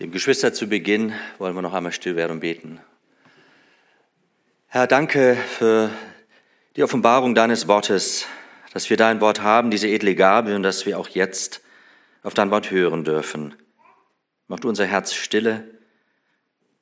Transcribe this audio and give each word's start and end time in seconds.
Dem 0.00 0.12
Geschwister 0.12 0.52
zu 0.52 0.68
Beginn 0.68 1.12
wollen 1.38 1.56
wir 1.56 1.62
noch 1.62 1.74
einmal 1.74 1.90
still 1.90 2.14
werden 2.14 2.34
und 2.34 2.40
beten. 2.40 2.78
Herr, 4.68 4.86
danke 4.86 5.34
für 5.34 5.90
die 6.76 6.84
Offenbarung 6.84 7.34
deines 7.34 7.66
Wortes, 7.66 8.26
dass 8.72 8.90
wir 8.90 8.96
dein 8.96 9.20
Wort 9.20 9.42
haben, 9.42 9.72
diese 9.72 9.88
edle 9.88 10.14
Gabe, 10.14 10.54
und 10.54 10.62
dass 10.62 10.86
wir 10.86 11.00
auch 11.00 11.08
jetzt 11.08 11.62
auf 12.22 12.32
dein 12.32 12.52
Wort 12.52 12.70
hören 12.70 13.02
dürfen. 13.02 13.56
Mach 14.46 14.60
du 14.60 14.68
unser 14.68 14.86
Herz 14.86 15.14
stille 15.14 15.64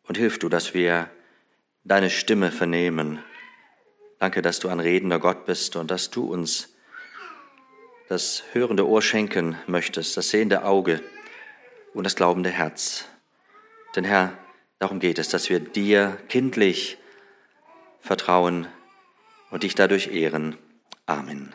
und 0.03 0.19
hilf 0.19 0.39
du, 0.39 0.51
dass 0.51 0.75
wir 0.75 1.09
deine 1.85 2.11
Stimme 2.11 2.53
vernehmen. 2.53 3.21
Danke, 4.19 4.43
dass 4.43 4.59
du 4.59 4.69
ein 4.69 4.81
redender 4.81 5.21
Gott 5.21 5.47
bist 5.47 5.77
und 5.77 5.91
dass 5.91 6.11
du 6.11 6.31
uns 6.31 6.69
das 8.11 8.43
hörende 8.53 8.87
Ohr 8.87 9.01
schenken 9.01 9.57
möchtest, 9.67 10.19
das 10.19 10.29
sehende 10.29 10.65
Auge 10.65 11.01
und 11.97 12.05
das 12.05 12.15
glaubende 12.15 12.51
Herz. 12.51 13.07
Denn 13.97 14.05
Herr, 14.05 14.37
darum 14.79 15.01
geht 15.01 15.19
es, 15.19 15.31
dass 15.31 15.49
wir 15.49 15.61
dir 15.61 16.19
kindlich 16.29 16.99
vertrauen 18.01 18.67
und 19.51 19.63
dich 19.63 19.75
dadurch 19.75 20.09
ehren. 20.09 20.59
Amen. 21.07 21.55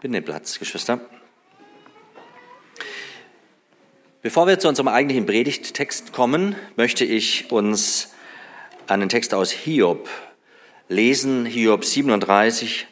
Bitte 0.00 0.12
den 0.12 0.24
Platz, 0.24 0.58
Geschwister. 0.58 1.00
Bevor 4.20 4.46
wir 4.46 4.58
zu 4.58 4.68
unserem 4.68 4.88
eigentlichen 4.88 5.24
Predigttext 5.24 6.12
kommen, 6.12 6.54
möchte 6.76 7.06
ich 7.06 7.50
uns 7.50 8.12
einen 8.86 9.08
Text 9.08 9.32
aus 9.32 9.50
Hiob 9.50 10.10
lesen, 10.88 11.46
Hiob 11.46 11.86
37, 11.86 12.86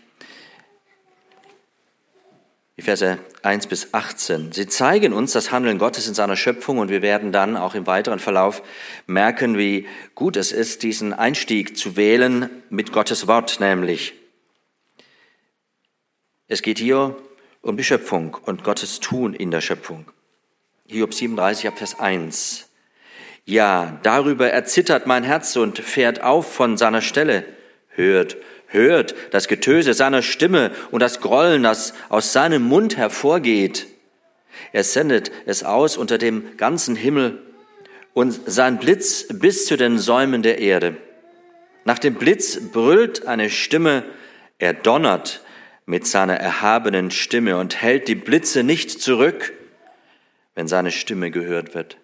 die 2.79 2.83
Verse 2.83 3.19
1 3.43 3.67
bis 3.67 3.93
18. 3.93 4.53
Sie 4.53 4.69
zeigen 4.69 5.13
uns 5.13 5.33
das 5.33 5.51
Handeln 5.51 5.79
Gottes 5.79 6.07
in 6.07 6.15
seiner 6.15 6.37
Schöpfung 6.37 6.79
und 6.79 6.91
wir 6.91 7.03
werden 7.03 7.33
dann 7.33 7.57
auch 7.57 7.75
im 7.75 7.89
weiteren 7.89 8.21
Verlauf 8.21 8.63
merken, 9.09 9.59
wie 9.59 9.89
gut 10.15 10.37
es 10.37 10.53
ist, 10.53 10.85
diesen 10.85 11.13
Einstieg 11.13 11.77
zu 11.77 11.97
wählen 11.97 12.49
mit 12.71 12.93
Gottes 12.93 13.27
Wort 13.27 13.59
nämlich. 13.59 14.15
Es 16.47 16.63
geht 16.63 16.79
hier 16.79 17.17
um 17.63 17.77
die 17.77 17.85
Schöpfung 17.85 18.37
und 18.47 18.63
Gottes 18.63 19.01
Tun 19.01 19.35
in 19.35 19.51
der 19.51 19.61
Schöpfung. 19.61 20.07
Hiob 20.87 21.13
37 21.13 21.67
ab 21.67 21.79
Vers 21.79 21.99
1. 21.99 22.69
Ja, 23.45 23.99
darüber 24.05 24.51
erzittert 24.51 25.09
mein 25.09 25.25
Herz 25.25 25.57
und 25.57 25.81
fährt 25.81 26.23
auf 26.23 26.55
von 26.55 26.77
seiner 26.77 27.03
Stelle. 27.03 27.45
Hört, 27.89 28.37
hört 28.69 29.15
das 29.33 29.49
Getöse 29.49 29.95
seiner 29.95 30.23
Stimme 30.23 30.71
und 30.91 31.01
das 31.01 31.21
Grollen, 31.21 31.63
das 31.63 31.95
aus 32.09 32.33
seinem 32.33 32.63
Mund 32.63 32.97
hervorgeht. 32.97 33.87
Er 34.73 34.85
sendet 34.85 35.31
es 35.47 35.65
aus 35.65 35.97
unter 35.97 36.19
dem 36.19 36.57
ganzen 36.57 36.97
Himmel 36.97 37.43
und 38.15 38.39
sein 38.47 38.79
Blitz 38.79 39.27
bis 39.29 39.67
zu 39.67 39.77
den 39.77 39.99
Säumen 39.99 40.43
der 40.43 40.59
Erde. 40.59 40.97
Nach 41.85 41.99
dem 41.99 42.15
Blitz 42.15 42.59
brüllt 42.73 43.27
eine 43.27 43.51
Stimme, 43.51 44.05
er 44.59 44.75
donnert 44.75 45.43
mit 45.87 46.07
seiner 46.07 46.35
erhabenen 46.35 47.11
Stimme 47.11 47.57
und 47.57 47.81
hält 47.81 48.09
die 48.09 48.15
Blitze 48.15 48.63
nicht 48.63 49.01
zurück, 49.01 49.55
wenn 50.55 50.69
seine 50.69 50.91
Stimme 50.91 51.31
gehört 51.31 51.75
wird. 51.75 51.97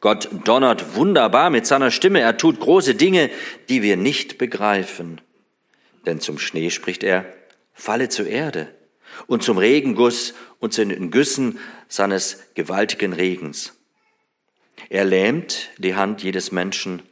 Gott 0.00 0.28
donnert 0.44 0.96
wunderbar 0.96 1.50
mit 1.50 1.66
seiner 1.66 1.90
Stimme, 1.90 2.20
er 2.20 2.36
tut 2.36 2.60
große 2.60 2.94
Dinge, 2.94 3.30
die 3.68 3.82
wir 3.82 3.96
nicht 3.96 4.38
begreifen. 4.38 5.20
Denn 6.06 6.20
zum 6.20 6.38
Schnee 6.38 6.70
spricht 6.70 7.02
er, 7.02 7.26
falle 7.72 8.08
zur 8.08 8.26
Erde 8.26 8.74
und 9.26 9.42
zum 9.42 9.58
Regenguss 9.58 10.34
und 10.58 10.72
zu 10.72 10.84
den 10.84 11.10
Güssen 11.10 11.58
seines 11.88 12.42
gewaltigen 12.54 13.12
Regens. 13.12 13.74
Er 14.90 15.04
lähmt 15.04 15.70
die 15.78 15.94
Hand 15.94 16.22
jedes 16.22 16.52
Menschen, 16.52 17.02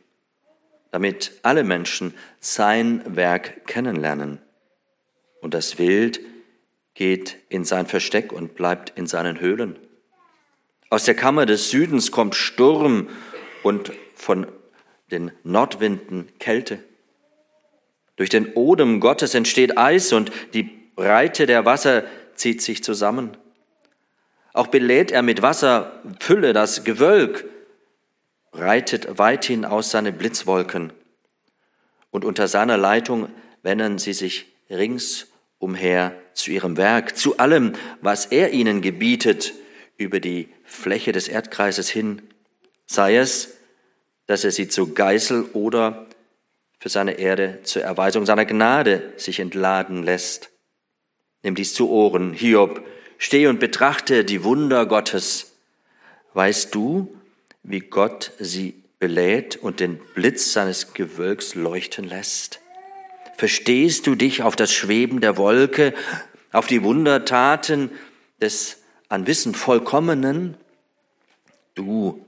damit 0.90 1.32
alle 1.42 1.64
Menschen 1.64 2.14
sein 2.40 3.02
Werk 3.16 3.66
kennenlernen. 3.66 4.40
Und 5.40 5.54
das 5.54 5.78
Wild 5.78 6.20
geht 6.94 7.38
in 7.48 7.64
sein 7.64 7.86
Versteck 7.86 8.32
und 8.32 8.54
bleibt 8.54 8.92
in 8.96 9.06
seinen 9.06 9.40
Höhlen. 9.40 9.78
Aus 10.90 11.04
der 11.04 11.14
Kammer 11.14 11.46
des 11.46 11.70
Südens 11.70 12.10
kommt 12.10 12.34
Sturm 12.34 13.08
und 13.62 13.92
von 14.14 14.46
den 15.10 15.32
Nordwinden 15.42 16.28
Kälte. 16.38 16.84
Durch 18.16 18.28
den 18.28 18.52
Odem 18.54 19.00
Gottes 19.00 19.34
entsteht 19.34 19.78
Eis 19.78 20.12
und 20.12 20.30
die 20.54 20.62
Breite 20.62 21.46
der 21.46 21.64
Wasser 21.64 22.04
zieht 22.34 22.62
sich 22.62 22.84
zusammen. 22.84 23.36
Auch 24.52 24.66
belädt 24.66 25.10
er 25.10 25.22
mit 25.22 25.42
Wasser 25.42 26.02
Fülle 26.20 26.52
das 26.52 26.84
Gewölk, 26.84 27.46
reitet 28.52 29.18
weithin 29.18 29.64
aus 29.64 29.90
seine 29.90 30.12
Blitzwolken. 30.12 30.92
Und 32.10 32.24
unter 32.24 32.48
seiner 32.48 32.76
Leitung 32.76 33.28
wenden 33.62 33.98
sie 33.98 34.12
sich 34.12 34.46
ringsumher 34.68 36.12
zu 36.34 36.50
ihrem 36.50 36.76
Werk, 36.76 37.16
zu 37.16 37.38
allem, 37.38 37.72
was 38.02 38.26
er 38.26 38.52
ihnen 38.52 38.82
gebietet, 38.82 39.54
über 39.96 40.20
die 40.20 40.48
Fläche 40.64 41.12
des 41.12 41.28
Erdkreises 41.28 41.88
hin, 41.88 42.22
sei 42.86 43.16
es, 43.16 43.56
dass 44.26 44.44
er 44.44 44.50
sie 44.50 44.68
zu 44.68 44.94
Geißel 44.94 45.50
oder 45.52 46.06
für 46.82 46.88
seine 46.88 47.20
Erde 47.20 47.60
zur 47.62 47.82
Erweisung 47.82 48.26
seiner 48.26 48.44
Gnade 48.44 49.12
sich 49.16 49.38
entladen 49.38 50.02
lässt. 50.02 50.50
Nimm 51.44 51.54
dies 51.54 51.74
zu 51.74 51.88
Ohren, 51.88 52.32
Hiob, 52.32 52.84
steh 53.18 53.46
und 53.46 53.60
betrachte 53.60 54.24
die 54.24 54.42
Wunder 54.42 54.84
Gottes. 54.86 55.52
Weißt 56.34 56.74
du, 56.74 57.16
wie 57.62 57.78
Gott 57.78 58.32
sie 58.40 58.82
belädt 58.98 59.54
und 59.54 59.78
den 59.78 60.00
Blitz 60.16 60.52
seines 60.52 60.92
Gewölks 60.92 61.54
leuchten 61.54 62.04
lässt? 62.04 62.58
Verstehst 63.36 64.08
du 64.08 64.16
dich 64.16 64.42
auf 64.42 64.56
das 64.56 64.72
Schweben 64.72 65.20
der 65.20 65.36
Wolke, 65.36 65.94
auf 66.50 66.66
die 66.66 66.82
Wundertaten 66.82 67.92
des 68.40 68.78
an 69.08 69.28
Wissen 69.28 69.54
vollkommenen? 69.54 70.56
Du, 71.76 72.26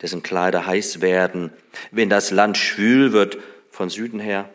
dessen 0.00 0.24
Kleider 0.24 0.66
heiß 0.66 1.00
werden, 1.00 1.52
wenn 1.92 2.10
das 2.10 2.32
Land 2.32 2.56
schwül 2.56 3.12
wird 3.12 3.38
von 3.72 3.90
Süden 3.90 4.20
her? 4.20 4.48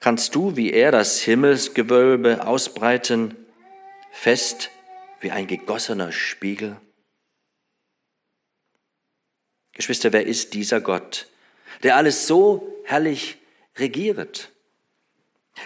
Kannst 0.00 0.34
du 0.34 0.56
wie 0.56 0.72
er 0.72 0.90
das 0.90 1.20
Himmelsgewölbe 1.20 2.46
ausbreiten, 2.46 3.36
fest 4.10 4.70
wie 5.20 5.30
ein 5.30 5.46
gegossener 5.46 6.12
Spiegel? 6.12 6.76
Geschwister, 9.74 10.12
wer 10.12 10.26
ist 10.26 10.54
dieser 10.54 10.80
Gott, 10.80 11.28
der 11.82 11.96
alles 11.96 12.26
so 12.26 12.80
herrlich 12.84 13.38
regiert? 13.76 14.50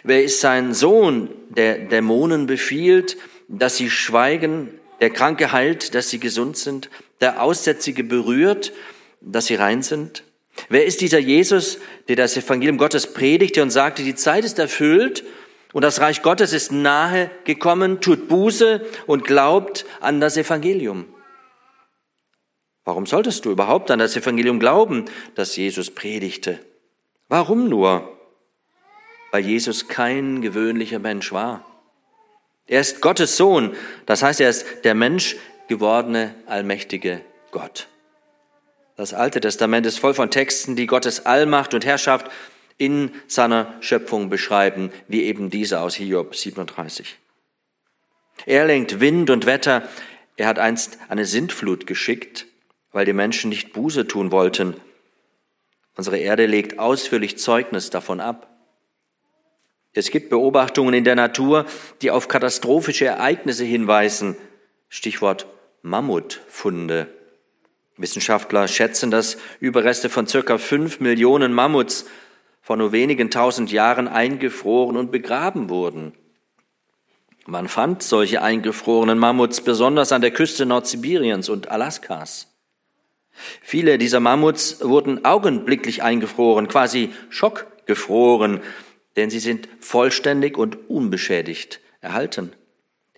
Wer 0.02 0.24
ist 0.24 0.40
sein 0.40 0.74
Sohn, 0.74 1.30
der 1.50 1.78
Dämonen 1.78 2.46
befiehlt, 2.46 3.16
dass 3.48 3.76
sie 3.76 3.90
schweigen, 3.90 4.78
der 5.00 5.10
Kranke 5.10 5.52
heilt, 5.52 5.94
dass 5.94 6.10
sie 6.10 6.18
gesund 6.18 6.56
sind, 6.56 6.90
der 7.20 7.42
Aussätzige 7.42 8.04
berührt, 8.04 8.72
dass 9.20 9.46
sie 9.46 9.54
rein 9.54 9.82
sind? 9.82 10.25
Wer 10.68 10.84
ist 10.84 11.00
dieser 11.00 11.18
Jesus, 11.18 11.78
der 12.08 12.16
das 12.16 12.36
Evangelium 12.36 12.78
Gottes 12.78 13.12
predigte 13.12 13.62
und 13.62 13.70
sagte, 13.70 14.02
die 14.02 14.14
Zeit 14.14 14.44
ist 14.44 14.58
erfüllt 14.58 15.24
und 15.72 15.82
das 15.82 16.00
Reich 16.00 16.22
Gottes 16.22 16.52
ist 16.52 16.72
nahe 16.72 17.30
gekommen, 17.44 18.00
tut 18.00 18.28
Buße 18.28 18.84
und 19.06 19.24
glaubt 19.24 19.84
an 20.00 20.20
das 20.20 20.36
Evangelium? 20.36 21.06
Warum 22.84 23.06
solltest 23.06 23.44
du 23.44 23.50
überhaupt 23.50 23.90
an 23.90 23.98
das 23.98 24.16
Evangelium 24.16 24.60
glauben, 24.60 25.06
das 25.34 25.56
Jesus 25.56 25.90
predigte? 25.90 26.60
Warum 27.28 27.68
nur? 27.68 28.16
Weil 29.32 29.44
Jesus 29.44 29.88
kein 29.88 30.40
gewöhnlicher 30.40 31.00
Mensch 31.00 31.32
war. 31.32 31.64
Er 32.66 32.80
ist 32.80 33.00
Gottes 33.00 33.36
Sohn, 33.36 33.74
das 34.06 34.22
heißt, 34.22 34.40
er 34.40 34.50
ist 34.50 34.66
der 34.84 34.94
Mensch 34.94 35.36
gewordene 35.68 36.34
allmächtige 36.46 37.20
Gott. 37.50 37.88
Das 38.96 39.12
Alte 39.12 39.40
Testament 39.40 39.84
ist 39.84 39.98
voll 39.98 40.14
von 40.14 40.30
Texten, 40.30 40.74
die 40.74 40.86
Gottes 40.86 41.26
Allmacht 41.26 41.74
und 41.74 41.84
Herrschaft 41.84 42.30
in 42.78 43.10
seiner 43.26 43.74
Schöpfung 43.80 44.30
beschreiben, 44.30 44.90
wie 45.06 45.24
eben 45.24 45.50
diese 45.50 45.80
aus 45.80 45.94
Hiob 45.94 46.34
37. 46.34 47.18
Er 48.46 48.64
lenkt 48.66 49.00
Wind 49.00 49.30
und 49.30 49.44
Wetter. 49.44 49.86
Er 50.36 50.48
hat 50.48 50.58
einst 50.58 50.98
eine 51.08 51.26
Sintflut 51.26 51.86
geschickt, 51.86 52.46
weil 52.92 53.04
die 53.04 53.12
Menschen 53.12 53.50
nicht 53.50 53.72
Buße 53.72 54.06
tun 54.06 54.30
wollten. 54.30 54.74
Unsere 55.94 56.18
Erde 56.18 56.46
legt 56.46 56.78
ausführlich 56.78 57.38
Zeugnis 57.38 57.90
davon 57.90 58.20
ab. 58.20 58.50
Es 59.92 60.10
gibt 60.10 60.28
Beobachtungen 60.28 60.92
in 60.92 61.04
der 61.04 61.16
Natur, 61.16 61.64
die 62.02 62.10
auf 62.10 62.28
katastrophische 62.28 63.06
Ereignisse 63.06 63.64
hinweisen. 63.64 64.36
Stichwort 64.88 65.46
Mammutfunde. 65.80 67.15
Wissenschaftler 67.96 68.68
schätzen, 68.68 69.10
dass 69.10 69.38
Überreste 69.60 70.10
von 70.10 70.26
circa 70.26 70.58
fünf 70.58 71.00
Millionen 71.00 71.52
Mammuts 71.52 72.06
vor 72.60 72.76
nur 72.76 72.92
wenigen 72.92 73.30
tausend 73.30 73.70
Jahren 73.72 74.08
eingefroren 74.08 74.96
und 74.96 75.10
begraben 75.12 75.70
wurden. 75.70 76.12
Man 77.46 77.68
fand 77.68 78.02
solche 78.02 78.42
eingefrorenen 78.42 79.18
Mammuts 79.18 79.60
besonders 79.60 80.10
an 80.10 80.20
der 80.20 80.32
Küste 80.32 80.66
Nordsibiriens 80.66 81.48
und 81.48 81.70
Alaskas. 81.70 82.48
Viele 83.62 83.98
dieser 83.98 84.20
Mammuts 84.20 84.80
wurden 84.82 85.24
augenblicklich 85.24 86.02
eingefroren, 86.02 86.66
quasi 86.66 87.12
schockgefroren, 87.28 88.60
denn 89.14 89.30
sie 89.30 89.38
sind 89.38 89.68
vollständig 89.80 90.58
und 90.58 90.90
unbeschädigt 90.90 91.80
erhalten. 92.00 92.52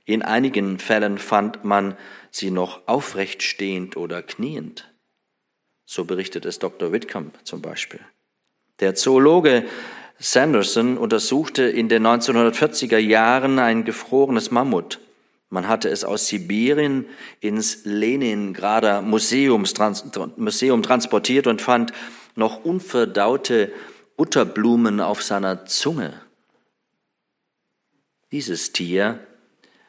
In 0.09 0.23
einigen 0.23 0.79
Fällen 0.79 1.19
fand 1.19 1.65
man 1.65 1.95
sie 2.31 2.51
noch 2.51 2.81
aufrecht 2.87 3.43
stehend 3.43 3.99
oder 3.99 4.23
kniend. 4.23 4.91
So 5.85 6.07
berichtet 6.07 6.47
es 6.47 6.59
Dr. 6.59 6.93
Whitcomb 6.93 7.35
zum 7.45 7.61
Beispiel. 7.61 8.01
Der 8.81 8.95
Zoologe 8.95 9.67
Sanderson 10.19 10.97
untersuchte 10.97 11.65
in 11.65 11.91
den 11.91 12.07
1940er 12.07 12.97
Jahren 12.97 13.59
ein 13.59 13.85
gefrorenes 13.85 14.51
Mammut. 14.51 14.99
Man 15.51 15.69
hatte 15.69 15.91
es 15.91 16.05
aus 16.05 16.27
Sibirien 16.27 17.05
ins 17.41 17.85
Leningrader 17.85 19.03
Museum 19.03 19.67
transportiert 19.67 21.47
und 21.47 21.61
fand 21.61 21.93
noch 22.35 22.65
unverdaute 22.65 23.75
Butterblumen 24.17 25.03
auf 25.03 25.23
seiner 25.23 25.67
Zunge. 25.67 26.19
Dieses 28.33 28.73
Tier 28.73 29.21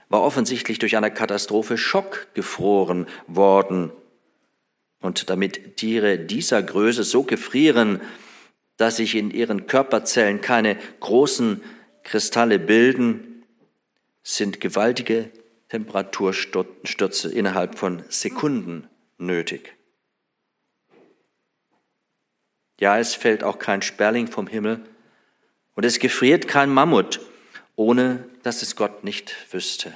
war 0.09 0.23
offensichtlich 0.23 0.79
durch 0.79 0.97
eine 0.97 1.11
Katastrophe 1.11 1.77
schockgefroren 1.77 3.07
worden. 3.27 3.91
Und 5.01 5.29
damit 5.29 5.77
Tiere 5.77 6.17
dieser 6.17 6.61
Größe 6.61 7.03
so 7.03 7.23
gefrieren, 7.23 8.01
dass 8.77 8.97
sich 8.97 9.15
in 9.15 9.31
ihren 9.31 9.67
Körperzellen 9.67 10.41
keine 10.41 10.77
großen 10.99 11.61
Kristalle 12.03 12.59
bilden, 12.59 13.43
sind 14.23 14.59
gewaltige 14.59 15.29
Temperaturstürze 15.69 17.31
innerhalb 17.31 17.77
von 17.77 18.03
Sekunden 18.09 18.87
nötig. 19.17 19.75
Ja, 22.79 22.97
es 22.97 23.13
fällt 23.13 23.43
auch 23.43 23.59
kein 23.59 23.81
Sperling 23.81 24.27
vom 24.27 24.47
Himmel 24.47 24.79
und 25.75 25.83
es 25.83 25.99
gefriert 25.99 26.47
kein 26.47 26.69
Mammut, 26.69 27.19
ohne 27.79 28.25
dass 28.43 28.61
es 28.61 28.75
Gott 28.75 29.05
nicht 29.05 29.33
wüsste. 29.51 29.93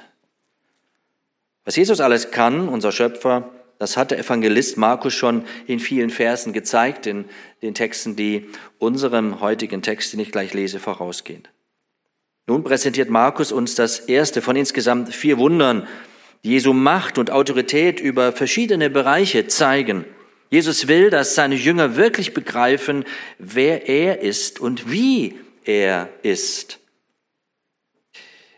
Was 1.66 1.76
Jesus 1.76 2.00
alles 2.00 2.30
kann, 2.30 2.66
unser 2.66 2.92
Schöpfer, 2.92 3.50
das 3.78 3.98
hat 3.98 4.10
der 4.10 4.18
Evangelist 4.18 4.78
Markus 4.78 5.12
schon 5.12 5.44
in 5.66 5.80
vielen 5.80 6.08
Versen 6.08 6.54
gezeigt, 6.54 7.06
in 7.06 7.26
den 7.60 7.74
Texten, 7.74 8.16
die 8.16 8.48
unserem 8.78 9.40
heutigen 9.40 9.82
Text, 9.82 10.14
den 10.14 10.20
ich 10.20 10.32
gleich 10.32 10.54
lese, 10.54 10.80
vorausgehen. 10.80 11.46
Nun 12.46 12.64
präsentiert 12.64 13.10
Markus 13.10 13.52
uns 13.52 13.74
das 13.74 13.98
erste 14.00 14.40
von 14.40 14.56
insgesamt 14.56 15.14
vier 15.14 15.36
Wundern, 15.36 15.86
die 16.42 16.52
Jesu 16.52 16.72
Macht 16.72 17.18
und 17.18 17.30
Autorität 17.30 18.00
über 18.00 18.32
verschiedene 18.32 18.88
Bereiche 18.88 19.46
zeigen. 19.46 20.06
Jesus 20.48 20.88
will, 20.88 21.10
dass 21.10 21.34
seine 21.34 21.54
Jünger 21.54 21.96
wirklich 21.96 22.32
begreifen, 22.32 23.04
wer 23.38 23.90
er 23.90 24.22
ist 24.22 24.58
und 24.58 24.90
wie 24.90 25.38
er 25.64 26.08
ist. 26.22 26.78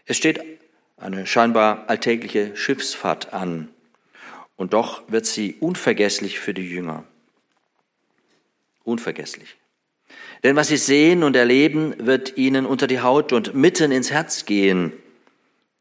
Es 0.07 0.17
steht 0.17 0.41
eine 0.97 1.27
scheinbar 1.27 1.91
alltägliche 1.91 2.57
Schiffsfahrt 2.57 3.35
an. 3.35 3.69
Und 4.57 4.73
doch 4.73 5.03
wird 5.11 5.27
sie 5.27 5.57
unvergesslich 5.61 6.39
für 6.39 6.55
die 6.55 6.69
Jünger. 6.69 7.05
Unvergesslich. 8.85 9.57
Denn 10.43 10.57
was 10.57 10.69
sie 10.69 10.77
sehen 10.77 11.23
und 11.23 11.37
erleben, 11.37 11.95
wird 11.99 12.37
ihnen 12.37 12.67
unter 12.67 12.87
die 12.87 13.01
Haut 13.01 13.33
und 13.33 13.55
mitten 13.55 13.91
ins 13.91 14.11
Herz 14.11 14.47
gehen. 14.47 14.93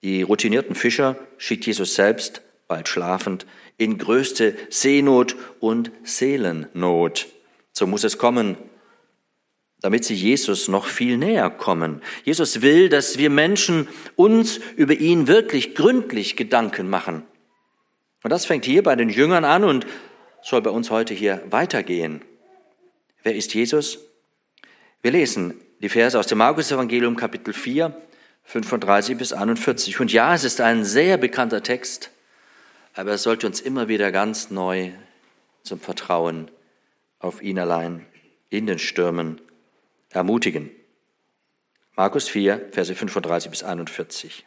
Die 0.04 0.24
routinierten 0.24 0.75
Fischer 0.75 1.16
schickt 1.38 1.66
Jesus 1.66 1.95
selbst, 1.95 2.42
bald 2.68 2.88
schlafend, 2.88 3.45
in 3.78 3.98
größte 3.98 4.56
Seenot 4.69 5.36
und 5.60 5.92
Seelennot. 6.04 7.28
So 7.71 7.86
muss 7.86 8.04
es 8.04 8.18
kommen, 8.18 8.57
damit 9.81 10.06
sie 10.06 10.16
Jesus 10.16 10.68
noch 10.68 10.86
viel 10.86 11.18
näher 11.18 11.50
kommen. 11.50 12.01
Jesus 12.24 12.62
will, 12.62 12.89
dass 12.89 13.18
wir 13.18 13.30
Menschen 13.30 13.88
uns 14.16 14.60
über 14.75 14.94
ihn 14.94 15.27
wirklich 15.27 15.75
gründlich 15.75 16.36
Gedanken 16.36 16.89
machen. 16.89 17.24
Und 18.24 18.31
das 18.31 18.45
fängt 18.45 18.66
hier 18.66 18.81
bei 18.81 18.95
den 18.95 19.10
Jüngern 19.10 19.45
an 19.45 19.63
und 19.63 19.86
soll 20.42 20.62
bei 20.62 20.72
uns 20.72 20.89
heute 20.89 21.13
hier 21.13 21.44
weitergehen. 21.50 22.22
Wer 23.24 23.36
ist 23.36 23.54
Jesus? 23.54 24.00
Wir 25.01 25.12
lesen 25.12 25.56
die 25.81 25.89
Verse 25.89 26.18
aus 26.18 26.28
dem 26.28 26.39
Markus-Evangelium, 26.39 27.16
Kapitel 27.16 27.54
4, 27.54 27.95
35 28.45 29.18
bis 29.18 29.33
41. 29.33 30.00
Und 30.00 30.12
ja, 30.12 30.33
es 30.33 30.44
ist 30.44 30.62
ein 30.62 30.83
sehr 30.83 31.18
bekannter 31.18 31.62
Text, 31.62 32.12
aber 32.94 33.12
es 33.12 33.24
sollte 33.24 33.45
uns 33.45 33.62
immer 33.62 33.88
wieder 33.88 34.12
ganz 34.12 34.50
neu 34.50 34.92
zum 35.63 35.80
Vertrauen 35.80 36.50
auf 37.19 37.42
ihn 37.42 37.60
allein 37.60 38.06
in 38.50 38.68
den 38.68 38.80
Stürmen 38.80 39.42
ermutigen. 40.16 40.72
Markus 41.96 42.28
4, 42.28 42.70
Verse 42.72 42.94
35 42.94 43.50
bis 43.50 43.64
41. 43.64 44.46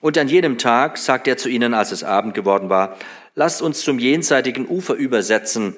Und 0.00 0.18
an 0.18 0.28
jenem 0.28 0.58
Tag 0.58 0.98
sagte 0.98 1.30
er 1.30 1.36
zu 1.38 1.48
ihnen, 1.48 1.72
als 1.72 1.90
es 1.90 2.04
Abend 2.04 2.34
geworden 2.34 2.68
war, 2.68 2.98
lasst 3.34 3.62
uns 3.62 3.80
zum 3.80 3.98
jenseitigen 3.98 4.68
Ufer 4.68 4.94
übersetzen. 4.94 5.74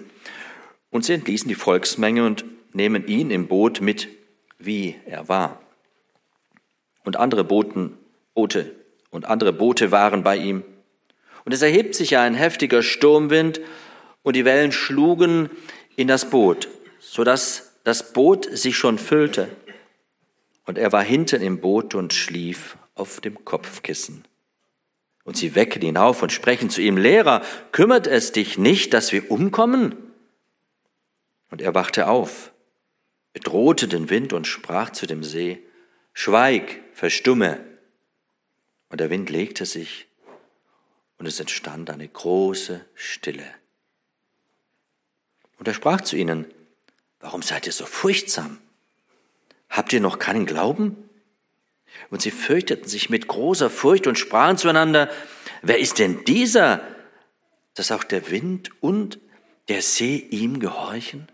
Und 0.91 1.05
sie 1.05 1.13
entließen 1.13 1.49
die 1.49 1.55
Volksmenge 1.55 2.27
und 2.27 2.45
nehmen 2.73 3.07
ihn 3.07 3.31
im 3.31 3.47
Boot 3.47 3.81
mit, 3.81 4.09
wie 4.59 4.97
er 5.07 5.29
war. 5.29 5.61
Und 7.05 7.17
andere 7.17 7.45
Booten, 7.45 7.97
Boote 8.35 8.75
und 9.11 9.27
andere 9.27 9.53
Boote 9.53 9.93
waren 9.93 10.25
bei 10.25 10.37
ihm. 10.37 10.65
Und 11.45 11.53
es 11.53 11.63
erhebt 11.63 11.95
sich 11.95 12.17
ein 12.17 12.35
heftiger 12.35 12.83
Sturmwind 12.83 13.61
und 14.25 14.35
die 14.35 14.45
Wellen 14.45 14.73
schlugen 14.73 15.51
in 15.95 16.09
das 16.09 16.29
Boot, 16.29 16.69
so 16.99 17.23
dass 17.23 17.66
das 17.87 18.13
Boot 18.13 18.49
sich 18.51 18.77
schon 18.77 18.99
füllte. 18.99 19.49
Und 20.65 20.77
er 20.77 20.91
war 20.91 21.05
hinten 21.05 21.41
im 21.41 21.61
Boot 21.61 21.95
und 21.95 22.13
schlief 22.13 22.77
auf 22.97 23.21
dem 23.21 23.45
Kopfkissen. 23.45 24.25
Und 25.23 25.37
sie 25.37 25.55
wecken 25.55 25.83
ihn 25.83 25.97
auf 25.97 26.21
und 26.21 26.33
sprechen 26.33 26.69
zu 26.69 26.83
ihm, 26.83 26.97
Lehrer, 26.97 27.45
kümmert 27.71 28.09
es 28.09 28.33
dich 28.33 28.59
nicht, 28.59 28.93
dass 28.93 29.13
wir 29.13 29.31
umkommen? 29.31 29.95
Und 31.53 31.63
er 31.63 31.77
wachte 31.77 32.09
auf, 32.09 32.53
bedrohte 33.33 33.87
den 33.87 34.11
Wind 34.11 34.33
und 34.33 34.49
sprach 34.49 34.91
zu 34.91 35.07
dem 35.07 35.23
See, 35.23 35.63
Schweig, 36.13 36.81
verstumme. 36.93 37.61
Und 38.89 38.99
der 38.99 39.11
Wind 39.11 39.31
legte 39.31 39.65
sich 39.65 40.09
und 41.19 41.27
es 41.27 41.39
entstand 41.39 41.89
eine 41.91 42.09
große 42.09 42.85
Stille. 42.95 43.47
Und 45.61 45.69
er 45.69 45.75
sprach 45.75 46.01
zu 46.01 46.17
ihnen, 46.17 46.47
Warum 47.21 47.43
seid 47.43 47.67
ihr 47.67 47.73
so 47.73 47.87
furchtsam? 47.87 48.59
Habt 49.69 49.93
ihr 49.93 50.01
noch 50.01 50.19
keinen 50.19 50.47
Glauben? 50.47 51.09
Und 52.11 52.23
sie 52.23 52.31
fürchteten 52.31 52.89
sich 52.89 53.11
mit 53.11 53.27
großer 53.27 53.71
Furcht 53.71 54.07
und 54.07 54.19
sprachen 54.19 54.59
zueinander, 54.59 55.11
wer 55.63 55.79
ist 55.79 55.99
denn 55.99 56.25
dieser, 56.25 56.81
dass 57.75 57.91
auch 57.91 58.05
der 58.05 58.31
Wind 58.31 58.71
und 58.81 59.19
der 59.69 59.83
See 59.83 60.17
ihm 60.17 60.61
gehorchen? 60.61 61.29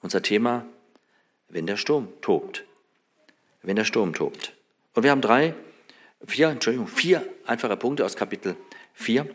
Unser 0.00 0.22
Thema, 0.22 0.66
wenn 1.48 1.66
der 1.66 1.76
Sturm 1.76 2.08
tobt. 2.20 2.64
Wenn 3.62 3.76
der 3.76 3.84
Sturm 3.84 4.12
tobt. 4.12 4.52
Und 4.92 5.02
wir 5.02 5.10
haben 5.10 5.22
drei, 5.22 5.54
vier, 6.26 6.48
Entschuldigung, 6.48 6.86
vier 6.86 7.26
einfache 7.46 7.76
Punkte 7.76 8.04
aus 8.04 8.16
Kapitel 8.16 8.56
4, 8.94 9.26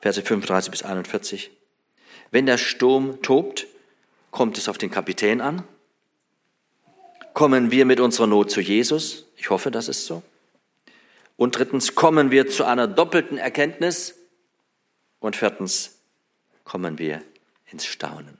Verse 0.00 0.22
35 0.22 0.70
bis 0.70 0.82
41. 0.82 1.50
Wenn 2.30 2.46
der 2.46 2.58
Sturm 2.58 3.20
tobt, 3.22 3.66
kommt 4.30 4.58
es 4.58 4.68
auf 4.68 4.78
den 4.78 4.90
Kapitän 4.90 5.40
an. 5.40 5.64
Kommen 7.32 7.70
wir 7.70 7.84
mit 7.84 8.00
unserer 8.00 8.26
Not 8.26 8.50
zu 8.50 8.60
Jesus? 8.60 9.26
Ich 9.36 9.50
hoffe, 9.50 9.70
das 9.70 9.88
ist 9.88 10.06
so. 10.06 10.22
Und 11.36 11.56
drittens 11.56 11.94
kommen 11.94 12.30
wir 12.30 12.48
zu 12.48 12.64
einer 12.64 12.86
doppelten 12.86 13.38
Erkenntnis. 13.38 14.16
Und 15.20 15.36
viertens 15.36 16.00
kommen 16.64 16.98
wir 16.98 17.22
ins 17.70 17.86
Staunen. 17.86 18.36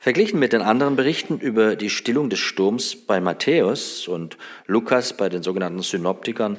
Verglichen 0.00 0.38
mit 0.38 0.52
den 0.52 0.62
anderen 0.62 0.96
Berichten 0.96 1.38
über 1.38 1.76
die 1.76 1.90
Stillung 1.90 2.30
des 2.30 2.38
Sturms 2.38 2.96
bei 2.96 3.20
Matthäus 3.20 4.08
und 4.08 4.38
Lukas 4.66 5.16
bei 5.16 5.28
den 5.28 5.42
sogenannten 5.42 5.82
Synoptikern 5.82 6.56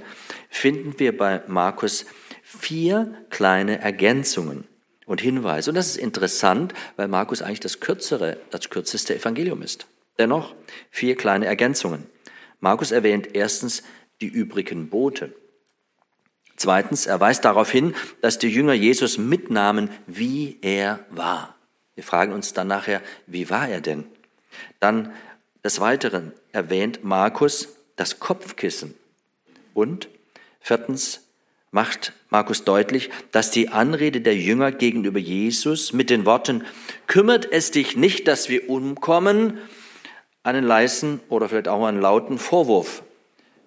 finden 0.50 1.00
wir 1.00 1.18
bei 1.18 1.42
Markus 1.48 2.06
vier 2.44 3.14
kleine 3.30 3.82
Ergänzungen 3.82 4.69
und 5.10 5.22
Hinweise. 5.22 5.72
Und 5.72 5.76
das 5.76 5.88
ist 5.88 5.98
interessant, 5.98 6.74
weil 6.96 7.08
Markus 7.08 7.42
eigentlich 7.42 7.60
das 7.60 7.80
kürzere, 7.80 8.38
das 8.52 8.70
kürzeste 8.70 9.16
Evangelium 9.16 9.64
ist. 9.64 9.88
Dennoch 10.20 10.54
vier 10.92 11.16
kleine 11.16 11.48
Ergänzungen. 11.48 12.06
Markus 12.60 12.92
erwähnt 12.92 13.30
erstens 13.34 13.82
die 14.22 14.28
übrigen 14.28 14.90
Bote. 14.90 15.34
Zweitens, 16.58 17.08
er 17.08 17.20
weist 17.20 17.44
darauf 17.44 17.72
hin, 17.72 17.96
dass 18.22 18.38
die 18.38 18.50
Jünger 18.50 18.74
Jesus 18.74 19.18
mitnahmen, 19.18 19.90
wie 20.06 20.60
er 20.62 21.00
war. 21.10 21.56
Wir 21.96 22.04
fragen 22.04 22.32
uns 22.32 22.54
dann 22.54 22.68
nachher, 22.68 23.02
wie 23.26 23.50
war 23.50 23.68
er 23.68 23.82
denn? 23.82 24.06
Dann 24.80 25.12
des 25.64 25.80
Weiteren 25.80 26.34
erwähnt 26.52 27.04
Markus 27.04 27.70
das 27.96 28.20
Kopfkissen. 28.20 28.94
Und 29.74 30.08
viertens 30.60 31.29
macht 31.72 32.14
Markus 32.30 32.64
deutlich, 32.64 33.10
dass 33.32 33.52
die 33.52 33.70
Anrede 33.70 34.22
der 34.22 34.36
Jünger 34.36 34.72
gegenüber 34.72 35.20
Jesus 35.20 35.94
mit 35.94 36.10
den 36.10 36.26
Worten, 36.26 36.64
kümmert 37.08 37.52
es 37.52 37.72
dich 37.72 37.96
nicht, 37.96 38.28
dass 38.28 38.50
wir 38.50 38.70
umkommen, 38.70 39.58
einen 40.44 40.64
leisen 40.64 41.20
oder 41.30 41.50
vielleicht 41.50 41.68
auch 41.68 41.86
einen 41.86 42.02
lauten 42.02 42.38
Vorwurf 42.38 43.04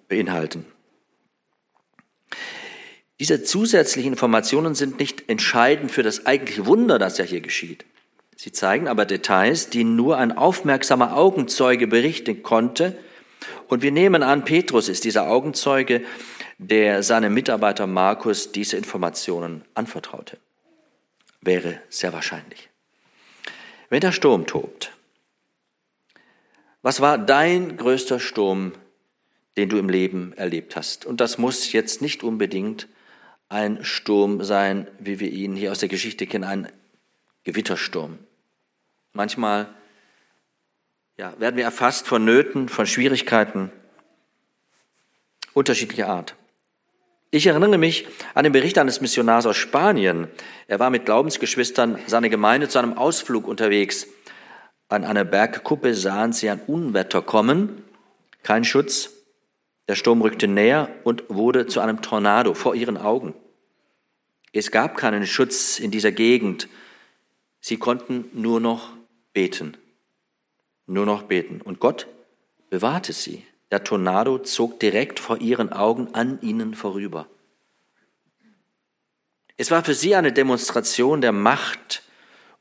beinhalten. 0.07 0.65
Diese 3.19 3.43
zusätzlichen 3.43 4.13
Informationen 4.13 4.75
sind 4.75 4.99
nicht 4.99 5.29
entscheidend 5.29 5.91
für 5.91 6.03
das 6.03 6.25
eigentliche 6.25 6.65
Wunder, 6.65 6.99
das 6.99 7.17
ja 7.17 7.25
hier 7.25 7.41
geschieht. 7.41 7.85
Sie 8.35 8.51
zeigen 8.51 8.87
aber 8.87 9.05
Details, 9.05 9.69
die 9.69 9.83
nur 9.83 10.17
ein 10.17 10.35
aufmerksamer 10.35 11.15
Augenzeuge 11.15 11.87
berichten 11.87 12.43
konnte. 12.43 12.97
Und 13.67 13.81
wir 13.81 13.91
nehmen 13.91 14.23
an, 14.23 14.43
Petrus 14.43 14.89
ist 14.89 15.05
dieser 15.05 15.29
Augenzeuge, 15.29 16.01
der 16.57 17.03
seinem 17.03 17.33
Mitarbeiter 17.33 17.87
Markus 17.87 18.51
diese 18.51 18.77
Informationen 18.77 19.63
anvertraute. 19.73 20.37
Wäre 21.41 21.81
sehr 21.89 22.13
wahrscheinlich. 22.13 22.69
Wenn 23.89 24.01
der 24.01 24.11
Sturm 24.11 24.47
tobt, 24.47 24.91
was 26.81 26.99
war 26.99 27.17
dein 27.17 27.77
größter 27.77 28.19
Sturm, 28.19 28.73
den 29.55 29.69
du 29.69 29.77
im 29.77 29.89
Leben 29.89 30.33
erlebt 30.33 30.75
hast? 30.75 31.05
Und 31.05 31.21
das 31.21 31.37
muss 31.37 31.71
jetzt 31.71 32.01
nicht 32.01 32.23
unbedingt 32.23 32.87
ein 33.49 33.83
Sturm 33.83 34.43
sein, 34.43 34.87
wie 34.99 35.19
wir 35.19 35.31
ihn 35.31 35.55
hier 35.55 35.71
aus 35.71 35.79
der 35.79 35.89
Geschichte 35.89 36.27
kennen, 36.27 36.43
ein 36.43 36.69
Gewittersturm. 37.43 38.17
Manchmal 39.13 39.69
ja, 41.17 41.39
werden 41.39 41.55
wir 41.55 41.63
erfasst 41.63 42.07
von 42.07 42.25
Nöten, 42.25 42.67
von 42.67 42.87
Schwierigkeiten 42.87 43.71
unterschiedlicher 45.53 46.09
Art. 46.09 46.35
Ich 47.35 47.47
erinnere 47.47 47.79
mich 47.79 48.05
an 48.35 48.43
den 48.43 48.53
Bericht 48.53 48.77
eines 48.77 49.01
Missionars 49.01 49.47
aus 49.47 49.57
Spanien. 49.57 50.27
Er 50.67 50.79
war 50.79 50.91
mit 50.91 51.05
Glaubensgeschwistern 51.05 51.97
seiner 52.05 52.29
Gemeinde 52.29 52.69
zu 52.69 52.77
einem 52.77 52.93
Ausflug 52.93 53.47
unterwegs. 53.47 54.05
An 54.87 55.03
einer 55.03 55.25
Bergkuppe 55.25 55.95
sahen 55.95 56.31
sie 56.31 56.51
ein 56.51 56.61
Unwetter 56.67 57.23
kommen, 57.23 57.83
kein 58.43 58.63
Schutz. 58.63 59.09
Der 59.87 59.95
Sturm 59.95 60.21
rückte 60.21 60.47
näher 60.47 60.89
und 61.05 61.23
wurde 61.27 61.65
zu 61.65 61.79
einem 61.79 62.03
Tornado 62.03 62.53
vor 62.53 62.75
ihren 62.75 62.97
Augen. 62.97 63.33
Es 64.51 64.69
gab 64.69 64.95
keinen 64.95 65.25
Schutz 65.25 65.79
in 65.79 65.89
dieser 65.89 66.11
Gegend. 66.11 66.67
Sie 67.61 67.77
konnten 67.77 68.25
nur 68.33 68.59
noch 68.59 68.91
beten. 69.33 69.75
Nur 70.85 71.07
noch 71.07 71.23
beten. 71.23 71.61
Und 71.63 71.79
Gott 71.79 72.05
bewahrte 72.69 73.11
sie. 73.11 73.43
Der 73.73 73.83
Tornado 73.83 74.37
zog 74.37 74.79
direkt 74.79 75.19
vor 75.19 75.41
ihren 75.41 75.73
Augen 75.73 76.13
an 76.13 76.39
ihnen 76.43 76.75
vorüber. 76.75 77.27
Es 79.57 79.71
war 79.71 79.83
für 79.83 79.95
sie 79.95 80.13
eine 80.13 80.31
Demonstration 80.31 81.21
der 81.21 81.31
Macht 81.31 82.03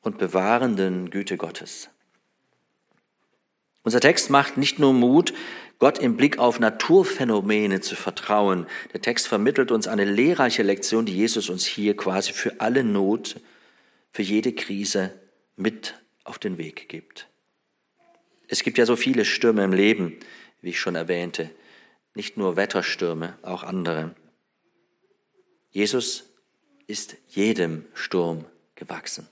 und 0.01 0.17
bewahrenden 0.17 1.11
Güte 1.11 1.37
Gottes. 1.37 1.91
Unser 3.83 4.01
Text 4.01 4.31
macht 4.31 4.57
nicht 4.57 4.79
nur 4.79 4.95
Mut, 4.95 5.35
Gott 5.79 5.99
im 5.99 6.17
Blick 6.17 6.39
auf 6.39 6.61
Naturphänomene 6.61 7.83
zu 7.83 7.95
vertrauen. 7.95 8.67
Der 8.95 9.03
Text 9.03 9.29
vermittelt 9.29 9.71
uns 9.71 9.89
eine 9.89 10.07
lehrreiche 10.07 10.63
Lektion, 10.63 11.05
die 11.05 11.15
Jesus 11.15 11.51
uns 11.51 11.67
hier 11.67 11.95
quasi 11.95 12.33
für 12.33 12.59
alle 12.59 12.85
Not, 12.85 13.39
für 14.13 14.23
jede 14.23 14.55
Krise 14.55 15.13
mit 15.57 16.01
auf 16.25 16.39
den 16.39 16.57
Weg 16.57 16.89
gibt. 16.89 17.29
Es 18.49 18.63
gibt 18.63 18.79
ja 18.79 18.87
so 18.87 18.97
viele 18.97 19.27
Stürme 19.27 19.63
im 19.63 19.75
Leben, 19.75 20.19
wie 20.63 20.71
ich 20.71 20.81
schon 20.81 20.95
erwähnte, 20.95 21.51
nicht 22.15 22.37
nur 22.37 22.57
Wetterstürme, 22.57 23.39
auch 23.43 23.63
andere. 23.63 24.15
Jesus 25.71 26.25
ist 26.87 27.17
jedem 27.29 27.87
Sturm 27.95 28.45
gewachsen. 28.75 29.29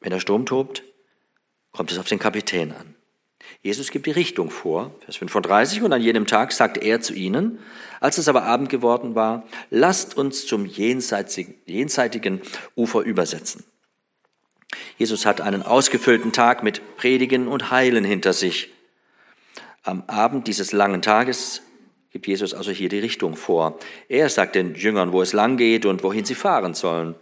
Wenn 0.00 0.10
der 0.10 0.20
Sturm 0.20 0.46
tobt, 0.46 0.82
kommt 1.72 1.90
es 1.90 1.98
auf 1.98 2.08
den 2.08 2.18
Kapitän 2.18 2.72
an. 2.72 2.94
Jesus 3.62 3.90
gibt 3.90 4.06
die 4.06 4.10
Richtung 4.12 4.50
vor, 4.50 4.94
Vers 5.00 5.16
35, 5.16 5.82
und 5.82 5.92
an 5.92 6.02
jedem 6.02 6.26
Tag 6.26 6.52
sagte 6.52 6.80
er 6.80 7.00
zu 7.00 7.14
ihnen, 7.14 7.58
als 8.00 8.18
es 8.18 8.28
aber 8.28 8.42
Abend 8.44 8.68
geworden 8.68 9.14
war, 9.14 9.44
lasst 9.70 10.16
uns 10.16 10.46
zum 10.46 10.66
jenseitigen 10.66 12.42
Ufer 12.76 13.00
übersetzen. 13.00 13.64
Jesus 14.98 15.24
hat 15.24 15.40
einen 15.40 15.62
ausgefüllten 15.62 16.32
Tag 16.32 16.62
mit 16.62 16.96
Predigen 16.96 17.48
und 17.48 17.70
Heilen 17.70 18.04
hinter 18.04 18.32
sich. 18.32 18.70
Am 19.88 20.04
Abend 20.06 20.46
dieses 20.48 20.72
langen 20.72 21.00
Tages 21.00 21.62
gibt 22.10 22.26
Jesus 22.26 22.52
also 22.52 22.70
hier 22.70 22.90
die 22.90 22.98
Richtung 22.98 23.36
vor. 23.36 23.78
Er 24.10 24.28
sagt 24.28 24.54
den 24.54 24.74
Jüngern, 24.74 25.12
wo 25.12 25.22
es 25.22 25.32
lang 25.32 25.56
geht 25.56 25.86
und 25.86 26.02
wohin 26.02 26.26
sie 26.26 26.34
fahren 26.34 26.74
sollen. 26.74 27.14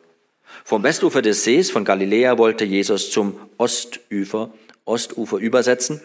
Vom 0.65 0.83
Westufer 0.83 1.23
des 1.23 1.45
Sees 1.45 1.71
von 1.71 1.85
Galiläa 1.85 2.39
wollte 2.39 2.65
Jesus 2.65 3.13
zum 3.13 3.39
Ostufer, 3.57 4.51
Ostufer 4.85 5.37
übersetzen. 5.37 6.03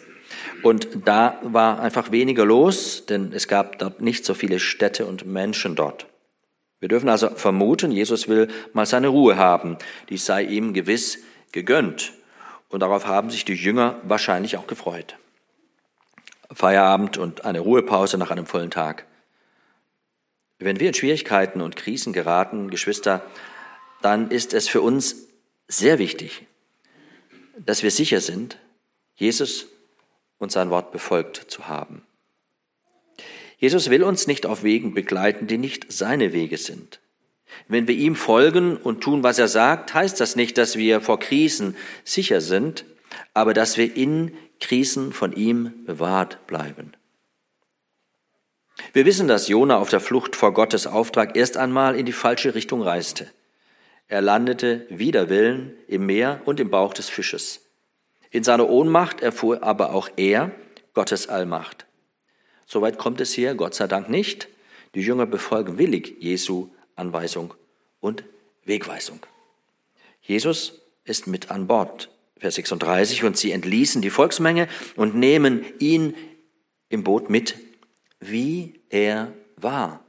Und 0.61 0.87
da 1.03 1.39
war 1.41 1.79
einfach 1.79 2.11
weniger 2.11 2.45
los, 2.45 3.07
denn 3.07 3.31
es 3.33 3.47
gab 3.47 3.79
dort 3.79 4.01
nicht 4.01 4.23
so 4.23 4.35
viele 4.35 4.59
Städte 4.59 5.07
und 5.07 5.25
Menschen 5.25 5.75
dort. 5.75 6.05
Wir 6.79 6.89
dürfen 6.89 7.09
also 7.09 7.31
vermuten, 7.31 7.91
Jesus 7.91 8.27
will 8.27 8.49
mal 8.73 8.85
seine 8.85 9.07
Ruhe 9.07 9.35
haben. 9.35 9.79
Die 10.09 10.17
sei 10.17 10.43
ihm 10.43 10.73
gewiss 10.73 11.17
gegönnt. 11.53 12.13
Und 12.69 12.81
darauf 12.81 13.07
haben 13.07 13.31
sich 13.31 13.45
die 13.45 13.55
Jünger 13.55 13.99
wahrscheinlich 14.03 14.57
auch 14.57 14.67
gefreut. 14.67 15.15
Feierabend 16.53 17.17
und 17.17 17.45
eine 17.45 17.59
Ruhepause 17.59 18.17
nach 18.17 18.31
einem 18.31 18.45
vollen 18.45 18.71
Tag. 18.71 19.05
Wenn 20.59 20.79
wir 20.79 20.87
in 20.87 20.93
Schwierigkeiten 20.93 21.61
und 21.61 21.75
Krisen 21.75 22.13
geraten, 22.13 22.69
Geschwister, 22.69 23.23
dann 24.01 24.29
ist 24.29 24.53
es 24.53 24.67
für 24.67 24.81
uns 24.81 25.27
sehr 25.67 25.97
wichtig, 25.99 26.45
dass 27.57 27.83
wir 27.83 27.91
sicher 27.91 28.21
sind, 28.21 28.57
Jesus 29.15 29.67
und 30.37 30.51
sein 30.51 30.69
Wort 30.69 30.91
befolgt 30.91 31.45
zu 31.47 31.67
haben. 31.67 32.03
Jesus 33.57 33.89
will 33.89 34.03
uns 34.03 34.25
nicht 34.25 34.45
auf 34.45 34.63
Wegen 34.63 34.93
begleiten, 34.93 35.45
die 35.47 35.59
nicht 35.59 35.91
seine 35.91 36.33
Wege 36.33 36.57
sind. 36.57 36.99
Wenn 37.67 37.87
wir 37.87 37.95
ihm 37.95 38.15
folgen 38.15 38.77
und 38.77 39.01
tun, 39.01 39.23
was 39.23 39.37
er 39.37 39.47
sagt, 39.47 39.93
heißt 39.93 40.19
das 40.19 40.35
nicht, 40.35 40.57
dass 40.57 40.77
wir 40.77 41.01
vor 41.01 41.19
Krisen 41.19 41.75
sicher 42.03 42.41
sind, 42.41 42.85
aber 43.33 43.53
dass 43.53 43.77
wir 43.77 43.95
in 43.95 44.35
Krisen 44.59 45.13
von 45.13 45.33
ihm 45.33 45.85
bewahrt 45.85 46.45
bleiben. 46.47 46.93
Wir 48.93 49.05
wissen, 49.05 49.27
dass 49.27 49.47
Jona 49.47 49.77
auf 49.77 49.89
der 49.89 49.99
Flucht 49.99 50.35
vor 50.35 50.53
Gottes 50.53 50.87
Auftrag 50.87 51.35
erst 51.35 51.57
einmal 51.57 51.95
in 51.95 52.05
die 52.05 52.11
falsche 52.11 52.55
Richtung 52.55 52.81
reiste. 52.81 53.27
Er 54.07 54.21
landete 54.21 54.85
wider 54.89 55.29
Willen 55.29 55.73
im 55.87 56.05
Meer 56.05 56.41
und 56.45 56.59
im 56.59 56.69
Bauch 56.69 56.93
des 56.93 57.09
Fisches. 57.09 57.61
In 58.29 58.43
seiner 58.43 58.69
Ohnmacht 58.69 59.21
erfuhr 59.21 59.63
aber 59.63 59.93
auch 59.93 60.09
er 60.17 60.51
Gottes 60.93 61.29
Allmacht. 61.29 61.85
Soweit 62.65 62.97
kommt 62.97 63.21
es 63.21 63.33
hier, 63.33 63.55
Gott 63.55 63.75
sei 63.75 63.87
Dank 63.87 64.09
nicht. 64.09 64.47
Die 64.95 65.01
Jünger 65.01 65.25
befolgen 65.25 65.77
willig 65.77 66.17
Jesu 66.19 66.69
Anweisung 66.95 67.53
und 67.99 68.23
Wegweisung. 68.65 69.25
Jesus 70.21 70.81
ist 71.03 71.27
mit 71.27 71.49
an 71.49 71.67
Bord. 71.67 72.10
Vers 72.41 72.55
36, 72.55 73.23
und 73.23 73.37
sie 73.37 73.51
entließen 73.51 74.01
die 74.01 74.09
Volksmenge 74.09 74.67
und 74.95 75.13
nehmen 75.13 75.63
ihn 75.77 76.15
im 76.89 77.03
Boot 77.03 77.29
mit, 77.29 77.55
wie 78.19 78.81
er 78.89 79.31
war. 79.57 80.03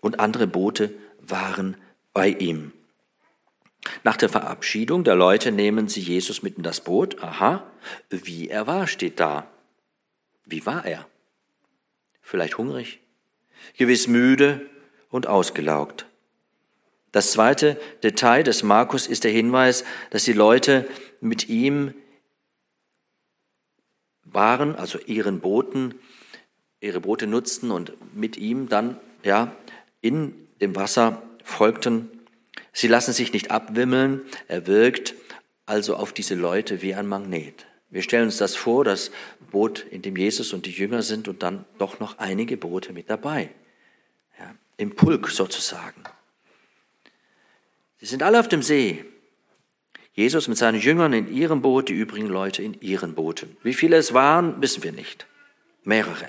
Und 0.00 0.18
andere 0.18 0.46
Boote 0.46 0.94
waren 1.18 1.76
bei 2.14 2.30
ihm. 2.30 2.72
Nach 4.02 4.16
der 4.16 4.30
Verabschiedung 4.30 5.04
der 5.04 5.14
Leute 5.14 5.52
nehmen 5.52 5.88
sie 5.88 6.00
Jesus 6.00 6.42
mit 6.42 6.56
in 6.56 6.62
das 6.62 6.80
Boot. 6.80 7.22
Aha, 7.22 7.70
wie 8.08 8.48
er 8.48 8.66
war, 8.66 8.86
steht 8.86 9.20
da. 9.20 9.46
Wie 10.46 10.64
war 10.64 10.86
er? 10.86 11.06
Vielleicht 12.22 12.56
hungrig, 12.56 12.98
gewiss 13.76 14.06
müde 14.06 14.70
und 15.10 15.26
ausgelaugt. 15.26 16.06
Das 17.12 17.32
zweite 17.32 17.80
Detail 18.02 18.42
des 18.42 18.62
Markus 18.62 19.06
ist 19.06 19.24
der 19.24 19.32
Hinweis, 19.32 19.84
dass 20.10 20.24
die 20.24 20.32
Leute 20.32 20.86
mit 21.20 21.48
ihm 21.48 21.94
waren, 24.22 24.76
also 24.76 24.98
ihren 24.98 25.40
Booten, 25.40 25.94
ihre 26.80 27.00
Boote 27.00 27.26
nutzten 27.26 27.70
und 27.70 27.92
mit 28.14 28.36
ihm 28.36 28.68
dann 28.68 28.98
ja 29.24 29.54
in 30.00 30.34
dem 30.60 30.76
Wasser 30.76 31.22
folgten 31.42 32.10
Sie 32.72 32.88
lassen 32.88 33.12
sich 33.12 33.32
nicht 33.32 33.50
abwimmeln, 33.50 34.22
er 34.48 34.66
wirkt 34.66 35.14
also 35.66 35.96
auf 35.96 36.12
diese 36.12 36.34
Leute 36.34 36.82
wie 36.82 36.94
ein 36.94 37.06
Magnet. 37.06 37.66
Wir 37.90 38.02
stellen 38.02 38.26
uns 38.26 38.38
das 38.38 38.54
vor, 38.54 38.84
das 38.84 39.10
Boot, 39.50 39.84
in 39.90 40.02
dem 40.02 40.16
Jesus 40.16 40.52
und 40.52 40.66
die 40.66 40.70
Jünger 40.70 41.02
sind 41.02 41.26
und 41.26 41.42
dann 41.42 41.64
doch 41.78 41.98
noch 41.98 42.18
einige 42.18 42.56
Boote 42.56 42.92
mit 42.92 43.10
dabei. 43.10 43.50
Ja, 44.38 44.54
Im 44.76 44.94
Pulk 44.94 45.28
sozusagen. 45.28 46.04
Sie 48.00 48.06
sind 48.06 48.22
alle 48.22 48.40
auf 48.40 48.48
dem 48.48 48.62
See. 48.62 49.04
Jesus 50.12 50.48
mit 50.48 50.58
seinen 50.58 50.80
Jüngern 50.80 51.12
in 51.12 51.32
ihrem 51.32 51.62
Boot, 51.62 51.88
die 51.88 51.94
übrigen 51.94 52.26
Leute 52.26 52.62
in 52.62 52.80
ihren 52.80 53.14
Booten. 53.14 53.56
Wie 53.62 53.74
viele 53.74 53.96
es 53.96 54.12
waren, 54.12 54.60
wissen 54.60 54.82
wir 54.82 54.92
nicht. 54.92 55.26
Mehrere. 55.84 56.28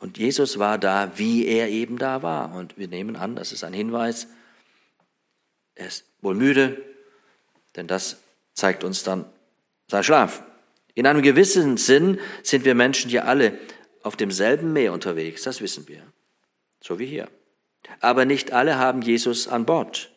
Und 0.00 0.16
Jesus 0.16 0.58
war 0.58 0.78
da, 0.78 1.12
wie 1.16 1.46
er 1.46 1.68
eben 1.68 1.98
da 1.98 2.22
war. 2.22 2.54
Und 2.54 2.78
wir 2.78 2.88
nehmen 2.88 3.16
an, 3.16 3.34
das 3.34 3.52
ist 3.52 3.64
ein 3.64 3.72
Hinweis, 3.72 4.28
er 5.74 5.88
ist 5.88 6.04
wohl 6.20 6.34
müde, 6.34 6.82
denn 7.76 7.86
das 7.86 8.18
zeigt 8.54 8.84
uns 8.84 9.02
dann 9.04 9.24
sein 9.88 10.02
Schlaf. 10.02 10.42
In 10.94 11.06
einem 11.06 11.22
gewissen 11.22 11.76
Sinn 11.76 12.18
sind 12.42 12.64
wir 12.64 12.74
Menschen 12.74 13.10
ja 13.10 13.22
alle 13.22 13.58
auf 14.02 14.16
demselben 14.16 14.72
Meer 14.72 14.92
unterwegs, 14.92 15.42
das 15.42 15.60
wissen 15.60 15.86
wir, 15.86 16.02
so 16.80 16.98
wie 16.98 17.06
hier. 17.06 17.28
Aber 18.00 18.24
nicht 18.24 18.52
alle 18.52 18.78
haben 18.78 19.02
Jesus 19.02 19.46
an 19.46 19.66
Bord, 19.66 20.10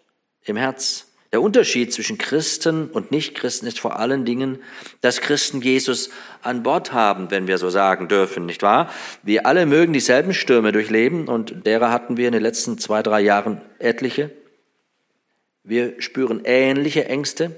im 0.46 0.58
Herz. 0.58 1.08
Der 1.32 1.42
Unterschied 1.42 1.94
zwischen 1.94 2.18
Christen 2.18 2.90
und 2.90 3.12
Nichtchristen 3.12 3.66
ist 3.66 3.80
vor 3.80 3.98
allen 3.98 4.26
Dingen, 4.26 4.60
dass 5.00 5.22
Christen 5.22 5.62
Jesus 5.62 6.10
an 6.42 6.62
Bord 6.62 6.92
haben, 6.92 7.32
wenn 7.32 7.48
wir 7.48 7.58
so 7.58 7.70
sagen 7.70 8.10
dürfen, 8.10 8.46
nicht 8.46 8.64
wahr? 8.64 8.92
Wir 9.24 9.46
alle 9.46 9.66
mögen 9.66 9.94
dieselben 9.94 10.34
Stürme 10.34 10.74
durchleben 10.74 11.30
und 11.30 11.66
derer 11.66 11.90
hatten 11.90 12.18
wir 12.18 12.28
in 12.28 12.34
den 12.34 12.42
letzten 12.42 12.78
zwei, 12.78 13.02
drei 13.02 13.22
Jahren 13.22 13.62
etliche. 13.80 14.32
Wir 15.64 16.02
spüren 16.02 16.42
ähnliche 16.44 17.06
Ängste, 17.06 17.56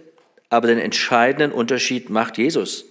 aber 0.49 0.67
den 0.67 0.77
entscheidenden 0.77 1.51
Unterschied 1.51 2.11
macht 2.11 2.37
Jesus. 2.37 2.85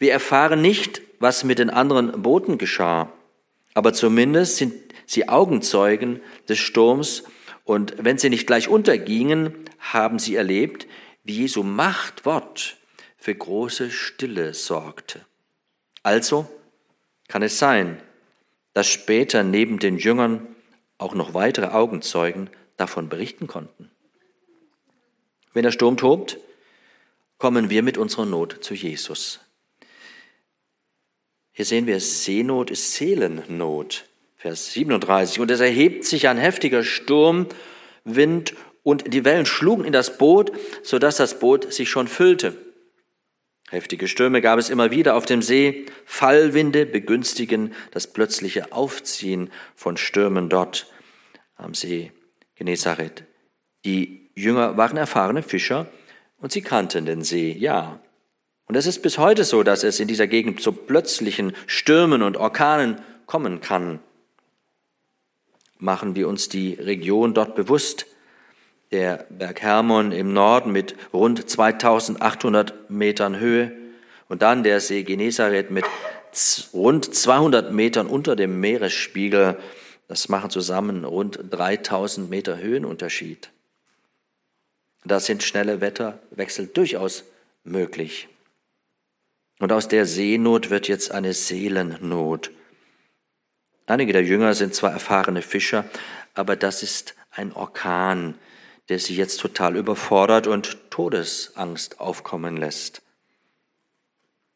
Wir 0.00 0.12
erfahren 0.12 0.60
nicht, 0.60 1.02
was 1.20 1.44
mit 1.44 1.60
den 1.60 1.70
anderen 1.70 2.22
Booten 2.22 2.58
geschah, 2.58 3.12
aber 3.74 3.92
zumindest 3.92 4.56
sind 4.56 4.74
sie 5.06 5.28
Augenzeugen 5.28 6.20
des 6.48 6.58
Sturms 6.58 7.22
und 7.64 7.94
wenn 7.98 8.18
sie 8.18 8.30
nicht 8.30 8.46
gleich 8.46 8.68
untergingen, 8.68 9.54
haben 9.78 10.18
sie 10.18 10.34
erlebt, 10.34 10.86
wie 11.24 11.38
Jesu 11.38 11.62
Machtwort 11.62 12.76
für 13.16 13.34
große 13.34 13.90
Stille 13.90 14.54
sorgte. 14.54 15.24
Also 16.02 16.48
kann 17.28 17.42
es 17.42 17.58
sein, 17.58 18.02
dass 18.74 18.88
später 18.88 19.44
neben 19.44 19.78
den 19.78 19.98
Jüngern 19.98 20.54
auch 20.98 21.14
noch 21.14 21.34
weitere 21.34 21.66
Augenzeugen 21.66 22.50
davon 22.76 23.08
berichten 23.08 23.46
konnten. 23.46 23.90
Wenn 25.52 25.62
der 25.62 25.72
Sturm 25.72 25.96
tobt, 25.96 26.38
kommen 27.38 27.70
wir 27.70 27.82
mit 27.82 27.98
unserer 27.98 28.26
Not 28.26 28.64
zu 28.64 28.74
Jesus. 28.74 29.40
Hier 31.52 31.64
sehen 31.64 31.86
wir, 31.86 32.00
Seenot 32.00 32.70
ist 32.70 32.94
Seelennot. 32.94 34.06
Vers 34.42 34.72
37. 34.72 35.38
Und 35.38 35.52
es 35.52 35.60
erhebt 35.60 36.04
sich 36.04 36.26
ein 36.26 36.36
heftiger 36.36 36.82
Sturmwind 36.82 38.54
und 38.82 39.14
die 39.14 39.24
Wellen 39.24 39.46
schlugen 39.46 39.84
in 39.84 39.92
das 39.92 40.18
Boot, 40.18 40.50
sodass 40.82 41.16
das 41.16 41.38
Boot 41.38 41.72
sich 41.72 41.88
schon 41.88 42.08
füllte. 42.08 42.56
Heftige 43.70 44.08
Stürme 44.08 44.40
gab 44.40 44.58
es 44.58 44.68
immer 44.68 44.90
wieder 44.90 45.14
auf 45.14 45.26
dem 45.26 45.42
See. 45.42 45.86
Fallwinde 46.04 46.86
begünstigen 46.86 47.72
das 47.92 48.08
plötzliche 48.08 48.72
Aufziehen 48.72 49.48
von 49.76 49.96
Stürmen 49.96 50.48
dort 50.48 50.92
am 51.54 51.72
See 51.72 52.10
Genezareth. 52.56 53.22
Die 53.84 54.28
Jünger 54.34 54.76
waren 54.76 54.96
erfahrene 54.96 55.44
Fischer 55.44 55.86
und 56.38 56.50
sie 56.50 56.62
kannten 56.62 57.06
den 57.06 57.22
See, 57.22 57.52
ja. 57.52 58.00
Und 58.66 58.74
es 58.74 58.86
ist 58.86 59.02
bis 59.02 59.18
heute 59.18 59.44
so, 59.44 59.62
dass 59.62 59.84
es 59.84 60.00
in 60.00 60.08
dieser 60.08 60.26
Gegend 60.26 60.60
zu 60.60 60.72
plötzlichen 60.72 61.54
Stürmen 61.68 62.22
und 62.22 62.36
Orkanen 62.36 63.00
kommen 63.26 63.60
kann 63.60 64.00
machen 65.82 66.14
wir 66.14 66.28
uns 66.28 66.48
die 66.48 66.74
Region 66.74 67.34
dort 67.34 67.54
bewusst. 67.56 68.06
Der 68.92 69.26
Berg 69.30 69.62
Hermon 69.62 70.12
im 70.12 70.32
Norden 70.32 70.70
mit 70.70 70.94
rund 71.12 71.48
2800 71.48 72.90
Metern 72.90 73.38
Höhe 73.38 73.72
und 74.28 74.42
dann 74.42 74.62
der 74.62 74.80
See 74.80 75.02
Genezareth 75.02 75.70
mit 75.70 75.84
rund 76.72 77.14
200 77.14 77.72
Metern 77.72 78.06
unter 78.06 78.36
dem 78.36 78.60
Meeresspiegel. 78.60 79.58
Das 80.08 80.28
machen 80.28 80.50
zusammen 80.50 81.04
rund 81.04 81.38
3000 81.50 82.30
Meter 82.30 82.58
Höhenunterschied. 82.58 83.50
Da 85.04 85.18
sind 85.18 85.42
schnelle 85.42 85.80
Wetterwechsel 85.80 86.68
durchaus 86.68 87.24
möglich. 87.64 88.28
Und 89.58 89.72
aus 89.72 89.88
der 89.88 90.06
Seenot 90.06 90.70
wird 90.70 90.86
jetzt 90.86 91.10
eine 91.12 91.32
Seelennot. 91.32 92.50
Einige 93.92 94.14
der 94.14 94.24
Jünger 94.24 94.54
sind 94.54 94.74
zwar 94.74 94.90
erfahrene 94.90 95.42
Fischer, 95.42 95.84
aber 96.32 96.56
das 96.56 96.82
ist 96.82 97.14
ein 97.30 97.52
Orkan, 97.52 98.38
der 98.88 98.98
sie 98.98 99.14
jetzt 99.14 99.38
total 99.38 99.76
überfordert 99.76 100.46
und 100.46 100.90
Todesangst 100.90 102.00
aufkommen 102.00 102.56
lässt. 102.56 103.02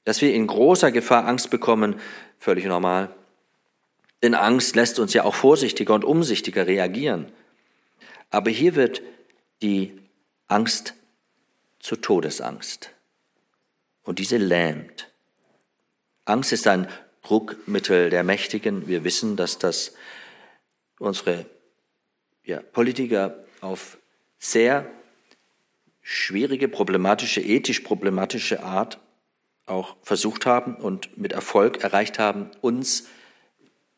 Dass 0.05 0.23
wir 0.23 0.33
in 0.33 0.47
großer 0.47 0.91
Gefahr 0.91 1.27
Angst 1.27 1.51
bekommen, 1.51 2.01
völlig 2.39 2.65
normal. 2.65 3.15
Denn 4.23 4.35
Angst 4.35 4.75
lässt 4.75 4.99
uns 4.99 5.13
ja 5.13 5.25
auch 5.25 5.35
vorsichtiger 5.35 5.93
und 5.93 6.07
umsichtiger 6.07 6.67
reagieren. 6.67 7.31
Aber 8.31 8.49
hier 8.51 8.75
wird 8.75 9.03
die 9.61 10.01
Angst 10.47 10.95
zur 11.79 12.01
Todesangst. 12.01 12.91
Und 14.03 14.19
diese 14.19 14.39
lähmt. 14.39 15.11
Angst 16.25 16.55
ist 16.55 16.67
ein 16.67 16.89
Druckmittel 17.27 18.09
der 18.09 18.23
Mächtigen. 18.23 18.87
Wir 18.87 19.03
wissen, 19.03 19.37
dass 19.37 19.59
das 19.59 19.95
unsere 21.01 21.47
ja, 22.45 22.61
Politiker 22.61 23.43
auf 23.61 23.99
sehr 24.39 24.87
schwierige, 26.03 26.69
problematische, 26.69 27.41
ethisch 27.41 27.81
problematische 27.81 28.63
Art 28.63 29.01
auch 29.67 29.97
versucht 30.03 30.47
haben 30.47 30.77
und 30.77 31.19
mit 31.19 31.33
Erfolg 31.33 31.83
erreicht 31.83 32.21
haben, 32.21 32.53
uns 32.61 33.09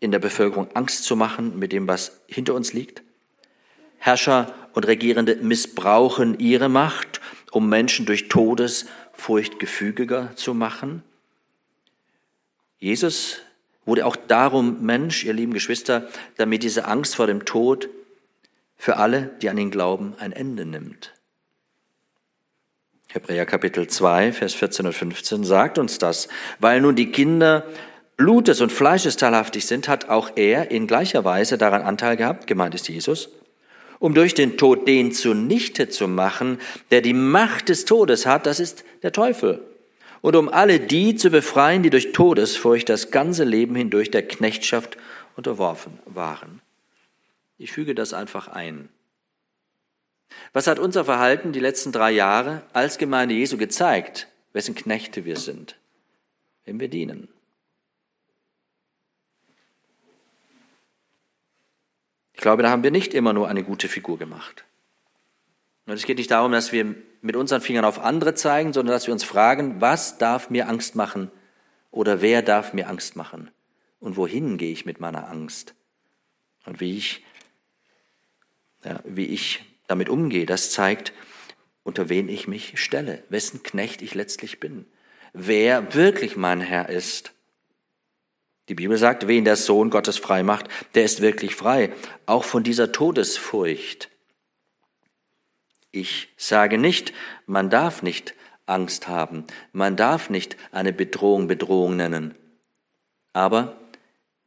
in 0.00 0.10
der 0.10 0.20
Bevölkerung 0.20 0.74
Angst 0.74 1.04
zu 1.04 1.14
machen 1.14 1.58
mit 1.58 1.72
dem, 1.72 1.86
was 1.86 2.22
hinter 2.28 2.54
uns 2.54 2.72
liegt. 2.72 3.02
Herrscher 3.98 4.54
und 4.72 4.86
Regierende 4.86 5.36
missbrauchen 5.36 6.38
ihre 6.38 6.70
Macht, 6.70 7.20
um 7.50 7.68
Menschen 7.68 8.06
durch 8.06 8.28
Todesfurcht 8.28 9.58
gefügiger 9.58 10.34
zu 10.34 10.54
machen. 10.54 11.02
Jesus 12.78 13.38
wurde 13.84 14.06
auch 14.06 14.16
darum 14.16 14.84
Mensch, 14.84 15.24
ihr 15.24 15.32
lieben 15.32 15.52
Geschwister, 15.52 16.08
damit 16.36 16.62
diese 16.62 16.84
Angst 16.84 17.16
vor 17.16 17.26
dem 17.26 17.44
Tod 17.44 17.88
für 18.76 18.96
alle, 18.96 19.30
die 19.42 19.48
an 19.48 19.58
ihn 19.58 19.70
glauben, 19.70 20.14
ein 20.18 20.32
Ende 20.32 20.64
nimmt. 20.64 21.14
Hebräer 23.08 23.46
Kapitel 23.46 23.88
2, 23.88 24.32
Vers 24.32 24.54
14 24.54 24.86
und 24.86 24.92
15 24.92 25.42
sagt 25.42 25.78
uns 25.78 25.98
das. 25.98 26.28
Weil 26.60 26.80
nun 26.82 26.94
die 26.94 27.10
Kinder 27.10 27.64
Blutes 28.18 28.60
und 28.60 28.70
Fleisches 28.70 29.16
teilhaftig 29.16 29.66
sind, 29.66 29.88
hat 29.88 30.08
auch 30.08 30.32
er 30.36 30.70
in 30.70 30.86
gleicher 30.86 31.24
Weise 31.24 31.56
daran 31.56 31.82
Anteil 31.82 32.16
gehabt, 32.16 32.46
gemeint 32.46 32.74
ist 32.74 32.88
Jesus, 32.88 33.30
um 33.98 34.12
durch 34.12 34.34
den 34.34 34.58
Tod 34.58 34.86
den 34.86 35.12
zunichte 35.12 35.88
zu 35.88 36.06
machen, 36.06 36.58
der 36.90 37.00
die 37.00 37.14
Macht 37.14 37.70
des 37.70 37.86
Todes 37.86 38.26
hat, 38.26 38.44
das 38.44 38.60
ist 38.60 38.84
der 39.02 39.12
Teufel 39.12 39.67
und 40.20 40.36
um 40.36 40.48
alle 40.48 40.80
die 40.80 41.14
zu 41.14 41.30
befreien, 41.30 41.82
die 41.82 41.90
durch 41.90 42.12
Todesfurcht 42.12 42.88
das 42.88 43.10
ganze 43.10 43.44
Leben 43.44 43.74
hindurch 43.74 44.10
der 44.10 44.26
Knechtschaft 44.26 44.96
unterworfen 45.36 45.98
waren. 46.06 46.60
Ich 47.58 47.72
füge 47.72 47.94
das 47.94 48.12
einfach 48.12 48.48
ein. 48.48 48.88
Was 50.52 50.66
hat 50.66 50.78
unser 50.78 51.04
Verhalten 51.04 51.52
die 51.52 51.60
letzten 51.60 51.92
drei 51.92 52.10
Jahre 52.10 52.62
als 52.72 52.98
Gemeinde 52.98 53.34
Jesu 53.34 53.56
gezeigt, 53.56 54.28
wessen 54.52 54.74
Knechte 54.74 55.24
wir 55.24 55.36
sind, 55.36 55.76
wem 56.64 56.80
wir 56.80 56.88
dienen? 56.88 57.28
Ich 62.34 62.40
glaube, 62.40 62.62
da 62.62 62.70
haben 62.70 62.84
wir 62.84 62.92
nicht 62.92 63.14
immer 63.14 63.32
nur 63.32 63.48
eine 63.48 63.64
gute 63.64 63.88
Figur 63.88 64.16
gemacht. 64.16 64.64
Und 65.88 65.94
es 65.94 66.04
geht 66.04 66.18
nicht 66.18 66.30
darum, 66.30 66.52
dass 66.52 66.70
wir 66.70 66.94
mit 67.22 67.34
unseren 67.34 67.62
Fingern 67.62 67.86
auf 67.86 67.98
andere 67.98 68.34
zeigen, 68.34 68.74
sondern 68.74 68.92
dass 68.92 69.06
wir 69.06 69.14
uns 69.14 69.24
fragen, 69.24 69.80
was 69.80 70.18
darf 70.18 70.50
mir 70.50 70.68
Angst 70.68 70.94
machen 70.96 71.30
oder 71.90 72.20
wer 72.20 72.42
darf 72.42 72.74
mir 72.74 72.90
Angst 72.90 73.16
machen 73.16 73.50
und 73.98 74.18
wohin 74.18 74.58
gehe 74.58 74.70
ich 74.70 74.84
mit 74.84 75.00
meiner 75.00 75.30
Angst 75.30 75.74
und 76.66 76.80
wie 76.80 76.98
ich, 76.98 77.24
ja, 78.84 79.00
wie 79.04 79.28
ich 79.28 79.64
damit 79.86 80.10
umgehe. 80.10 80.44
Das 80.44 80.72
zeigt, 80.72 81.14
unter 81.84 82.10
wen 82.10 82.28
ich 82.28 82.46
mich 82.46 82.78
stelle, 82.78 83.22
wessen 83.30 83.62
Knecht 83.62 84.02
ich 84.02 84.14
letztlich 84.14 84.60
bin, 84.60 84.84
wer 85.32 85.94
wirklich 85.94 86.36
mein 86.36 86.60
Herr 86.60 86.90
ist. 86.90 87.32
Die 88.68 88.74
Bibel 88.74 88.98
sagt, 88.98 89.26
wen 89.26 89.46
der 89.46 89.56
Sohn 89.56 89.88
Gottes 89.88 90.18
frei 90.18 90.42
macht, 90.42 90.68
der 90.94 91.04
ist 91.04 91.22
wirklich 91.22 91.56
frei, 91.56 91.94
auch 92.26 92.44
von 92.44 92.62
dieser 92.62 92.92
Todesfurcht 92.92 94.10
ich 96.00 96.28
sage 96.36 96.78
nicht, 96.78 97.12
man 97.46 97.70
darf 97.70 98.02
nicht 98.02 98.34
Angst 98.66 99.08
haben, 99.08 99.44
man 99.72 99.96
darf 99.96 100.30
nicht 100.30 100.56
eine 100.72 100.92
Bedrohung 100.92 101.48
Bedrohung 101.48 101.96
nennen. 101.96 102.34
Aber 103.32 103.76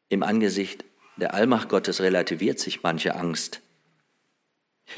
im 0.10 0.24
Angesicht 0.24 0.86
der 1.18 1.34
Allmacht 1.34 1.70
Gottes 1.70 2.02
relativiert 2.02 2.60
sich 2.60 2.84
manche 2.84 3.16
Angst. 3.16 3.62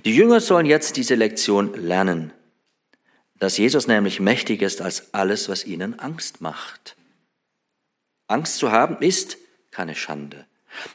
Die 0.06 0.16
Jünger 0.16 0.40
sollen 0.40 0.66
jetzt 0.66 0.98
diese 0.98 1.16
Lektion 1.16 1.74
lernen, 1.74 2.34
dass 3.38 3.58
Jesus 3.58 3.88
nämlich 3.88 4.20
mächtig 4.20 4.62
ist 4.62 4.82
als 4.82 5.14
alles, 5.14 5.50
was 5.50 5.66
ihnen 5.66 6.00
Angst 6.00 6.42
macht. 6.42 6.96
Angst 8.28 8.58
zu 8.58 8.72
haben 8.72 8.98
ist 9.00 9.38
keine 9.70 9.96
Schande. 9.96 10.46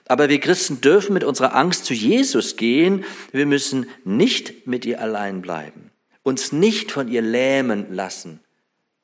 Aber 0.06 0.28
wir 0.28 0.40
Christen 0.40 0.80
dürfen 0.80 1.14
mit 1.14 1.24
unserer 1.24 1.54
Angst 1.54 1.84
zu 1.84 1.94
Jesus 1.94 2.56
gehen. 2.56 3.04
Wir 3.32 3.46
müssen 3.46 3.86
nicht 4.04 4.66
mit 4.66 4.84
ihr 4.84 5.00
allein 5.00 5.42
bleiben, 5.42 5.90
uns 6.22 6.52
nicht 6.52 6.92
von 6.92 7.08
ihr 7.08 7.22
lähmen 7.22 7.94
lassen, 7.94 8.40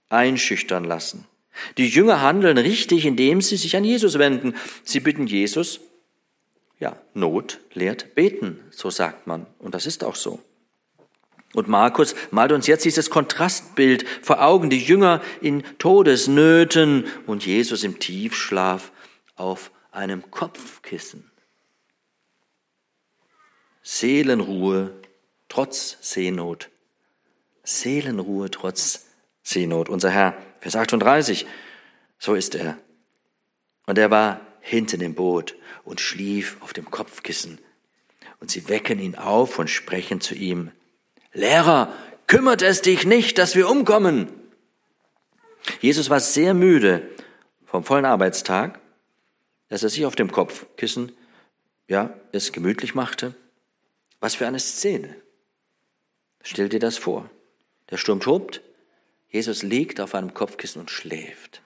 einschüchtern 0.08 0.84
lassen. 0.84 1.26
Die 1.78 1.88
Jünger 1.88 2.20
handeln 2.20 2.58
richtig, 2.58 3.06
indem 3.06 3.40
sie 3.40 3.56
sich 3.56 3.76
an 3.76 3.84
Jesus 3.84 4.18
wenden. 4.18 4.54
Sie 4.82 5.00
bitten 5.00 5.26
Jesus, 5.26 5.80
ja, 6.80 6.96
Not 7.14 7.60
lehrt 7.72 8.14
beten, 8.14 8.60
so 8.70 8.90
sagt 8.90 9.26
man. 9.26 9.46
Und 9.58 9.74
das 9.74 9.86
ist 9.86 10.04
auch 10.04 10.16
so. 10.16 10.40
Und 11.54 11.68
Markus 11.68 12.16
malt 12.32 12.50
uns 12.50 12.66
jetzt 12.66 12.84
dieses 12.84 13.10
Kontrastbild 13.10 14.04
vor 14.22 14.42
Augen, 14.42 14.70
die 14.70 14.78
Jünger 14.78 15.22
in 15.40 15.62
Todesnöten 15.78 17.06
und 17.26 17.46
Jesus 17.46 17.84
im 17.84 18.00
Tiefschlaf 18.00 18.90
auf 19.36 19.70
einem 19.94 20.30
Kopfkissen. 20.30 21.30
Seelenruhe 23.82 24.94
trotz 25.48 25.98
Seenot. 26.00 26.70
Seelenruhe 27.62 28.50
trotz 28.50 29.06
Seenot. 29.42 29.88
Unser 29.88 30.10
Herr, 30.10 30.36
Vers 30.60 30.76
38, 30.76 31.46
so 32.18 32.34
ist 32.34 32.54
er. 32.54 32.78
Und 33.86 33.98
er 33.98 34.10
war 34.10 34.40
hinten 34.60 35.00
im 35.02 35.14
Boot 35.14 35.54
und 35.84 36.00
schlief 36.00 36.56
auf 36.60 36.72
dem 36.72 36.90
Kopfkissen. 36.90 37.58
Und 38.40 38.50
sie 38.50 38.68
wecken 38.68 38.98
ihn 38.98 39.16
auf 39.16 39.58
und 39.58 39.68
sprechen 39.68 40.20
zu 40.20 40.34
ihm, 40.34 40.70
Lehrer, 41.32 41.92
kümmert 42.26 42.62
es 42.62 42.80
dich 42.80 43.04
nicht, 43.04 43.38
dass 43.38 43.56
wir 43.56 43.68
umkommen. 43.68 44.28
Jesus 45.80 46.08
war 46.08 46.20
sehr 46.20 46.54
müde 46.54 47.10
vom 47.66 47.84
vollen 47.84 48.04
Arbeitstag 48.04 48.80
dass 49.74 49.82
er 49.82 49.88
sich 49.88 50.06
auf 50.06 50.14
dem 50.14 50.30
Kopfkissen, 50.30 51.10
ja, 51.88 52.16
es 52.30 52.52
gemütlich 52.52 52.94
machte. 52.94 53.34
Was 54.20 54.36
für 54.36 54.46
eine 54.46 54.60
Szene. 54.60 55.16
Stell 56.44 56.68
dir 56.68 56.78
das 56.78 56.96
vor. 56.96 57.28
Der 57.90 57.96
Sturm 57.96 58.20
tobt, 58.20 58.62
Jesus 59.30 59.64
liegt 59.64 59.98
auf 59.98 60.14
einem 60.14 60.32
Kopfkissen 60.32 60.80
und 60.80 60.92
schläft. 60.92 61.60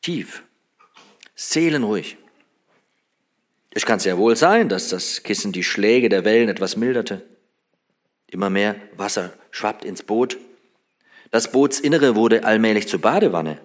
Tief, 0.00 0.42
seelenruhig. 1.34 2.16
Es 3.72 3.84
kann 3.84 3.98
sehr 3.98 4.16
wohl 4.16 4.34
sein, 4.34 4.70
dass 4.70 4.88
das 4.88 5.22
Kissen 5.24 5.52
die 5.52 5.62
Schläge 5.62 6.08
der 6.08 6.24
Wellen 6.24 6.48
etwas 6.48 6.74
milderte. 6.78 7.22
Immer 8.28 8.48
mehr 8.48 8.76
Wasser 8.96 9.34
schwappt 9.50 9.84
ins 9.84 10.02
Boot 10.02 10.38
das 11.34 11.50
Bootsinnere 11.50 12.14
wurde 12.14 12.44
allmählich 12.44 12.86
zur 12.86 13.00
Badewanne. 13.00 13.58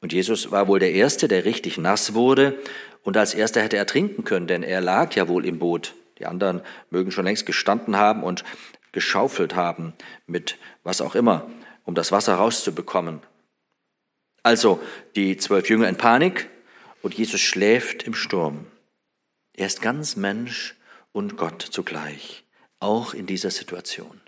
Und 0.00 0.14
Jesus 0.14 0.50
war 0.50 0.68
wohl 0.68 0.78
der 0.78 0.92
Erste, 0.94 1.28
der 1.28 1.44
richtig 1.44 1.76
nass 1.76 2.14
wurde 2.14 2.58
und 3.02 3.18
als 3.18 3.34
Erster 3.34 3.60
hätte 3.60 3.76
er 3.76 3.84
trinken 3.84 4.24
können, 4.24 4.46
denn 4.46 4.62
er 4.62 4.80
lag 4.80 5.14
ja 5.16 5.28
wohl 5.28 5.44
im 5.44 5.58
Boot. 5.58 5.94
Die 6.18 6.24
anderen 6.24 6.62
mögen 6.88 7.10
schon 7.10 7.26
längst 7.26 7.44
gestanden 7.44 7.98
haben 7.98 8.22
und 8.22 8.42
geschaufelt 8.92 9.54
haben 9.54 9.92
mit 10.26 10.56
was 10.82 11.02
auch 11.02 11.14
immer, 11.14 11.46
um 11.84 11.94
das 11.94 12.10
Wasser 12.10 12.36
rauszubekommen. 12.36 13.20
Also 14.42 14.80
die 15.16 15.36
zwölf 15.36 15.68
Jünger 15.68 15.90
in 15.90 15.98
Panik 15.98 16.48
und 17.02 17.12
Jesus 17.12 17.42
schläft 17.42 18.04
im 18.04 18.14
Sturm. 18.14 18.64
Er 19.52 19.66
ist 19.66 19.82
ganz 19.82 20.16
Mensch 20.16 20.74
und 21.12 21.36
Gott 21.36 21.60
zugleich, 21.60 22.44
auch 22.80 23.12
in 23.12 23.26
dieser 23.26 23.50
Situation. 23.50 24.23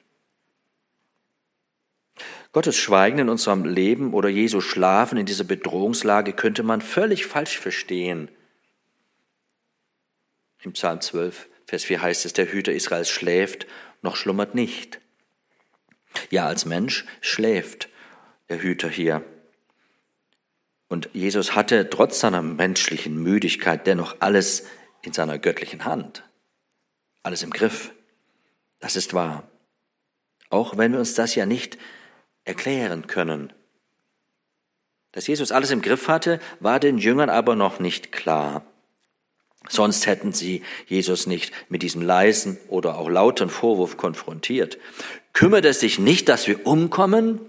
Gottes 2.56 2.78
Schweigen 2.78 3.18
in 3.18 3.28
unserem 3.28 3.66
Leben 3.66 4.14
oder 4.14 4.30
Jesu 4.30 4.62
Schlafen 4.62 5.18
in 5.18 5.26
dieser 5.26 5.44
Bedrohungslage 5.44 6.32
könnte 6.32 6.62
man 6.62 6.80
völlig 6.80 7.26
falsch 7.26 7.58
verstehen. 7.58 8.30
Im 10.62 10.72
Psalm 10.72 11.02
12, 11.02 11.50
Vers 11.66 11.84
4 11.84 12.00
heißt 12.00 12.24
es, 12.24 12.32
der 12.32 12.50
Hüter 12.50 12.72
Israels 12.72 13.10
schläft, 13.10 13.66
noch 14.00 14.16
schlummert 14.16 14.54
nicht. 14.54 15.02
Ja, 16.30 16.46
als 16.46 16.64
Mensch 16.64 17.04
schläft 17.20 17.90
der 18.48 18.62
Hüter 18.62 18.88
hier. 18.88 19.22
Und 20.88 21.10
Jesus 21.12 21.54
hatte 21.54 21.90
trotz 21.90 22.20
seiner 22.20 22.40
menschlichen 22.40 23.22
Müdigkeit 23.22 23.86
dennoch 23.86 24.16
alles 24.20 24.64
in 25.02 25.12
seiner 25.12 25.38
göttlichen 25.38 25.84
Hand. 25.84 26.24
Alles 27.22 27.42
im 27.42 27.50
Griff. 27.50 27.92
Das 28.78 28.96
ist 28.96 29.12
wahr. 29.12 29.46
Auch 30.48 30.78
wenn 30.78 30.92
wir 30.92 31.00
uns 31.00 31.12
das 31.12 31.34
ja 31.34 31.44
nicht 31.44 31.76
erklären 32.46 33.06
können. 33.06 33.52
Dass 35.12 35.26
Jesus 35.26 35.52
alles 35.52 35.70
im 35.70 35.82
Griff 35.82 36.08
hatte, 36.08 36.40
war 36.60 36.80
den 36.80 36.98
Jüngern 36.98 37.30
aber 37.30 37.56
noch 37.56 37.78
nicht 37.78 38.12
klar. 38.12 38.64
Sonst 39.68 40.06
hätten 40.06 40.32
sie 40.32 40.62
Jesus 40.86 41.26
nicht 41.26 41.52
mit 41.68 41.82
diesem 41.82 42.02
leisen 42.02 42.58
oder 42.68 42.98
auch 42.98 43.08
lauten 43.08 43.50
Vorwurf 43.50 43.96
konfrontiert. 43.96 44.78
Kümmert 45.32 45.64
es 45.64 45.80
sich 45.80 45.98
nicht, 45.98 46.28
dass 46.28 46.46
wir 46.46 46.66
umkommen? 46.66 47.40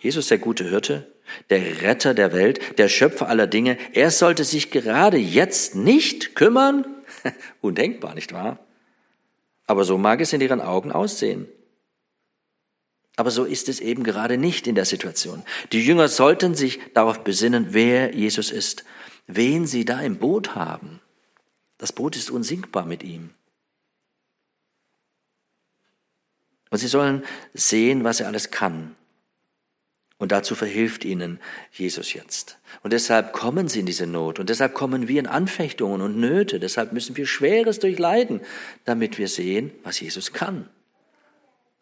Jesus, 0.00 0.28
der 0.28 0.38
gute 0.38 0.68
Hirte, 0.68 1.12
der 1.50 1.82
Retter 1.82 2.14
der 2.14 2.32
Welt, 2.32 2.78
der 2.78 2.88
Schöpfer 2.88 3.28
aller 3.28 3.46
Dinge, 3.46 3.78
er 3.92 4.10
sollte 4.10 4.44
sich 4.44 4.70
gerade 4.70 5.16
jetzt 5.16 5.74
nicht 5.74 6.34
kümmern? 6.34 6.84
Undenkbar, 7.60 8.14
nicht 8.14 8.32
wahr? 8.32 8.58
Aber 9.66 9.84
so 9.84 9.98
mag 9.98 10.20
es 10.20 10.32
in 10.32 10.40
ihren 10.40 10.60
Augen 10.60 10.92
aussehen. 10.92 11.48
Aber 13.16 13.30
so 13.30 13.44
ist 13.44 13.68
es 13.68 13.80
eben 13.80 14.04
gerade 14.04 14.38
nicht 14.38 14.66
in 14.66 14.74
der 14.74 14.84
Situation. 14.84 15.42
Die 15.72 15.84
Jünger 15.84 16.08
sollten 16.08 16.54
sich 16.54 16.80
darauf 16.94 17.22
besinnen, 17.24 17.68
wer 17.70 18.14
Jesus 18.14 18.50
ist, 18.50 18.84
wen 19.26 19.66
sie 19.66 19.84
da 19.84 20.00
im 20.00 20.16
Boot 20.16 20.54
haben. 20.54 21.00
Das 21.78 21.92
Boot 21.92 22.16
ist 22.16 22.30
unsinkbar 22.30 22.86
mit 22.86 23.02
ihm. 23.02 23.30
Und 26.70 26.78
sie 26.78 26.88
sollen 26.88 27.22
sehen, 27.52 28.02
was 28.02 28.20
er 28.20 28.28
alles 28.28 28.50
kann. 28.50 28.96
Und 30.16 30.32
dazu 30.32 30.54
verhilft 30.54 31.04
ihnen 31.04 31.38
Jesus 31.72 32.14
jetzt. 32.14 32.56
Und 32.82 32.92
deshalb 32.92 33.32
kommen 33.32 33.68
sie 33.68 33.80
in 33.80 33.86
diese 33.86 34.06
Not. 34.06 34.38
Und 34.38 34.48
deshalb 34.48 34.72
kommen 34.72 35.08
wir 35.08 35.18
in 35.18 35.26
Anfechtungen 35.26 36.00
und 36.00 36.16
Nöte. 36.16 36.60
Deshalb 36.60 36.92
müssen 36.92 37.16
wir 37.16 37.26
Schweres 37.26 37.78
durchleiden, 37.78 38.40
damit 38.84 39.18
wir 39.18 39.28
sehen, 39.28 39.72
was 39.82 40.00
Jesus 40.00 40.32
kann 40.32 40.68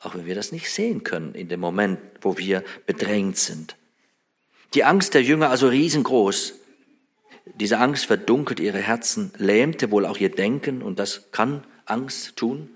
auch 0.01 0.15
wenn 0.15 0.27
wir 0.27 0.35
das 0.35 0.51
nicht 0.51 0.71
sehen 0.71 1.05
können 1.05 1.35
in 1.35 1.49
dem 1.49 1.61
Moment, 1.61 1.99
wo 2.23 2.39
wir 2.39 2.65
bedrängt 2.87 3.37
sind. 3.37 3.77
Die 4.75 4.85
Angst 4.85 5.15
der 5.15 5.23
Jünger 5.23 5.51
also 5.51 5.69
riesengroß. 5.69 6.55
Diese 7.57 7.79
Angst 7.79 8.07
verdunkelt 8.07 8.61
ihre 8.61 8.79
Herzen, 8.79 9.33
lähmte 9.37 9.91
wohl 9.91 10.07
auch 10.07 10.19
ihr 10.19 10.31
Denken 10.31 10.83
und 10.83 10.99
das 10.99 11.31
kann 11.33 11.65
Angst 11.85 12.37
tun, 12.37 12.71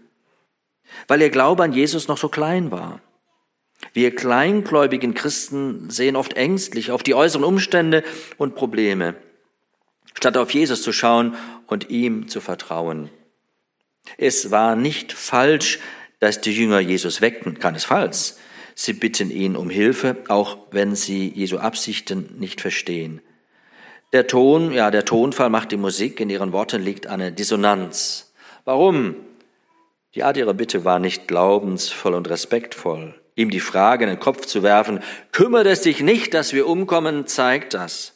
weil 1.06 1.22
ihr 1.22 1.30
Glaube 1.30 1.62
an 1.62 1.72
Jesus 1.72 2.08
noch 2.08 2.18
so 2.18 2.28
klein 2.28 2.70
war. 2.70 3.00
Wir 3.92 4.14
kleingläubigen 4.14 5.14
Christen 5.14 5.90
sehen 5.90 6.16
oft 6.16 6.34
ängstlich 6.34 6.90
auf 6.90 7.02
die 7.02 7.14
äußeren 7.14 7.44
Umstände 7.44 8.02
und 8.38 8.54
Probleme, 8.54 9.14
statt 10.14 10.36
auf 10.36 10.52
Jesus 10.52 10.82
zu 10.82 10.92
schauen 10.92 11.36
und 11.66 11.90
ihm 11.90 12.28
zu 12.28 12.40
vertrauen. 12.40 13.10
Es 14.16 14.50
war 14.50 14.76
nicht 14.76 15.12
falsch, 15.12 15.78
dass 16.24 16.40
die 16.40 16.52
Jünger 16.52 16.80
Jesus 16.80 17.20
weckten, 17.20 17.58
keinesfalls. 17.58 18.38
Sie 18.74 18.94
bitten 18.94 19.30
ihn 19.30 19.56
um 19.56 19.68
Hilfe, 19.68 20.16
auch 20.28 20.56
wenn 20.70 20.94
sie 20.94 21.28
Jesu 21.28 21.58
Absichten 21.58 22.30
nicht 22.38 22.62
verstehen. 22.62 23.20
Der 24.14 24.26
Ton, 24.26 24.72
ja, 24.72 24.90
der 24.90 25.04
Tonfall 25.04 25.50
macht 25.50 25.70
die 25.70 25.76
Musik, 25.76 26.20
in 26.20 26.30
ihren 26.30 26.52
Worten 26.52 26.82
liegt 26.82 27.08
eine 27.08 27.30
Dissonanz. 27.30 28.32
Warum? 28.64 29.16
Die 30.14 30.24
Art 30.24 30.38
ihrer 30.38 30.54
Bitte 30.54 30.86
war 30.86 30.98
nicht 30.98 31.28
glaubensvoll 31.28 32.14
und 32.14 32.30
respektvoll. 32.30 33.20
Ihm 33.36 33.50
die 33.50 33.60
Frage 33.60 34.04
in 34.04 34.10
den 34.10 34.18
Kopf 34.18 34.46
zu 34.46 34.62
werfen, 34.62 35.00
kümmert 35.30 35.66
es 35.66 35.82
dich 35.82 36.00
nicht, 36.00 36.32
dass 36.32 36.54
wir 36.54 36.66
umkommen, 36.66 37.26
zeigt 37.26 37.74
das. 37.74 38.14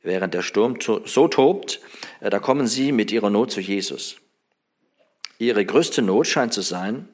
Während 0.00 0.32
der 0.32 0.42
Sturm 0.42 0.78
so 0.80 1.26
tobt, 1.26 1.80
äh, 2.20 2.30
da 2.30 2.38
kommen 2.38 2.68
sie 2.68 2.92
mit 2.92 3.10
ihrer 3.10 3.30
Not 3.30 3.50
zu 3.50 3.60
Jesus. 3.60 4.14
Ihre 5.38 5.66
größte 5.66 6.02
Not 6.02 6.28
scheint 6.28 6.54
zu 6.54 6.62
sein, 6.62 7.08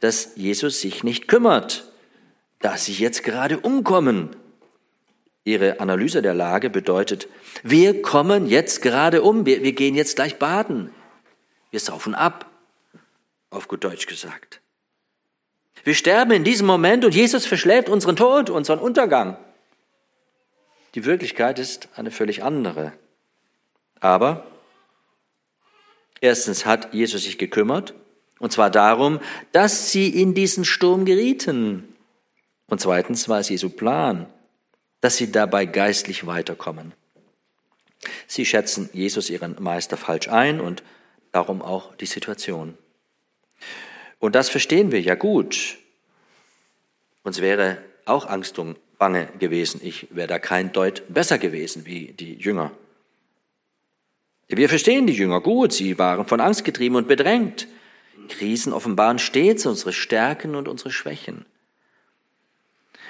dass 0.00 0.36
Jesus 0.36 0.80
sich 0.80 1.04
nicht 1.04 1.28
kümmert, 1.28 1.90
dass 2.60 2.84
sie 2.84 2.94
jetzt 2.94 3.24
gerade 3.24 3.60
umkommen. 3.60 4.36
Ihre 5.44 5.80
Analyse 5.80 6.22
der 6.22 6.34
Lage 6.34 6.70
bedeutet, 6.70 7.28
wir 7.62 8.00
kommen 8.00 8.46
jetzt 8.46 8.80
gerade 8.80 9.22
um, 9.22 9.44
wir, 9.44 9.62
wir 9.62 9.72
gehen 9.72 9.94
jetzt 9.94 10.16
gleich 10.16 10.38
baden, 10.38 10.94
wir 11.70 11.80
saufen 11.80 12.14
ab, 12.14 12.48
auf 13.50 13.66
gut 13.66 13.82
Deutsch 13.82 14.06
gesagt. 14.06 14.60
Wir 15.84 15.94
sterben 15.94 16.30
in 16.30 16.44
diesem 16.44 16.66
Moment 16.66 17.04
und 17.04 17.14
Jesus 17.14 17.44
verschläft 17.44 17.88
unseren 17.88 18.14
Tod, 18.14 18.50
unseren 18.50 18.78
Untergang. 18.78 19.36
Die 20.94 21.04
Wirklichkeit 21.04 21.58
ist 21.58 21.88
eine 21.96 22.12
völlig 22.12 22.44
andere. 22.44 22.92
Aber 23.98 24.46
erstens 26.20 26.66
hat 26.66 26.94
Jesus 26.94 27.24
sich 27.24 27.38
gekümmert 27.38 27.94
und 28.42 28.50
zwar 28.50 28.70
darum, 28.70 29.20
dass 29.52 29.92
sie 29.92 30.08
in 30.08 30.34
diesen 30.34 30.64
Sturm 30.64 31.04
gerieten. 31.04 31.94
Und 32.66 32.80
zweitens 32.80 33.28
war 33.28 33.38
es 33.38 33.48
Jesu 33.48 33.70
Plan, 33.70 34.26
dass 35.00 35.16
sie 35.16 35.30
dabei 35.30 35.64
geistlich 35.64 36.26
weiterkommen. 36.26 36.92
Sie 38.26 38.44
schätzen 38.44 38.90
Jesus, 38.92 39.30
ihren 39.30 39.62
Meister, 39.62 39.96
falsch 39.96 40.26
ein 40.26 40.60
und 40.60 40.82
darum 41.30 41.62
auch 41.62 41.94
die 41.94 42.06
Situation. 42.06 42.76
Und 44.18 44.34
das 44.34 44.48
verstehen 44.48 44.90
wir 44.90 45.00
ja 45.00 45.14
gut. 45.14 45.78
Uns 47.22 47.40
wäre 47.40 47.78
auch 48.06 48.26
Angst 48.26 48.58
und 48.58 48.76
Bange 48.98 49.28
gewesen. 49.38 49.80
Ich 49.84 50.08
wäre 50.10 50.26
da 50.26 50.40
kein 50.40 50.72
Deut 50.72 51.04
besser 51.08 51.38
gewesen 51.38 51.86
wie 51.86 52.06
die 52.12 52.34
Jünger. 52.34 52.72
Wir 54.48 54.68
verstehen 54.68 55.06
die 55.06 55.12
Jünger 55.12 55.40
gut. 55.40 55.72
Sie 55.72 55.96
waren 55.96 56.26
von 56.26 56.40
Angst 56.40 56.64
getrieben 56.64 56.96
und 56.96 57.06
bedrängt. 57.06 57.68
Krisen 58.28 58.72
offenbaren 58.72 59.18
stets 59.18 59.66
unsere 59.66 59.92
Stärken 59.92 60.54
und 60.54 60.68
unsere 60.68 60.90
Schwächen. 60.90 61.46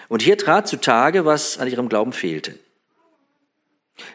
Und 0.08 0.22
hier 0.22 0.36
trat 0.36 0.68
zutage, 0.68 1.24
was 1.24 1.58
an 1.58 1.68
ihrem 1.68 1.88
Glauben 1.88 2.12
fehlte. 2.12 2.58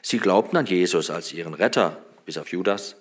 Sie 0.01 0.19
glaubten 0.19 0.57
an 0.57 0.65
Jesus 0.65 1.09
als 1.09 1.33
ihren 1.33 1.53
Retter, 1.53 2.03
bis 2.25 2.37
auf 2.37 2.51
Judas. 2.51 2.95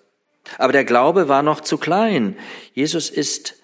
Aber 0.58 0.72
der 0.72 0.84
Glaube 0.84 1.28
war 1.28 1.42
noch 1.42 1.60
zu 1.60 1.78
klein. 1.78 2.36
Jesus 2.72 3.10
ist 3.10 3.60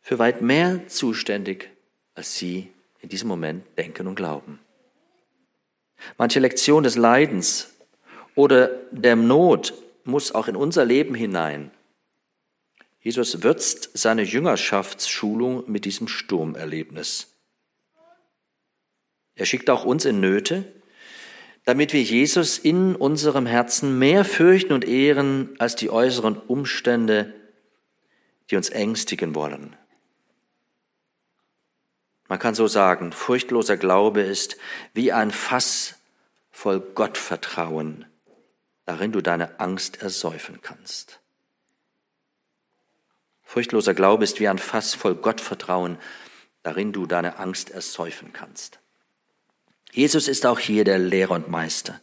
für 0.00 0.18
weit 0.18 0.42
mehr 0.42 0.88
zuständig, 0.88 1.70
als 2.14 2.36
sie 2.36 2.72
in 3.00 3.08
diesem 3.08 3.28
Moment 3.28 3.64
denken 3.76 4.06
und 4.06 4.16
glauben. 4.16 4.58
Manche 6.16 6.40
Lektion 6.40 6.82
des 6.82 6.96
Leidens 6.96 7.74
oder 8.34 8.68
der 8.90 9.16
Not 9.16 9.74
muss 10.04 10.32
auch 10.32 10.48
in 10.48 10.56
unser 10.56 10.84
Leben 10.84 11.14
hinein. 11.14 11.70
Jesus 13.08 13.42
würzt 13.42 13.88
seine 13.94 14.20
Jüngerschaftsschulung 14.20 15.64
mit 15.66 15.86
diesem 15.86 16.08
Sturmerlebnis. 16.08 17.28
Er 19.34 19.46
schickt 19.46 19.70
auch 19.70 19.86
uns 19.86 20.04
in 20.04 20.20
Nöte, 20.20 20.70
damit 21.64 21.94
wir 21.94 22.02
Jesus 22.02 22.58
in 22.58 22.94
unserem 22.94 23.46
Herzen 23.46 23.98
mehr 23.98 24.26
fürchten 24.26 24.74
und 24.74 24.86
ehren 24.86 25.56
als 25.58 25.74
die 25.74 25.88
äußeren 25.88 26.36
Umstände, 26.36 27.32
die 28.50 28.56
uns 28.56 28.68
ängstigen 28.68 29.34
wollen. 29.34 29.74
Man 32.28 32.38
kann 32.38 32.54
so 32.54 32.66
sagen, 32.66 33.12
furchtloser 33.12 33.78
Glaube 33.78 34.20
ist 34.20 34.58
wie 34.92 35.12
ein 35.12 35.30
Fass 35.30 35.94
voll 36.50 36.80
Gottvertrauen, 36.80 38.04
darin 38.84 39.12
du 39.12 39.22
deine 39.22 39.60
Angst 39.60 40.02
ersäufen 40.02 40.58
kannst. 40.60 41.17
Furchtloser 43.58 43.92
Glaube 43.92 44.22
ist 44.22 44.38
wie 44.38 44.46
ein 44.46 44.58
Fass 44.58 44.94
voll 44.94 45.16
Gottvertrauen, 45.16 45.98
darin 46.62 46.92
du 46.92 47.06
deine 47.06 47.40
Angst 47.40 47.72
ersäufen 47.72 48.32
kannst. 48.32 48.78
Jesus 49.90 50.28
ist 50.28 50.46
auch 50.46 50.60
hier 50.60 50.84
der 50.84 51.00
Lehrer 51.00 51.32
und 51.32 51.48
Meister. 51.48 52.00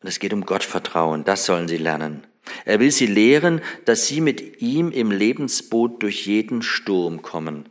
Und 0.00 0.08
es 0.08 0.18
geht 0.18 0.32
um 0.32 0.44
Gottvertrauen, 0.44 1.22
das 1.22 1.46
sollen 1.46 1.68
sie 1.68 1.76
lernen. 1.76 2.26
Er 2.64 2.80
will 2.80 2.90
sie 2.90 3.06
lehren, 3.06 3.60
dass 3.84 4.08
sie 4.08 4.20
mit 4.20 4.60
ihm 4.60 4.90
im 4.90 5.12
Lebensboot 5.12 6.02
durch 6.02 6.26
jeden 6.26 6.62
Sturm 6.62 7.22
kommen. 7.22 7.68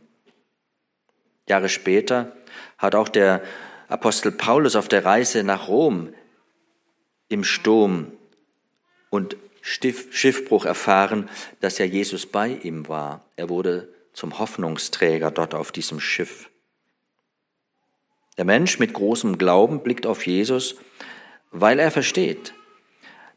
Jahre 1.46 1.68
später 1.68 2.34
hat 2.78 2.94
auch 2.94 3.10
der 3.10 3.42
Apostel 3.88 4.32
Paulus 4.32 4.76
auf 4.76 4.88
der 4.88 5.04
Reise 5.04 5.44
nach 5.44 5.68
Rom 5.68 6.14
im 7.28 7.44
Sturm 7.44 8.12
und 9.10 9.36
Schiffbruch 9.62 10.64
erfahren, 10.64 11.30
dass 11.60 11.78
ja 11.78 11.84
Jesus 11.84 12.26
bei 12.26 12.48
ihm 12.48 12.88
war. 12.88 13.24
Er 13.36 13.48
wurde 13.48 13.88
zum 14.12 14.38
Hoffnungsträger 14.38 15.30
dort 15.30 15.54
auf 15.54 15.72
diesem 15.72 16.00
Schiff. 16.00 16.50
Der 18.36 18.44
Mensch 18.44 18.78
mit 18.78 18.92
großem 18.92 19.38
Glauben 19.38 19.82
blickt 19.82 20.06
auf 20.06 20.26
Jesus, 20.26 20.76
weil 21.50 21.78
er 21.78 21.90
versteht, 21.90 22.54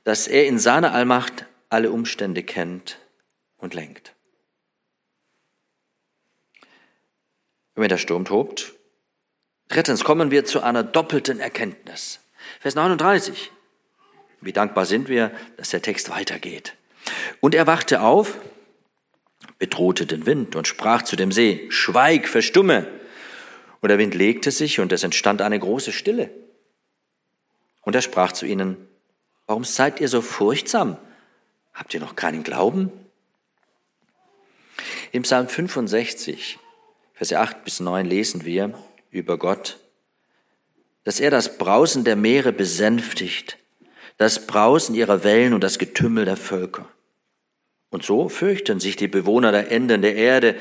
dass 0.03 0.27
er 0.27 0.47
in 0.47 0.57
seiner 0.57 0.93
Allmacht 0.93 1.45
alle 1.69 1.91
Umstände 1.91 2.43
kennt 2.43 2.99
und 3.57 3.73
lenkt. 3.73 4.13
Wenn 7.75 7.89
der 7.89 7.97
Sturm 7.97 8.25
tobt. 8.25 8.73
Drittens 9.67 10.03
kommen 10.03 10.31
wir 10.31 10.45
zu 10.45 10.61
einer 10.61 10.83
doppelten 10.83 11.39
Erkenntnis. 11.39 12.19
Vers 12.61 12.75
39. 12.75 13.51
Wie 14.45 14.53
dankbar 14.53 14.85
sind 14.85 15.09
wir, 15.09 15.31
dass 15.57 15.69
der 15.69 15.81
Text 15.81 16.11
weitergeht. 16.11 16.75
Und 17.41 17.55
er 17.55 17.65
wachte 17.65 18.01
auf, 18.01 18.37
bedrohte 19.57 20.05
den 20.05 20.27
Wind 20.27 20.55
und 20.55 20.67
sprach 20.67 21.01
zu 21.01 21.15
dem 21.15 21.31
See, 21.31 21.65
Schweig, 21.69 22.27
verstumme. 22.27 22.87
Und 23.81 23.89
der 23.89 23.97
Wind 23.97 24.13
legte 24.13 24.51
sich 24.51 24.79
und 24.79 24.91
es 24.91 25.03
entstand 25.03 25.41
eine 25.41 25.57
große 25.57 25.91
Stille. 25.91 26.29
Und 27.81 27.95
er 27.95 28.03
sprach 28.03 28.33
zu 28.33 28.45
ihnen, 28.45 28.77
warum 29.47 29.63
seid 29.63 29.99
ihr 29.99 30.09
so 30.09 30.21
furchtsam? 30.21 30.97
Habt 31.73 31.95
ihr 31.95 31.99
noch 31.99 32.15
keinen 32.15 32.43
Glauben? 32.43 32.91
Im 35.11 35.23
Psalm 35.23 35.47
65, 35.47 36.59
Verse 37.13 37.39
8 37.39 37.63
bis 37.63 37.79
9 37.79 38.05
lesen 38.05 38.45
wir 38.45 38.77
über 39.09 39.39
Gott, 39.39 39.79
dass 41.03 41.19
er 41.19 41.31
das 41.31 41.57
Brausen 41.57 42.03
der 42.03 42.15
Meere 42.15 42.53
besänftigt, 42.53 43.57
das 44.17 44.47
Brausen 44.47 44.95
ihrer 44.95 45.23
Wellen 45.23 45.53
und 45.53 45.63
das 45.63 45.77
Getümmel 45.77 46.25
der 46.25 46.37
Völker. 46.37 46.87
Und 47.89 48.03
so 48.03 48.29
fürchten 48.29 48.79
sich 48.79 48.95
die 48.95 49.07
Bewohner 49.07 49.51
der 49.51 49.71
Enden 49.71 50.01
der 50.01 50.15
Erde 50.15 50.55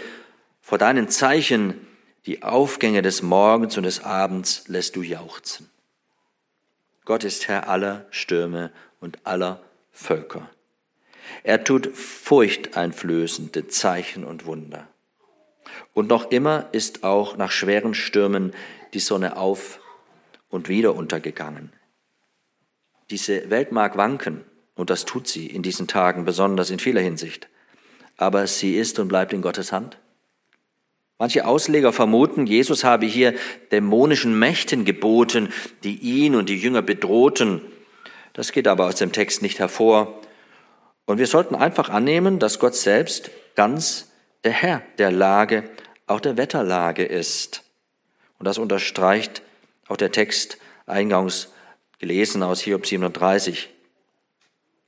vor 0.61 0.79
deinen 0.79 1.09
Zeichen, 1.09 1.87
die 2.27 2.43
Aufgänge 2.43 3.03
des 3.03 3.23
Morgens 3.23 3.77
und 3.77 3.83
des 3.83 4.03
Abends 4.03 4.67
lässt 4.67 4.97
du 4.97 5.03
jauchzen. 5.03 5.69
Gott 7.05 7.23
ist 7.23 7.49
Herr 7.49 7.69
aller 7.69 8.07
Stürme 8.11 8.73
und 9.01 9.19
aller 9.25 9.61
Völker. 9.93 10.49
Er 11.43 11.65
tut 11.65 11.95
furchteinflößende 11.95 13.69
Zeichen 13.69 14.25
und 14.25 14.47
Wunder. 14.47 14.89
Und 15.93 16.09
noch 16.09 16.31
immer 16.31 16.69
ist 16.73 17.05
auch 17.05 17.37
nach 17.37 17.51
schweren 17.51 17.95
Stürmen 17.95 18.53
die 18.95 19.01
Sonne 19.01 19.37
auf 19.37 19.81
und 20.49 20.69
wieder 20.69 20.95
untergegangen. 20.95 21.73
Diese 23.11 23.51
Welt 23.51 23.73
mag 23.73 23.97
wanken, 23.97 24.45
und 24.75 24.91
das 24.91 25.05
tut 25.05 25.29
sie 25.29 25.47
in 25.47 25.63
diesen 25.63 25.87
Tagen 25.87 26.25
besonders 26.25 26.71
in 26.71 26.79
vieler 26.79 27.01
Hinsicht, 27.01 27.49
aber 28.17 28.47
sie 28.47 28.77
ist 28.77 28.99
und 28.99 29.09
bleibt 29.09 29.33
in 29.33 29.43
Gottes 29.43 29.73
Hand. 29.73 29.99
Manche 31.19 31.47
Ausleger 31.47 31.93
vermuten, 31.93 32.47
Jesus 32.47 32.83
habe 32.83 33.07
hier 33.07 33.35
dämonischen 33.71 34.37
Mächten 34.37 34.85
geboten, 34.85 35.49
die 35.85 35.97
ihn 35.97 36.35
und 36.35 36.49
die 36.49 36.59
Jünger 36.59 36.83
bedrohten. 36.83 37.61
Das 38.33 38.51
geht 38.51 38.67
aber 38.67 38.87
aus 38.87 38.97
dem 38.97 39.13
Text 39.13 39.41
nicht 39.41 39.61
hervor. 39.61 40.21
Und 41.07 41.19
wir 41.19 41.29
sollten 41.29 41.55
einfach 41.55 41.89
annehmen, 41.89 42.41
dass 42.41 42.59
Gott 42.59 42.75
selbst 42.75 43.31
ganz 43.55 44.11
der 44.43 44.53
Herr 44.53 44.83
der 44.99 45.13
Lage, 45.13 45.71
auch 46.07 46.21
der 46.21 46.37
Wetterlage 46.37 47.05
ist. 47.05 47.63
Und 48.39 48.47
das 48.47 48.59
unterstreicht 48.59 49.43
auch 49.87 49.97
der 49.97 50.11
Text 50.11 50.59
eingangs 50.87 51.54
gelesen 52.05 52.43
aus 52.43 52.61
Hiob 52.61 52.85
37. 52.85 53.71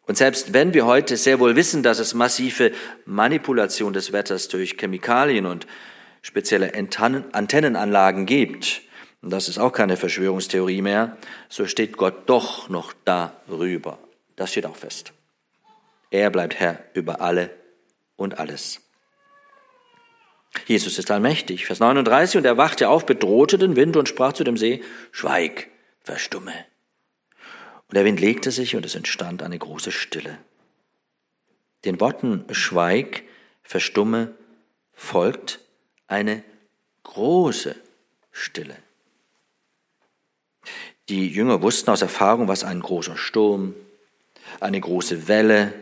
Und 0.03 0.19
selbst 0.19 0.53
wenn 0.53 0.75
wir 0.75 0.85
heute 0.85 1.17
sehr 1.17 1.41
wohl 1.41 1.57
wissen, 1.57 1.83
dass 1.83 1.99
es 1.99 2.13
massive 2.13 2.73
Manipulation 3.07 3.95
des 3.95 4.13
Wetters 4.13 4.49
durch 4.49 4.77
Chemikalien 4.79 5.47
und 5.47 5.67
spezielle 6.21 6.75
Antennenanlagen 6.75 8.27
gibt, 8.27 8.83
und 9.23 9.31
das 9.31 9.49
ist 9.49 9.59
auch 9.59 9.73
keine 9.73 9.97
Verschwörungstheorie 9.97 10.83
mehr, 10.83 11.17
so 11.49 11.67
steht 11.67 11.97
Gott 11.97 12.29
doch 12.29 12.69
noch 12.69 12.93
darüber. 13.07 13.99
Das 14.37 14.51
steht 14.51 14.67
auch 14.67 14.77
fest. 14.77 15.15
Er 16.11 16.29
bleibt 16.29 16.61
Herr 16.61 16.85
über 16.93 17.23
alle 17.23 17.49
und 18.17 18.39
alles. 18.39 18.83
Jesus 20.67 20.99
ist 20.99 21.11
allmächtig. 21.11 21.65
Vers 21.65 21.81
39. 21.81 22.37
Und 22.37 22.45
er 22.45 22.59
wachte 22.59 22.91
auf, 22.91 23.07
bedrohte 23.07 23.57
den 23.57 23.75
Wind 23.75 23.97
und 23.97 24.07
sprach 24.07 24.35
zu 24.35 24.45
dem 24.45 24.59
See, 24.59 24.83
Schweig, 25.13 25.69
verstumme. 26.03 26.53
Und 27.89 27.97
der 27.97 28.05
Wind 28.05 28.21
legte 28.21 28.51
sich 28.51 28.75
und 28.75 28.85
es 28.85 28.95
entstand 28.95 29.43
eine 29.43 29.59
große 29.59 29.93
Stille. 29.93 30.39
Den 31.85 32.01
Worten 32.01 32.45
Schweig, 32.53 33.23
verstumme 33.63 34.35
folgt 34.93 35.61
eine 36.07 36.43
große 37.05 37.77
Stille. 38.33 38.77
Die 41.09 41.29
Jünger 41.29 41.63
wussten 41.63 41.91
aus 41.91 42.03
Erfahrung, 42.03 42.49
was 42.49 42.65
ein 42.65 42.81
großer 42.81 43.17
Sturm, 43.17 43.75
eine 44.59 44.81
große 44.81 45.29
Welle 45.29 45.73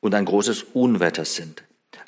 und 0.00 0.14
ein 0.14 0.24
großes 0.24 0.64
Unwetter 0.74 1.24
sind. 1.24 1.62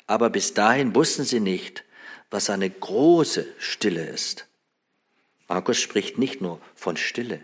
Aber 0.07 0.29
bis 0.29 0.53
dahin 0.53 0.93
wussten 0.93 1.23
sie 1.23 1.39
nicht, 1.39 1.85
was 2.29 2.49
eine 2.49 2.69
große 2.69 3.45
Stille 3.57 4.05
ist. 4.05 4.47
Markus 5.47 5.79
spricht 5.79 6.17
nicht 6.17 6.41
nur 6.41 6.59
von 6.75 6.97
Stille, 6.97 7.43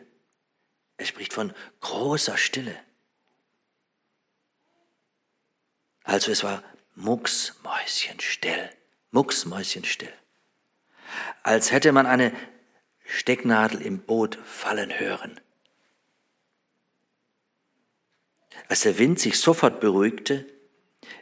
er 0.98 1.06
spricht 1.06 1.34
von 1.34 1.54
großer 1.80 2.38
Stille. 2.38 2.78
Also 6.04 6.32
es 6.32 6.44
war 6.44 6.64
mucksmäuschenstill, 6.96 8.70
mucksmäuschenstill. 9.12 10.14
als 11.44 11.72
hätte 11.72 11.92
man 11.92 12.06
eine 12.06 12.36
Stecknadel 13.06 13.82
im 13.82 14.00
Boot 14.00 14.38
fallen 14.44 15.00
hören. 15.00 15.40
Als 18.68 18.82
der 18.82 18.98
Wind 18.98 19.20
sich 19.20 19.40
sofort 19.40 19.80
beruhigte, 19.80 20.46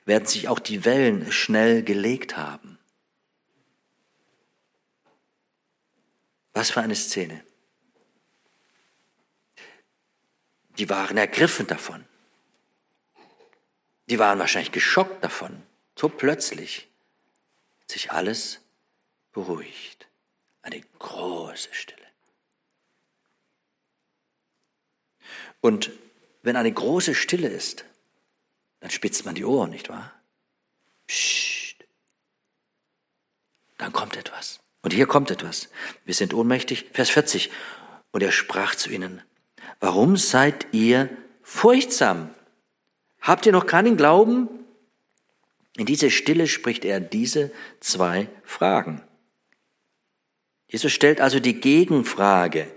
werden 0.05 0.25
sich 0.25 0.47
auch 0.47 0.59
die 0.59 0.85
Wellen 0.85 1.31
schnell 1.31 1.83
gelegt 1.83 2.38
haben. 2.38 2.79
Was 6.53 6.71
für 6.71 6.81
eine 6.81 6.95
Szene. 6.95 7.43
Die 10.77 10.89
waren 10.89 11.17
ergriffen 11.17 11.67
davon. 11.67 12.05
Die 14.07 14.19
waren 14.19 14.39
wahrscheinlich 14.39 14.71
geschockt 14.71 15.23
davon. 15.23 15.63
So 15.97 16.09
plötzlich 16.09 16.88
sich 17.88 18.11
alles 18.11 18.59
beruhigt. 19.31 20.07
Eine 20.61 20.81
große 20.99 21.73
Stille. 21.73 22.05
Und 25.61 25.91
wenn 26.43 26.55
eine 26.55 26.71
große 26.71 27.15
Stille 27.15 27.47
ist, 27.47 27.85
dann 28.79 28.91
spitzt 28.91 29.25
man 29.25 29.35
die 29.35 29.45
Ohren, 29.45 29.71
nicht 29.71 29.89
wahr? 29.89 30.13
Psst. 31.07 31.83
Dann 33.77 33.91
kommt 33.91 34.15
etwas. 34.15 34.59
Und 34.81 34.91
hier 34.93 35.07
kommt 35.07 35.31
etwas. 35.31 35.69
Wir 36.03 36.13
sind 36.13 36.33
ohnmächtig. 36.33 36.89
Vers 36.93 37.09
40. 37.09 37.51
Und 38.11 38.21
er 38.21 38.31
sprach 38.31 38.75
zu 38.75 38.91
ihnen, 38.91 39.23
warum 39.80 40.17
seid 40.17 40.67
ihr 40.71 41.10
furchtsam? 41.41 42.30
Habt 43.21 43.45
ihr 43.45 43.51
noch 43.51 43.65
keinen 43.65 43.97
Glauben? 43.97 44.49
In 45.78 45.86
dieser 45.86 46.10
Stille 46.10 46.47
spricht 46.47 46.86
er 46.86 46.99
diese 46.99 47.51
zwei 47.80 48.30
Fragen. 48.43 49.01
Jesus 50.67 50.91
stellt 50.91 51.21
also 51.21 51.39
die 51.39 51.60
Gegenfrage 51.60 52.67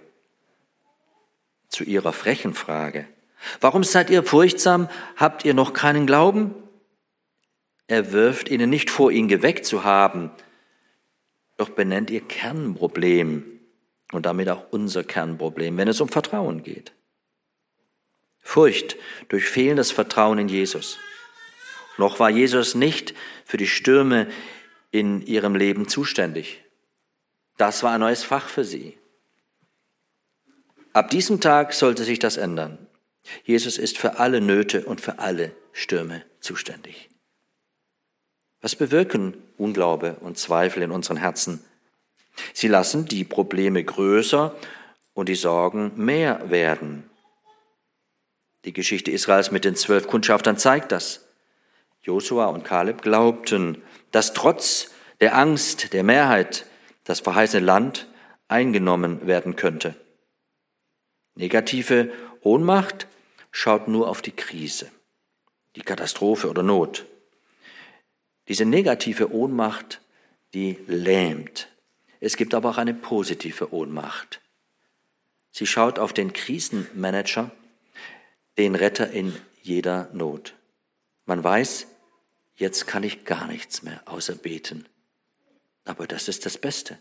zu 1.69 1.85
ihrer 1.85 2.13
frechen 2.13 2.55
Frage. 2.55 3.07
Warum 3.61 3.85
seid 3.85 4.11
ihr 4.11 4.23
furchtsam? 4.23 4.89
Habt 5.17 5.45
ihr 5.45 5.55
noch 5.55 5.73
keinen 5.73 6.07
Glauben? 6.07 6.55
Er 7.87 8.13
wirft 8.13 8.51
ihnen 8.51 8.69
nicht 8.69 8.91
vor, 8.91 9.11
ihn 9.11 9.29
geweckt 9.29 9.65
zu 9.65 9.85
haben, 9.85 10.31
doch 11.57 11.71
benennt 11.71 12.11
ihr 12.11 12.21
Kernproblem 12.21 13.58
und 14.13 14.27
damit 14.27 14.49
auch 14.49 14.71
unser 14.71 15.05
Kernproblem, 15.05 15.77
wenn 15.77 15.89
es 15.89 16.01
um 16.01 16.09
Vertrauen 16.09 16.63
geht. 16.63 16.93
Furcht 18.41 18.97
durch 19.29 19.45
fehlendes 19.45 19.91
Vertrauen 19.91 20.39
in 20.39 20.49
Jesus. 20.49 20.99
Noch 21.99 22.19
war 22.21 22.31
Jesus 22.31 22.75
nicht 22.75 23.15
für 23.45 23.57
die 23.57 23.67
Stürme 23.67 24.29
in 24.91 25.21
ihrem 25.27 25.55
Leben 25.55 25.89
zuständig. 25.89 26.65
Das 27.57 27.83
war 27.83 27.93
ein 27.93 28.01
neues 28.01 28.23
Fach 28.23 28.49
für 28.49 28.65
sie. 28.65 28.99
Ab 30.93 31.11
diesem 31.11 31.41
Tag 31.41 31.75
sollte 31.75 32.05
sich 32.05 32.19
das 32.19 32.37
ändern. 32.37 32.87
Jesus 33.45 33.77
ist 33.79 33.99
für 33.99 34.19
alle 34.19 34.41
Nöte 34.41 34.85
und 34.85 35.01
für 35.01 35.19
alle 35.19 35.53
Stürme 35.73 36.25
zuständig. 36.41 37.11
Was 38.61 38.75
bewirken 38.75 39.35
Unglaube 39.57 40.17
und 40.21 40.39
Zweifel 40.39 40.83
in 40.83 40.91
unseren 40.91 41.19
Herzen? 41.19 41.65
Sie 42.55 42.69
lassen 42.69 43.07
die 43.07 43.25
Probleme 43.25 43.83
größer 43.83 44.55
und 45.15 45.29
die 45.29 45.35
Sorgen 45.35 45.93
mehr 45.97 46.51
werden. 46.51 47.09
Die 48.65 48.73
Geschichte 48.73 49.11
Israels 49.11 49.51
mit 49.51 49.65
den 49.65 49.77
zwölf 49.77 50.07
Kundschaftern 50.07 50.59
zeigt 50.59 50.93
das. 50.93 51.27
Josua 52.03 52.47
und 52.47 52.65
Kaleb 52.65 53.03
glaubten, 53.03 53.83
dass 54.11 54.33
trotz 54.33 54.91
der 55.21 55.37
Angst 55.37 55.93
der 55.93 56.05
Mehrheit 56.05 56.67
das 57.05 57.21
verheißene 57.21 57.65
Land 57.65 58.07
eingenommen 58.49 59.27
werden 59.27 59.57
könnte. 59.57 59.95
Negative 61.35 62.13
Ohnmacht 62.43 63.07
schaut 63.51 63.89
nur 63.89 64.09
auf 64.09 64.23
die 64.23 64.33
Krise, 64.33 64.91
die 65.77 65.83
Katastrophe 65.83 66.49
oder 66.49 66.63
Not. 66.63 67.07
Diese 68.49 68.65
negative 68.65 69.33
Ohnmacht, 69.33 70.01
die 70.55 70.79
lähmt. 70.87 71.69
Es 72.21 72.37
gibt 72.37 72.55
aber 72.55 72.71
auch 72.71 72.79
eine 72.79 72.95
positive 72.95 73.73
Ohnmacht. 73.73 74.41
Sie 75.51 75.67
schaut 75.67 75.99
auf 75.99 76.13
den 76.13 76.33
Krisenmanager, 76.33 77.51
den 78.57 78.75
Retter 78.75 79.11
in 79.11 79.35
jeder 79.63 80.11
Not. 80.13 80.55
Man 81.27 81.43
weiß, 81.43 81.87
jetzt 82.57 82.87
kann 82.87 83.03
ich 83.03 83.25
gar 83.25 83.47
nichts 83.47 83.83
mehr 83.83 84.03
außer 84.07 84.35
beten. 84.35 84.87
Aber 85.85 86.07
das 86.07 86.29
ist 86.29 86.45
das 86.47 86.59
Beste. 86.59 86.99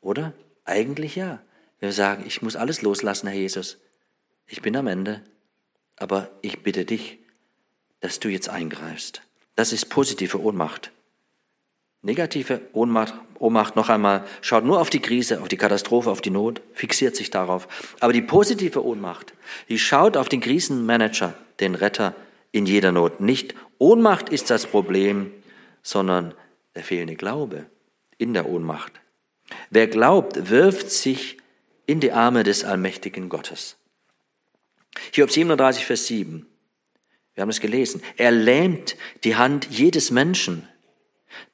Oder? 0.00 0.32
Eigentlich 0.64 1.16
ja. 1.16 1.40
Wir 1.80 1.92
sagen, 1.92 2.24
ich 2.26 2.42
muss 2.42 2.56
alles 2.56 2.82
loslassen, 2.82 3.28
Herr 3.28 3.36
Jesus 3.36 3.78
ich 4.48 4.62
bin 4.62 4.76
am 4.76 4.86
Ende, 4.86 5.22
aber 5.96 6.30
ich 6.40 6.62
bitte 6.62 6.84
dich, 6.84 7.18
dass 8.00 8.18
du 8.18 8.28
jetzt 8.28 8.48
eingreifst. 8.48 9.22
Das 9.54 9.72
ist 9.72 9.90
positive 9.90 10.40
Ohnmacht. 10.40 10.90
Negative 12.00 12.62
Ohnmacht, 12.72 13.14
Ohnmacht 13.38 13.76
noch 13.76 13.88
einmal, 13.88 14.24
schaut 14.40 14.64
nur 14.64 14.80
auf 14.80 14.90
die 14.90 15.00
Krise, 15.00 15.40
auf 15.40 15.48
die 15.48 15.56
Katastrophe, 15.56 16.10
auf 16.10 16.20
die 16.20 16.30
Not, 16.30 16.60
fixiert 16.74 17.14
sich 17.14 17.30
darauf. 17.30 17.68
Aber 18.00 18.12
die 18.12 18.22
positive 18.22 18.84
Ohnmacht, 18.84 19.32
die 19.68 19.78
schaut 19.78 20.16
auf 20.16 20.28
den 20.28 20.40
Krisenmanager, 20.40 21.34
den 21.60 21.74
Retter 21.74 22.14
in 22.50 22.66
jeder 22.66 22.92
Not. 22.92 23.20
Nicht 23.20 23.54
Ohnmacht 23.78 24.28
ist 24.28 24.50
das 24.50 24.66
Problem, 24.66 25.30
sondern 25.82 26.34
der 26.74 26.82
fehlende 26.82 27.14
Glaube 27.14 27.66
in 28.18 28.34
der 28.34 28.48
Ohnmacht. 28.48 28.92
Wer 29.70 29.86
glaubt, 29.86 30.50
wirft 30.50 30.90
sich 30.90 31.38
in 31.86 32.00
die 32.00 32.12
Arme 32.12 32.42
des 32.42 32.64
allmächtigen 32.64 33.28
Gottes. 33.28 33.76
Hiob 35.12 35.30
37, 35.30 35.86
Vers 35.86 36.06
7. 36.06 36.46
Wir 37.34 37.42
haben 37.42 37.50
es 37.50 37.60
gelesen. 37.60 38.02
Er 38.16 38.32
lähmt 38.32 38.96
die 39.22 39.36
Hand 39.36 39.68
jedes 39.70 40.10
Menschen, 40.10 40.68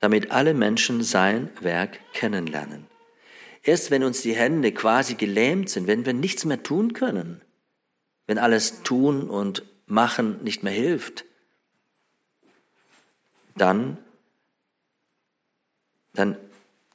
damit 0.00 0.30
alle 0.30 0.54
Menschen 0.54 1.02
sein 1.02 1.50
Werk 1.60 2.00
kennenlernen. 2.12 2.86
Erst 3.62 3.90
wenn 3.90 4.04
uns 4.04 4.22
die 4.22 4.34
Hände 4.34 4.72
quasi 4.72 5.14
gelähmt 5.14 5.70
sind, 5.70 5.86
wenn 5.86 6.04
wir 6.04 6.12
nichts 6.12 6.44
mehr 6.44 6.62
tun 6.62 6.92
können, 6.92 7.40
wenn 8.26 8.38
alles 8.38 8.82
tun 8.82 9.28
und 9.28 9.64
machen 9.86 10.42
nicht 10.42 10.62
mehr 10.62 10.72
hilft, 10.72 11.24
dann, 13.56 13.98
dann 16.12 16.36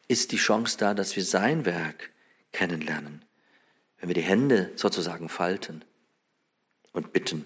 ist 0.08 0.32
die 0.32 0.38
Chance 0.38 0.78
da, 0.78 0.94
dass 0.94 1.16
wir 1.16 1.24
sein 1.24 1.66
Werk 1.66 2.12
kennenlernen, 2.52 3.24
wenn 4.00 4.10
wir 4.10 4.16
die 4.16 4.22
Hände 4.22 4.72
sozusagen 4.76 5.30
falten 5.30 5.84
und 6.92 7.14
bitten. 7.14 7.46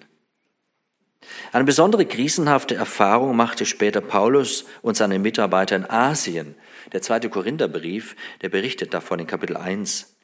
Eine 1.52 1.64
besondere 1.64 2.06
krisenhafte 2.06 2.74
Erfahrung 2.74 3.36
machte 3.36 3.66
später 3.66 4.00
Paulus 4.00 4.64
und 4.82 4.96
seine 4.96 5.18
Mitarbeiter 5.18 5.76
in 5.76 5.88
Asien. 5.88 6.54
Der 6.92 7.02
zweite 7.02 7.30
Korintherbrief, 7.30 8.16
der 8.42 8.48
berichtet 8.48 8.94
davon 8.94 9.20
in 9.20 9.26
Kapitel 9.26 9.56
1, 9.56 10.16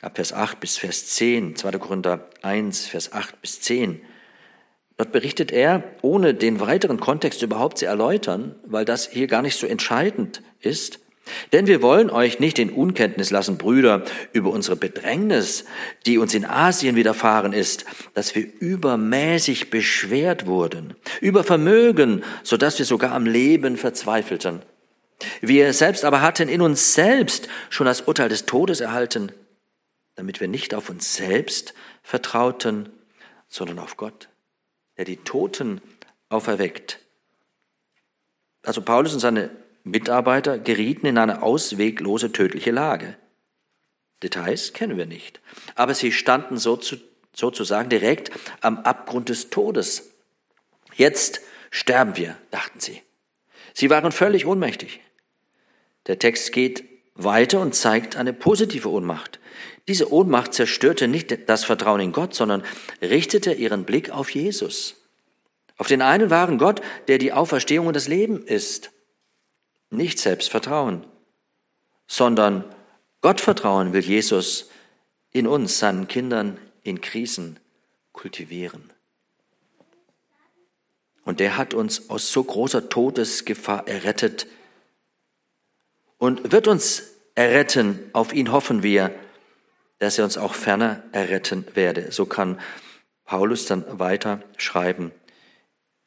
ab 0.00 0.16
Vers 0.16 0.32
8 0.32 0.60
bis 0.60 0.78
Vers 0.78 1.06
10, 1.06 1.56
2. 1.56 1.72
Korinther 1.72 2.28
1, 2.42 2.86
Vers 2.86 3.12
8 3.12 3.40
bis 3.42 3.60
10. 3.60 4.02
Dort 4.96 5.12
berichtet 5.12 5.50
er, 5.50 5.82
ohne 6.02 6.34
den 6.34 6.60
weiteren 6.60 7.00
Kontext 7.00 7.42
überhaupt 7.42 7.78
zu 7.78 7.86
erläutern, 7.86 8.54
weil 8.64 8.84
das 8.84 9.08
hier 9.08 9.26
gar 9.26 9.42
nicht 9.42 9.58
so 9.58 9.66
entscheidend 9.66 10.42
ist, 10.60 11.00
denn 11.52 11.66
wir 11.66 11.82
wollen 11.82 12.10
euch 12.10 12.40
nicht 12.40 12.58
in 12.58 12.70
Unkenntnis 12.70 13.30
lassen, 13.30 13.58
Brüder, 13.58 14.04
über 14.32 14.50
unsere 14.50 14.76
Bedrängnis, 14.76 15.64
die 16.06 16.18
uns 16.18 16.34
in 16.34 16.44
Asien 16.44 16.96
widerfahren 16.96 17.52
ist, 17.52 17.84
dass 18.14 18.34
wir 18.34 18.46
übermäßig 18.60 19.70
beschwert 19.70 20.46
wurden, 20.46 20.94
über 21.20 21.44
Vermögen, 21.44 22.22
so 22.42 22.56
dass 22.56 22.78
wir 22.78 22.86
sogar 22.86 23.12
am 23.12 23.26
Leben 23.26 23.76
verzweifelten. 23.76 24.62
Wir 25.40 25.72
selbst 25.72 26.04
aber 26.04 26.22
hatten 26.22 26.48
in 26.48 26.62
uns 26.62 26.94
selbst 26.94 27.48
schon 27.68 27.86
das 27.86 28.02
Urteil 28.02 28.28
des 28.28 28.46
Todes 28.46 28.80
erhalten, 28.80 29.32
damit 30.14 30.40
wir 30.40 30.48
nicht 30.48 30.74
auf 30.74 30.90
uns 30.90 31.14
selbst 31.14 31.74
vertrauten, 32.02 32.88
sondern 33.48 33.78
auf 33.78 33.96
Gott, 33.96 34.28
der 34.96 35.04
die 35.04 35.18
Toten 35.18 35.80
auferweckt. 36.28 37.00
Also 38.62 38.82
Paulus 38.82 39.12
und 39.14 39.20
seine 39.20 39.50
Mitarbeiter 39.84 40.58
gerieten 40.58 41.06
in 41.06 41.18
eine 41.18 41.42
ausweglose 41.42 42.32
tödliche 42.32 42.70
Lage. 42.70 43.16
Details 44.22 44.72
kennen 44.72 44.98
wir 44.98 45.06
nicht. 45.06 45.40
Aber 45.74 45.94
sie 45.94 46.12
standen 46.12 46.58
sozusagen 46.58 47.88
direkt 47.88 48.30
am 48.60 48.78
Abgrund 48.80 49.28
des 49.28 49.50
Todes. 49.50 50.10
Jetzt 50.94 51.40
sterben 51.70 52.16
wir, 52.16 52.36
dachten 52.50 52.80
sie. 52.80 53.02
Sie 53.72 53.88
waren 53.88 54.12
völlig 54.12 54.46
ohnmächtig. 54.46 55.00
Der 56.06 56.18
Text 56.18 56.52
geht 56.52 56.84
weiter 57.14 57.60
und 57.60 57.74
zeigt 57.74 58.16
eine 58.16 58.32
positive 58.32 58.90
Ohnmacht. 58.90 59.38
Diese 59.88 60.12
Ohnmacht 60.12 60.54
zerstörte 60.54 61.08
nicht 61.08 61.48
das 61.48 61.64
Vertrauen 61.64 62.00
in 62.00 62.12
Gott, 62.12 62.34
sondern 62.34 62.62
richtete 63.00 63.52
ihren 63.52 63.84
Blick 63.84 64.10
auf 64.10 64.30
Jesus. 64.30 64.96
Auf 65.76 65.86
den 65.86 66.02
einen 66.02 66.30
wahren 66.30 66.58
Gott, 66.58 66.82
der 67.08 67.18
die 67.18 67.32
Auferstehung 67.32 67.86
und 67.86 67.96
das 67.96 68.08
Leben 68.08 68.44
ist 68.44 68.90
nicht 69.90 70.18
selbst 70.18 70.50
vertrauen. 70.50 71.04
sondern 72.06 72.64
Gottvertrauen 73.20 73.92
will 73.92 74.02
Jesus 74.02 74.68
in 75.30 75.46
uns, 75.46 75.78
seinen 75.78 76.08
Kindern 76.08 76.58
in 76.82 77.00
Krisen 77.00 77.60
kultivieren. 78.12 78.90
Und 81.24 81.38
der 81.38 81.56
hat 81.56 81.72
uns 81.72 82.10
aus 82.10 82.32
so 82.32 82.42
großer 82.42 82.88
Todesgefahr 82.88 83.86
errettet 83.86 84.48
und 86.18 86.50
wird 86.50 86.66
uns 86.66 87.12
erretten. 87.36 88.10
Auf 88.12 88.32
ihn 88.32 88.50
hoffen 88.50 88.82
wir, 88.82 89.14
dass 89.98 90.18
er 90.18 90.24
uns 90.24 90.36
auch 90.36 90.54
ferner 90.54 91.04
erretten 91.12 91.64
werde. 91.74 92.10
So 92.10 92.26
kann 92.26 92.58
Paulus 93.24 93.66
dann 93.66 93.84
weiter 94.00 94.42
schreiben 94.56 95.12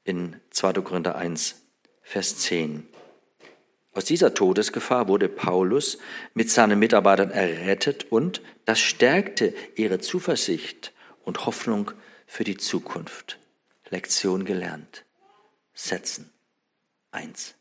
in 0.03 0.35
2. 0.49 0.73
Korinther 0.81 1.15
1, 1.15 1.61
Vers 2.01 2.39
10. 2.39 2.89
Aus 3.93 4.05
dieser 4.05 4.33
Todesgefahr 4.33 5.07
wurde 5.07 5.29
Paulus 5.29 5.99
mit 6.33 6.49
seinen 6.49 6.79
Mitarbeitern 6.79 7.29
errettet 7.29 8.11
und 8.11 8.41
das 8.65 8.79
stärkte 8.79 9.53
ihre 9.75 9.99
Zuversicht 9.99 10.93
und 11.23 11.45
Hoffnung 11.45 11.91
für 12.25 12.43
die 12.43 12.57
Zukunft. 12.57 13.37
Lektion 13.89 14.45
gelernt. 14.45 15.05
Setzen. 15.75 16.31
Eins. 17.11 17.53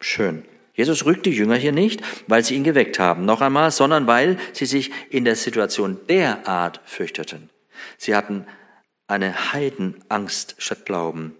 Schön. 0.00 0.44
Jesus 0.74 1.04
rügt 1.04 1.26
die 1.26 1.30
Jünger 1.30 1.56
hier 1.56 1.72
nicht, 1.72 2.02
weil 2.26 2.44
sie 2.44 2.54
ihn 2.56 2.64
geweckt 2.64 2.98
haben, 2.98 3.24
noch 3.24 3.40
einmal, 3.40 3.70
sondern 3.70 4.06
weil 4.06 4.38
sie 4.52 4.66
sich 4.66 4.90
in 5.10 5.24
der 5.24 5.36
Situation 5.36 6.00
derart 6.08 6.80
fürchteten. 6.84 7.50
Sie 7.98 8.16
hatten 8.16 8.46
eine 9.06 9.52
Heidenangst 9.52 10.56
statt 10.58 10.86
Glauben. 10.86 11.36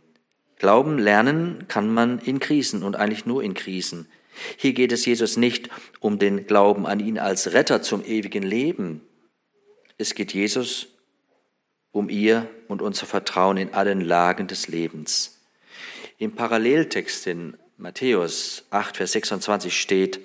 Glauben 0.60 0.98
lernen 0.98 1.68
kann 1.68 1.88
man 1.88 2.18
in 2.18 2.38
Krisen 2.38 2.82
und 2.82 2.94
eigentlich 2.94 3.24
nur 3.24 3.42
in 3.42 3.54
Krisen. 3.54 4.06
Hier 4.58 4.74
geht 4.74 4.92
es 4.92 5.06
Jesus 5.06 5.38
nicht 5.38 5.70
um 6.00 6.18
den 6.18 6.46
Glauben 6.46 6.86
an 6.86 7.00
ihn 7.00 7.18
als 7.18 7.54
Retter 7.54 7.80
zum 7.80 8.04
ewigen 8.04 8.42
Leben. 8.42 9.00
Es 9.96 10.14
geht 10.14 10.34
Jesus 10.34 10.88
um 11.92 12.10
ihr 12.10 12.46
und 12.68 12.82
unser 12.82 13.06
Vertrauen 13.06 13.56
in 13.56 13.72
allen 13.72 14.02
Lagen 14.02 14.48
des 14.48 14.68
Lebens. 14.68 15.40
Im 16.18 16.32
Paralleltext 16.32 17.26
in 17.26 17.56
Matthäus 17.78 18.66
8, 18.68 18.98
Vers 18.98 19.12
26 19.12 19.80
steht, 19.80 20.20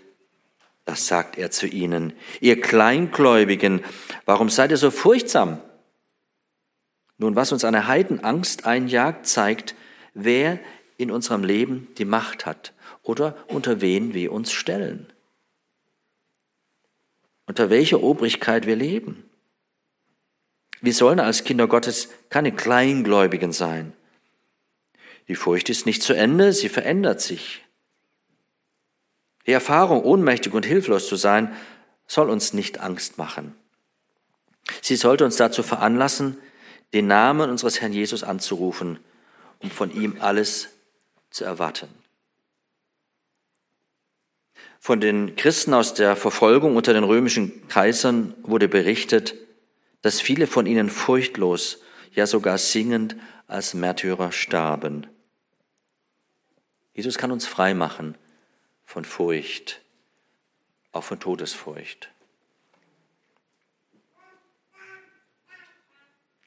das 0.84 1.08
sagt 1.08 1.38
er 1.38 1.50
zu 1.50 1.66
ihnen, 1.66 2.12
ihr 2.42 2.60
Kleingläubigen, 2.60 3.86
warum 4.26 4.50
seid 4.50 4.72
ihr 4.72 4.78
so 4.78 4.92
furchtsam? 4.92 5.62
Nun, 7.18 7.38
was 7.38 7.54
uns 7.54 7.64
eine 7.64 7.88
Heidenangst 7.88 8.66
einjagt, 8.66 9.28
zeigt, 9.28 9.76
wer 10.16 10.60
in 10.98 11.12
unserem 11.12 11.44
Leben 11.44 11.88
die 12.00 12.06
Macht 12.06 12.48
hat 12.48 12.74
oder 13.04 13.38
unter 13.48 13.82
wen 13.82 14.16
wir 14.16 14.32
uns 14.32 14.52
stellen. 14.52 15.14
Unter 17.46 17.70
welcher 17.70 18.02
Obrigkeit 18.02 18.66
wir 18.66 18.76
leben. 18.76 19.30
Wir 20.82 20.94
sollen 20.94 21.20
als 21.20 21.44
Kinder 21.44 21.68
Gottes 21.68 22.10
keine 22.30 22.52
Kleingläubigen 22.52 23.52
sein, 23.52 23.94
die 25.28 25.36
Furcht 25.36 25.70
ist 25.70 25.86
nicht 25.86 26.04
zu 26.04 26.14
Ende, 26.14 26.54
sie 26.54 26.70
verändert 26.70 27.22
sich. 27.22 27.64
Die 29.48 29.52
Erfahrung, 29.52 30.04
ohnmächtig 30.04 30.54
und 30.54 30.66
hilflos 30.66 31.08
zu 31.08 31.16
sein, 31.16 31.56
soll 32.08 32.30
uns 32.30 32.54
nicht 32.54 32.80
Angst 32.80 33.18
machen. 33.18 33.56
Sie 34.82 34.96
sollte 34.96 35.26
uns 35.26 35.36
dazu 35.36 35.64
veranlassen, 35.64 36.38
den 36.94 37.08
Namen 37.08 37.50
unseres 37.50 37.82
Herrn 37.82 37.94
Jesus 37.94 38.24
anzurufen, 38.24 39.00
um 39.66 39.72
von 39.72 39.92
ihm 39.92 40.18
alles 40.20 40.70
zu 41.32 41.44
erwarten. 41.44 41.90
Von 44.80 45.02
den 45.02 45.36
Christen 45.36 45.74
aus 45.74 45.96
der 45.96 46.16
Verfolgung 46.16 46.76
unter 46.76 46.94
den 46.94 47.04
römischen 47.04 47.68
Kaisern 47.68 48.36
wurde 48.44 48.68
berichtet, 48.68 49.34
dass 50.04 50.22
viele 50.22 50.46
von 50.46 50.68
ihnen 50.68 50.92
furchtlos, 50.92 51.82
ja 52.12 52.28
sogar 52.28 52.60
singend 52.60 53.16
als 53.48 53.74
Märtyrer 53.74 54.32
starben. 54.32 55.08
Jesus 56.94 57.18
kann 57.18 57.32
uns 57.32 57.48
frei 57.48 57.74
machen 57.74 58.16
von 58.86 59.04
Furcht, 59.04 59.82
auch 60.92 61.04
von 61.04 61.20
Todesfurcht. 61.20 62.12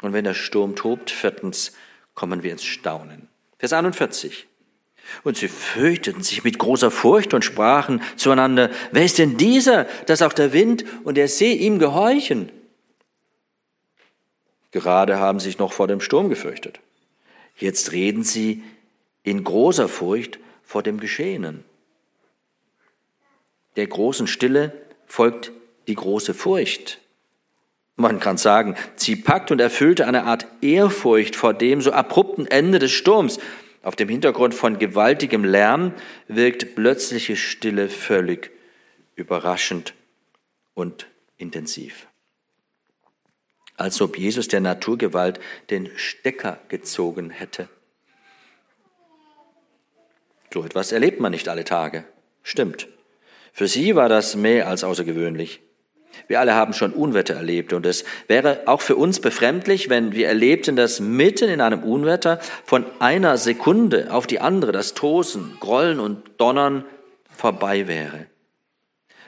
Und 0.02 0.12
wenn 0.12 0.22
der 0.22 0.34
Sturm 0.34 0.76
tobt, 0.76 1.10
viertens, 1.10 1.72
kommen 2.18 2.42
wir 2.42 2.50
ins 2.50 2.64
Staunen. 2.64 3.28
Vers 3.58 3.72
41. 3.72 4.48
Und 5.22 5.36
sie 5.36 5.46
fürchteten 5.46 6.24
sich 6.24 6.42
mit 6.42 6.58
großer 6.58 6.90
Furcht 6.90 7.32
und 7.32 7.44
sprachen 7.44 8.02
zueinander, 8.16 8.70
wer 8.90 9.04
ist 9.04 9.18
denn 9.18 9.36
dieser, 9.36 9.84
dass 10.06 10.20
auch 10.22 10.32
der 10.32 10.52
Wind 10.52 10.84
und 11.04 11.14
der 11.14 11.28
See 11.28 11.52
ihm 11.52 11.78
gehorchen? 11.78 12.50
Gerade 14.72 15.20
haben 15.20 15.38
sie 15.38 15.46
sich 15.46 15.60
noch 15.60 15.72
vor 15.72 15.86
dem 15.86 16.00
Sturm 16.00 16.28
gefürchtet. 16.28 16.80
Jetzt 17.56 17.92
reden 17.92 18.24
sie 18.24 18.64
in 19.22 19.44
großer 19.44 19.88
Furcht 19.88 20.40
vor 20.64 20.82
dem 20.82 20.98
Geschehenen. 20.98 21.62
Der 23.76 23.86
großen 23.86 24.26
Stille 24.26 24.72
folgt 25.06 25.52
die 25.86 25.94
große 25.94 26.34
Furcht. 26.34 26.98
Man 28.00 28.20
kann 28.20 28.36
sagen, 28.36 28.76
sie 28.94 29.16
packt 29.16 29.50
und 29.50 29.60
erfüllte 29.60 30.06
eine 30.06 30.22
Art 30.22 30.46
Ehrfurcht 30.60 31.34
vor 31.34 31.52
dem 31.52 31.82
so 31.82 31.90
abrupten 31.90 32.46
Ende 32.46 32.78
des 32.78 32.92
Sturms. 32.92 33.40
Auf 33.82 33.96
dem 33.96 34.08
Hintergrund 34.08 34.54
von 34.54 34.78
gewaltigem 34.78 35.44
Lärm 35.44 35.92
wirkt 36.28 36.76
plötzliche 36.76 37.34
Stille 37.34 37.88
völlig 37.88 38.52
überraschend 39.16 39.94
und 40.74 41.08
intensiv. 41.38 42.06
Als 43.76 44.00
ob 44.00 44.16
Jesus 44.16 44.46
der 44.46 44.60
Naturgewalt 44.60 45.40
den 45.70 45.90
Stecker 45.96 46.60
gezogen 46.68 47.30
hätte. 47.30 47.68
So 50.54 50.64
etwas 50.64 50.92
erlebt 50.92 51.18
man 51.18 51.32
nicht 51.32 51.48
alle 51.48 51.64
Tage. 51.64 52.04
Stimmt. 52.44 52.86
Für 53.52 53.66
sie 53.66 53.96
war 53.96 54.08
das 54.08 54.36
mehr 54.36 54.68
als 54.68 54.84
außergewöhnlich. 54.84 55.62
Wir 56.26 56.40
alle 56.40 56.54
haben 56.54 56.72
schon 56.72 56.92
Unwetter 56.92 57.34
erlebt 57.34 57.72
und 57.72 57.86
es 57.86 58.04
wäre 58.26 58.62
auch 58.66 58.80
für 58.80 58.96
uns 58.96 59.20
befremdlich, 59.20 59.88
wenn 59.88 60.12
wir 60.12 60.28
erlebten, 60.28 60.76
dass 60.76 61.00
mitten 61.00 61.48
in 61.48 61.60
einem 61.60 61.82
Unwetter 61.82 62.40
von 62.64 62.84
einer 62.98 63.36
Sekunde 63.36 64.12
auf 64.12 64.26
die 64.26 64.40
andere 64.40 64.72
das 64.72 64.94
Tosen, 64.94 65.56
Grollen 65.60 66.00
und 66.00 66.22
Donnern 66.38 66.84
vorbei 67.30 67.88
wäre. 67.88 68.26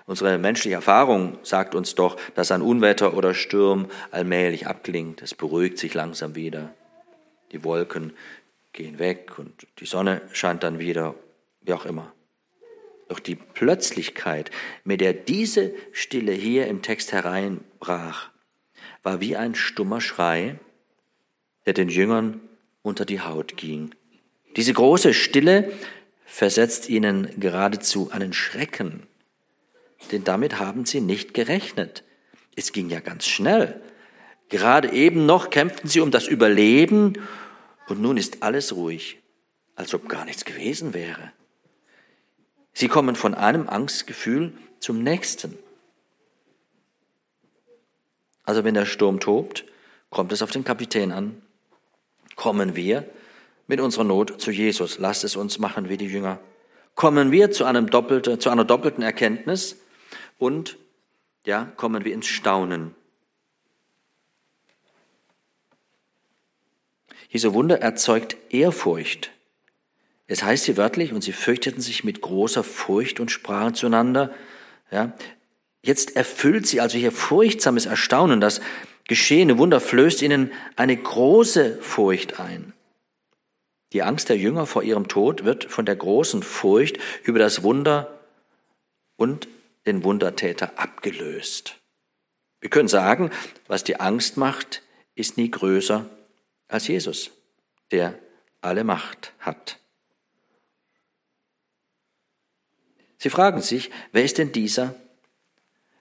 Unsere 0.07 0.39
menschliche 0.39 0.75
Erfahrung 0.75 1.39
sagt 1.43 1.75
uns 1.75 1.95
doch, 1.95 2.17
dass 2.35 2.51
ein 2.51 2.63
Unwetter 2.63 3.15
oder 3.15 3.33
Sturm 3.33 3.87
allmählich 4.11 4.67
abklingt. 4.67 5.23
Es 5.23 5.35
beruhigt 5.35 5.79
sich 5.79 5.95
langsam 5.95 6.35
wieder. 6.35 6.71
Die 7.53 7.63
Wolken 7.63 8.13
gehen 8.73 8.99
weg 8.99 9.39
und 9.39 9.67
die 9.79 9.87
Sonne 9.87 10.21
scheint 10.33 10.65
dann 10.65 10.81
wieder, 10.81 11.15
wie 11.63 11.73
auch 11.73 11.87
immer. 11.87 12.13
Doch 13.11 13.19
die 13.19 13.35
Plötzlichkeit, 13.35 14.53
mit 14.85 15.01
der 15.01 15.13
diese 15.13 15.75
Stille 15.91 16.31
hier 16.31 16.69
im 16.69 16.81
Text 16.81 17.11
hereinbrach, 17.11 18.31
war 19.03 19.21
wie 19.21 19.35
ein 19.35 19.57
stummer 19.57 20.01
Schrei, 20.01 20.61
der 21.67 21.73
den 21.73 21.89
Jüngern 21.89 22.41
unter 22.83 23.05
die 23.05 23.21
Haut 23.21 23.57
ging. 23.57 23.93
Diese 24.55 24.73
große 24.73 25.13
Stille 25.13 25.73
versetzt 26.25 26.89
ihnen 26.89 27.29
geradezu 27.41 28.13
einen 28.13 28.33
Schrecken, 28.33 29.09
denn 30.13 30.23
damit 30.23 30.61
haben 30.61 30.87
sie 30.87 31.01
nicht 31.01 31.35
gerechnet. 31.35 32.05
Es 32.55 32.71
ging 32.71 32.91
ja 32.91 33.01
ganz 33.01 33.27
schnell. 33.27 33.81
Gerade 34.51 34.93
eben 34.93 35.27
noch 35.27 35.51
kämpften 35.51 35.91
sie 35.91 35.99
um 35.99 36.13
das 36.13 36.29
Überleben 36.29 37.15
und 37.89 38.01
nun 38.01 38.17
ist 38.17 38.45
alles 38.45 38.73
ruhig, 38.73 39.19
als 39.75 39.95
ob 39.95 40.09
gar 40.09 40.25
nichts 40.25 40.45
gewesen 40.45 40.95
wäre. 40.95 41.33
Sie 42.73 42.89
kommen 42.89 43.17
von 43.17 43.35
einem 43.35 43.69
Angstgefühl 43.69 44.53
zum 44.79 45.03
nächsten. 45.03 45.59
Also 48.45 48.65
wenn 48.65 48.75
der 48.75 48.87
Sturm 48.87 49.21
tobt, 49.21 49.65
kommt 50.09 50.33
es 50.33 50.43
auf 50.43 50.51
den 50.51 50.65
Kapitän 50.65 51.13
an. 51.13 51.43
Kommen 52.37 52.75
wir 52.75 53.09
mit 53.67 53.81
unserer 53.81 54.05
Not 54.05 54.41
zu 54.41 54.51
Jesus. 54.51 54.99
Lasst 54.99 55.25
es 55.25 55.37
uns 55.37 55.59
machen 55.59 55.89
wie 55.89 55.97
die 55.97 56.07
Jünger. 56.07 56.41
Kommen 56.95 57.31
wir 57.31 57.51
zu, 57.51 57.65
einem 57.65 57.89
doppelte, 57.89 58.39
zu 58.39 58.51
einer 58.51 58.65
doppelten 58.65 59.03
Erkenntnis 59.03 59.77
und 60.39 60.77
ja, 61.47 61.65
kommen 61.77 62.05
wir 62.05 62.13
ins 62.13 62.27
Staunen. 62.27 62.95
Jesu 67.29 67.55
Wunder 67.55 67.81
erzeugt 67.81 68.37
Ehrfurcht. 68.51 69.31
Es 70.31 70.45
heißt 70.45 70.67
hier 70.67 70.77
wörtlich, 70.77 71.13
und 71.13 71.23
sie 71.23 71.33
fürchteten 71.33 71.81
sich 71.81 72.05
mit 72.05 72.21
großer 72.21 72.63
Furcht 72.63 73.19
und 73.19 73.33
sprachen 73.33 73.75
zueinander. 73.75 74.33
Ja, 74.93 75.13
jetzt 75.83 76.15
erfüllt 76.15 76.69
sie 76.69 76.81
also 76.81 76.97
hier 76.97 77.11
furchtsames 77.11 77.87
Erstaunen. 77.87 78.41
Das 78.41 78.61
geschehene 79.09 79.59
Wunder 79.59 79.81
flößt 79.81 80.23
ihnen 80.23 80.53
eine 80.77 80.97
große 80.97 81.83
Furcht 81.83 82.39
ein. 82.39 82.75
Die 83.93 84.05
Angst 84.05 84.29
der 84.29 84.37
Jünger 84.37 84.67
vor 84.67 84.85
ihrem 84.85 85.09
Tod 85.09 85.45
wird 85.45 85.65
von 85.65 85.85
der 85.85 85.97
großen 85.97 86.45
Furcht 86.45 86.99
über 87.25 87.41
das 87.41 87.65
Wunder 87.65 88.21
und 89.17 89.49
den 89.85 90.05
Wundertäter 90.05 90.79
abgelöst. 90.79 91.75
Wir 92.61 92.71
können 92.71 92.87
sagen, 92.87 93.33
was 93.67 93.83
die 93.83 93.99
Angst 93.99 94.37
macht, 94.37 94.83
ist 95.17 95.39
nie 95.39 95.51
größer 95.51 96.07
als 96.69 96.87
Jesus, 96.87 97.33
der 97.91 98.17
alle 98.61 98.85
Macht 98.85 99.33
hat. 99.41 99.81
Sie 103.21 103.29
fragen 103.29 103.61
sich, 103.61 103.91
wer 104.13 104.25
ist 104.25 104.39
denn 104.39 104.51
dieser, 104.51 104.95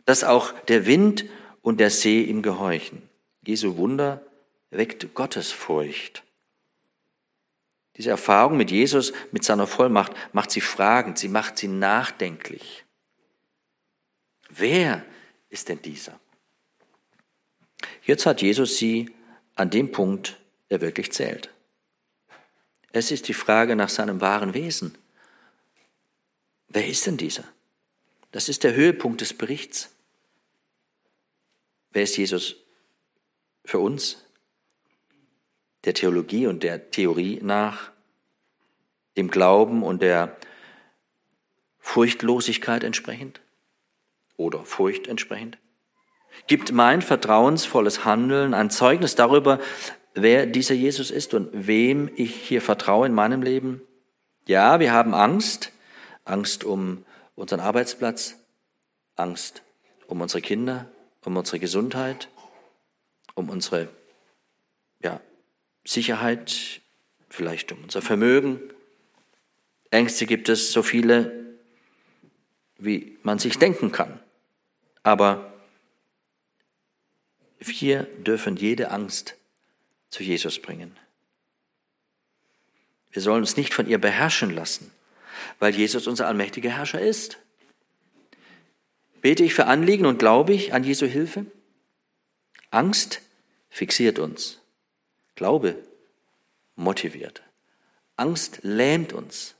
dass 0.05 0.23
auch 0.23 0.53
der 0.67 0.85
Wind 0.85 1.25
und 1.61 1.81
der 1.81 1.89
See 1.89 2.21
ihm 2.21 2.41
gehorchen? 2.41 3.01
Jesu 3.45 3.75
Wunder 3.75 4.21
weckt 4.69 5.13
Gottesfurcht. 5.13 6.23
Diese 7.97 8.11
Erfahrung 8.11 8.55
mit 8.55 8.71
Jesus, 8.71 9.11
mit 9.33 9.43
seiner 9.43 9.67
Vollmacht, 9.67 10.13
macht 10.31 10.49
sie 10.51 10.61
fragend, 10.61 11.19
sie 11.19 11.27
macht 11.27 11.57
sie 11.57 11.67
nachdenklich. 11.67 12.85
Wer 14.49 15.03
ist 15.49 15.67
denn 15.67 15.81
dieser? 15.81 16.17
Jetzt 18.03 18.25
hat 18.25 18.41
Jesus 18.41 18.77
sie 18.77 19.13
an 19.55 19.69
dem 19.69 19.91
Punkt, 19.91 20.39
der 20.69 20.79
wirklich 20.79 21.11
zählt. 21.11 21.53
Es 22.93 23.11
ist 23.11 23.27
die 23.27 23.33
Frage 23.33 23.75
nach 23.75 23.89
seinem 23.89 24.21
wahren 24.21 24.53
Wesen. 24.53 24.97
Wer 26.69 26.87
ist 26.87 27.05
denn 27.07 27.17
dieser? 27.17 27.43
Das 28.31 28.47
ist 28.47 28.63
der 28.63 28.75
Höhepunkt 28.75 29.21
des 29.21 29.33
Berichts. 29.33 29.95
Wer 31.91 32.03
ist 32.03 32.17
Jesus 32.17 32.55
für 33.65 33.79
uns? 33.79 34.23
Der 35.83 35.93
Theologie 35.93 36.45
und 36.45 36.61
der 36.61 36.91
Theorie 36.91 37.39
nach, 37.41 37.91
dem 39.17 39.31
Glauben 39.31 39.83
und 39.83 40.01
der 40.01 40.37
Furchtlosigkeit 41.79 42.83
entsprechend 42.83 43.41
oder 44.37 44.63
Furcht 44.63 45.07
entsprechend? 45.07 45.57
Gibt 46.45 46.71
mein 46.71 47.01
vertrauensvolles 47.01 48.05
Handeln 48.05 48.53
ein 48.53 48.69
Zeugnis 48.69 49.15
darüber, 49.15 49.59
wer 50.13 50.45
dieser 50.45 50.75
Jesus 50.75 51.09
ist 51.09 51.33
und 51.33 51.49
wem 51.51 52.11
ich 52.15 52.35
hier 52.35 52.61
vertraue 52.61 53.07
in 53.07 53.13
meinem 53.13 53.41
Leben? 53.41 53.81
Ja, 54.47 54.79
wir 54.79 54.93
haben 54.93 55.15
Angst, 55.15 55.71
Angst 56.29 56.63
um 56.63 57.05
unseren 57.35 57.59
Arbeitsplatz, 57.59 58.35
Angst 59.15 59.63
um 60.07 60.21
unsere 60.21 60.41
Kinder, 60.41 60.89
um 61.23 61.37
unsere 61.37 61.59
Gesundheit, 61.59 62.29
um 63.35 63.49
unsere 63.49 63.89
ja, 65.01 65.21
Sicherheit, 65.85 66.81
vielleicht 67.29 67.71
um 67.71 67.83
unser 67.83 68.01
Vermögen. 68.01 68.59
Ängste 69.91 70.25
gibt 70.25 70.49
es 70.49 70.71
so 70.71 70.83
viele, 70.83 71.57
wie 72.77 73.17
man 73.23 73.39
sich 73.39 73.57
denken 73.57 73.91
kann. 73.91 74.19
Aber 75.03 75.53
wir 77.59 78.03
dürfen 78.03 78.55
jede 78.55 78.91
Angst 78.91 79.35
zu 80.09 80.23
Jesus 80.23 80.59
bringen. 80.59 80.97
Wir 83.11 83.21
sollen 83.21 83.41
uns 83.41 83.57
nicht 83.57 83.73
von 83.73 83.87
ihr 83.87 83.99
beherrschen 83.99 84.51
lassen, 84.51 84.91
weil 85.59 85.75
Jesus 85.75 86.07
unser 86.07 86.27
allmächtiger 86.27 86.69
Herrscher 86.69 87.01
ist. 87.01 87.37
Bete 89.21 89.43
ich 89.43 89.53
für 89.53 89.65
Anliegen 89.65 90.05
und 90.05 90.19
glaube 90.19 90.53
ich 90.53 90.73
an 90.73 90.83
Jesu 90.83 91.05
Hilfe? 91.05 91.45
Angst 92.71 93.21
fixiert 93.69 94.19
uns. 94.19 94.59
Glaube 95.35 95.75
motiviert. 96.75 97.41
Angst 98.15 98.59
lähmt 98.63 99.13
uns. 99.13 99.55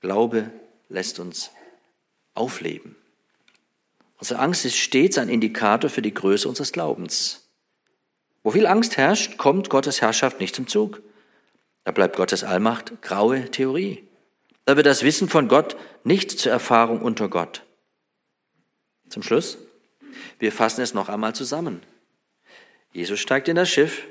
Glaube 0.00 0.50
lässt 0.88 1.18
uns 1.18 1.50
aufleben. 2.34 2.96
Unsere 4.18 4.40
Angst 4.40 4.64
ist 4.64 4.76
stets 4.76 5.18
ein 5.18 5.28
Indikator 5.28 5.90
für 5.90 6.02
die 6.02 6.14
Größe 6.14 6.48
unseres 6.48 6.72
Glaubens. 6.72 7.48
Wo 8.42 8.50
viel 8.50 8.66
Angst 8.66 8.96
herrscht, 8.96 9.38
kommt 9.38 9.70
Gottes 9.70 10.00
Herrschaft 10.00 10.40
nicht 10.40 10.54
zum 10.54 10.66
Zug. 10.66 11.02
Da 11.84 11.92
bleibt 11.92 12.16
Gottes 12.16 12.44
Allmacht 12.44 13.00
graue 13.02 13.50
Theorie. 13.50 14.07
Da 14.68 14.76
wird 14.76 14.84
das 14.84 15.02
Wissen 15.02 15.30
von 15.30 15.48
Gott 15.48 15.76
nicht 16.04 16.30
zur 16.30 16.52
Erfahrung 16.52 17.00
unter 17.00 17.30
Gott. 17.30 17.62
Zum 19.08 19.22
Schluss, 19.22 19.56
wir 20.38 20.52
fassen 20.52 20.82
es 20.82 20.92
noch 20.92 21.08
einmal 21.08 21.34
zusammen. 21.34 21.80
Jesus 22.92 23.18
steigt 23.18 23.48
in 23.48 23.56
das 23.56 23.70
Schiff, 23.70 24.02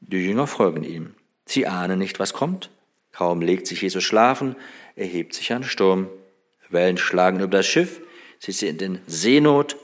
die 0.00 0.16
Jünger 0.16 0.48
folgen 0.48 0.82
ihm. 0.82 1.14
Sie 1.46 1.68
ahnen 1.68 2.00
nicht, 2.00 2.18
was 2.18 2.32
kommt. 2.32 2.70
Kaum 3.12 3.40
legt 3.40 3.68
sich 3.68 3.82
Jesus 3.82 4.02
schlafen, 4.02 4.56
erhebt 4.96 5.32
sich 5.32 5.52
ein 5.52 5.62
Sturm. 5.62 6.08
Wellen 6.68 6.98
schlagen 6.98 7.38
über 7.38 7.58
das 7.58 7.66
Schiff, 7.68 8.00
sie 8.40 8.50
sind 8.50 8.82
in 8.82 9.00
Seenot, 9.06 9.76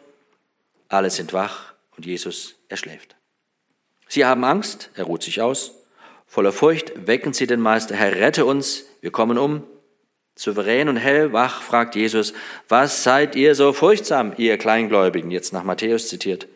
alle 0.88 1.10
sind 1.10 1.32
wach 1.32 1.72
und 1.96 2.04
Jesus, 2.04 2.56
er 2.68 2.78
schläft. 2.78 3.14
Sie 4.08 4.24
haben 4.24 4.42
Angst, 4.42 4.90
er 4.96 5.04
ruht 5.04 5.22
sich 5.22 5.40
aus. 5.40 5.76
Voller 6.26 6.50
Furcht 6.50 7.06
wecken 7.06 7.32
sie 7.32 7.46
den 7.46 7.60
Meister, 7.60 7.94
Herr, 7.94 8.16
rette 8.16 8.44
uns, 8.44 8.86
wir 9.00 9.12
kommen 9.12 9.38
um. 9.38 9.62
Souverän 10.36 10.88
und 10.88 10.96
hellwach 10.96 11.62
fragt 11.62 11.94
Jesus, 11.94 12.32
was 12.68 13.04
seid 13.04 13.36
ihr 13.36 13.54
so 13.54 13.72
furchtsam, 13.72 14.34
ihr 14.36 14.58
Kleingläubigen, 14.58 15.30
jetzt 15.30 15.52
nach 15.52 15.62
Matthäus 15.62 16.08
zitiert. 16.08 16.48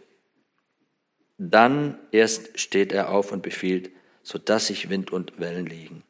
Dann 1.38 1.96
erst 2.10 2.58
steht 2.58 2.92
er 2.92 3.10
auf 3.10 3.30
und 3.30 3.42
befiehlt, 3.42 3.90
so 4.22 4.38
dass 4.38 4.66
sich 4.66 4.90
Wind 4.90 5.12
und 5.12 5.38
Wellen 5.38 5.66
legen. 5.66 6.02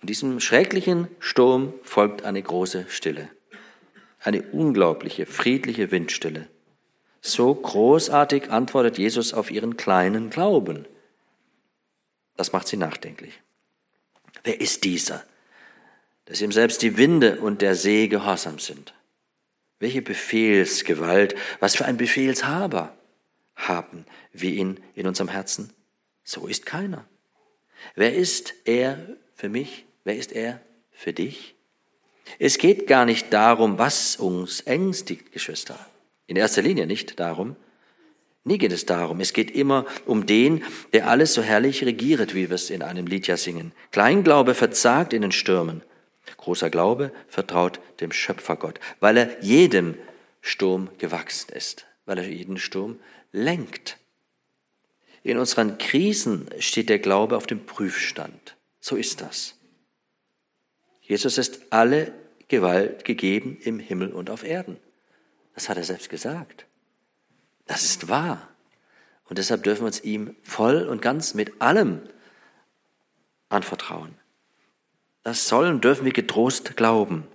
Und 0.00 0.10
diesem 0.10 0.40
schrecklichen 0.40 1.08
Sturm 1.20 1.72
folgt 1.82 2.24
eine 2.24 2.42
große 2.42 2.86
Stille, 2.88 3.28
eine 4.20 4.42
unglaubliche, 4.42 5.26
friedliche 5.26 5.92
Windstille. 5.92 6.48
So 7.20 7.54
großartig 7.54 8.50
antwortet 8.50 8.98
Jesus 8.98 9.34
auf 9.34 9.50
ihren 9.50 9.76
kleinen 9.76 10.30
Glauben. 10.30 10.86
Das 12.36 12.52
macht 12.52 12.68
sie 12.68 12.76
nachdenklich. 12.76 13.40
Wer 14.44 14.60
ist 14.60 14.84
dieser, 14.84 15.24
dass 16.28 16.42
ihm 16.42 16.52
selbst 16.52 16.82
die 16.82 16.98
Winde 16.98 17.40
und 17.40 17.62
der 17.62 17.74
See 17.74 18.06
gehorsam 18.06 18.58
sind? 18.58 18.92
Welche 19.80 20.02
Befehlsgewalt, 20.02 21.34
was 21.58 21.74
für 21.74 21.86
ein 21.86 21.96
Befehlshaber 21.96 22.94
haben 23.56 24.04
wir 24.32 24.50
ihn 24.50 24.78
in 24.94 25.06
unserem 25.06 25.28
Herzen? 25.28 25.72
So 26.24 26.46
ist 26.46 26.66
keiner. 26.66 27.06
Wer 27.94 28.14
ist 28.14 28.52
er 28.66 28.98
für 29.34 29.48
mich? 29.48 29.86
Wer 30.04 30.16
ist 30.16 30.32
er 30.32 30.60
für 30.90 31.14
dich? 31.14 31.54
Es 32.38 32.58
geht 32.58 32.86
gar 32.86 33.06
nicht 33.06 33.32
darum, 33.32 33.78
was 33.78 34.16
uns 34.16 34.60
ängstigt, 34.60 35.32
Geschwister. 35.32 35.78
In 36.26 36.36
erster 36.36 36.60
Linie 36.60 36.86
nicht 36.86 37.18
darum. 37.18 37.56
Nie 38.44 38.58
geht 38.58 38.72
es 38.72 38.84
darum. 38.84 39.20
Es 39.20 39.32
geht 39.32 39.50
immer 39.50 39.86
um 40.04 40.26
den, 40.26 40.62
der 40.92 41.08
alles 41.08 41.32
so 41.32 41.40
herrlich 41.40 41.86
regiert, 41.86 42.34
wie 42.34 42.50
wir 42.50 42.54
es 42.54 42.68
in 42.68 42.82
einem 42.82 43.06
Lied 43.06 43.26
ja 43.28 43.38
singen. 43.38 43.72
Kleinglaube 43.92 44.54
verzagt 44.54 45.14
in 45.14 45.22
den 45.22 45.32
Stürmen. 45.32 45.82
Großer 46.36 46.70
Glaube 46.70 47.12
vertraut 47.28 47.80
dem 48.00 48.12
Schöpfergott, 48.12 48.80
weil 49.00 49.16
er 49.16 49.42
jedem 49.42 49.96
Sturm 50.40 50.90
gewachsen 50.98 51.52
ist, 51.52 51.86
weil 52.06 52.18
er 52.18 52.28
jeden 52.28 52.58
Sturm 52.58 53.00
lenkt. 53.32 53.98
In 55.22 55.38
unseren 55.38 55.78
Krisen 55.78 56.48
steht 56.58 56.88
der 56.88 56.98
Glaube 56.98 57.36
auf 57.36 57.46
dem 57.46 57.66
Prüfstand. 57.66 58.56
So 58.80 58.96
ist 58.96 59.20
das. 59.20 59.56
Jesus 61.02 61.38
ist 61.38 61.60
alle 61.70 62.12
Gewalt 62.48 63.04
gegeben 63.04 63.58
im 63.62 63.78
Himmel 63.78 64.12
und 64.12 64.30
auf 64.30 64.44
Erden. 64.44 64.78
Das 65.54 65.68
hat 65.68 65.76
er 65.76 65.84
selbst 65.84 66.08
gesagt. 66.08 66.66
Das 67.66 67.84
ist 67.84 68.08
wahr. 68.08 68.48
Und 69.24 69.38
deshalb 69.38 69.62
dürfen 69.62 69.82
wir 69.82 69.86
uns 69.86 70.00
ihm 70.00 70.36
voll 70.42 70.86
und 70.86 71.02
ganz 71.02 71.34
mit 71.34 71.60
allem 71.60 72.00
anvertrauen. 73.48 74.14
Das 75.22 75.48
sollen 75.48 75.80
dürfen 75.80 76.04
wir 76.04 76.12
getrost 76.12 76.76
glauben. 76.76 77.26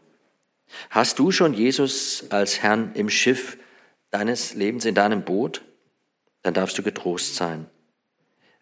Hast 0.89 1.19
du 1.19 1.31
schon 1.31 1.53
Jesus 1.53 2.25
als 2.29 2.61
Herrn 2.61 2.93
im 2.95 3.09
Schiff 3.09 3.57
deines 4.11 4.53
Lebens 4.53 4.85
in 4.85 4.95
deinem 4.95 5.23
Boot? 5.23 5.63
Dann 6.41 6.53
darfst 6.53 6.77
du 6.77 6.83
getrost 6.83 7.35
sein. 7.35 7.69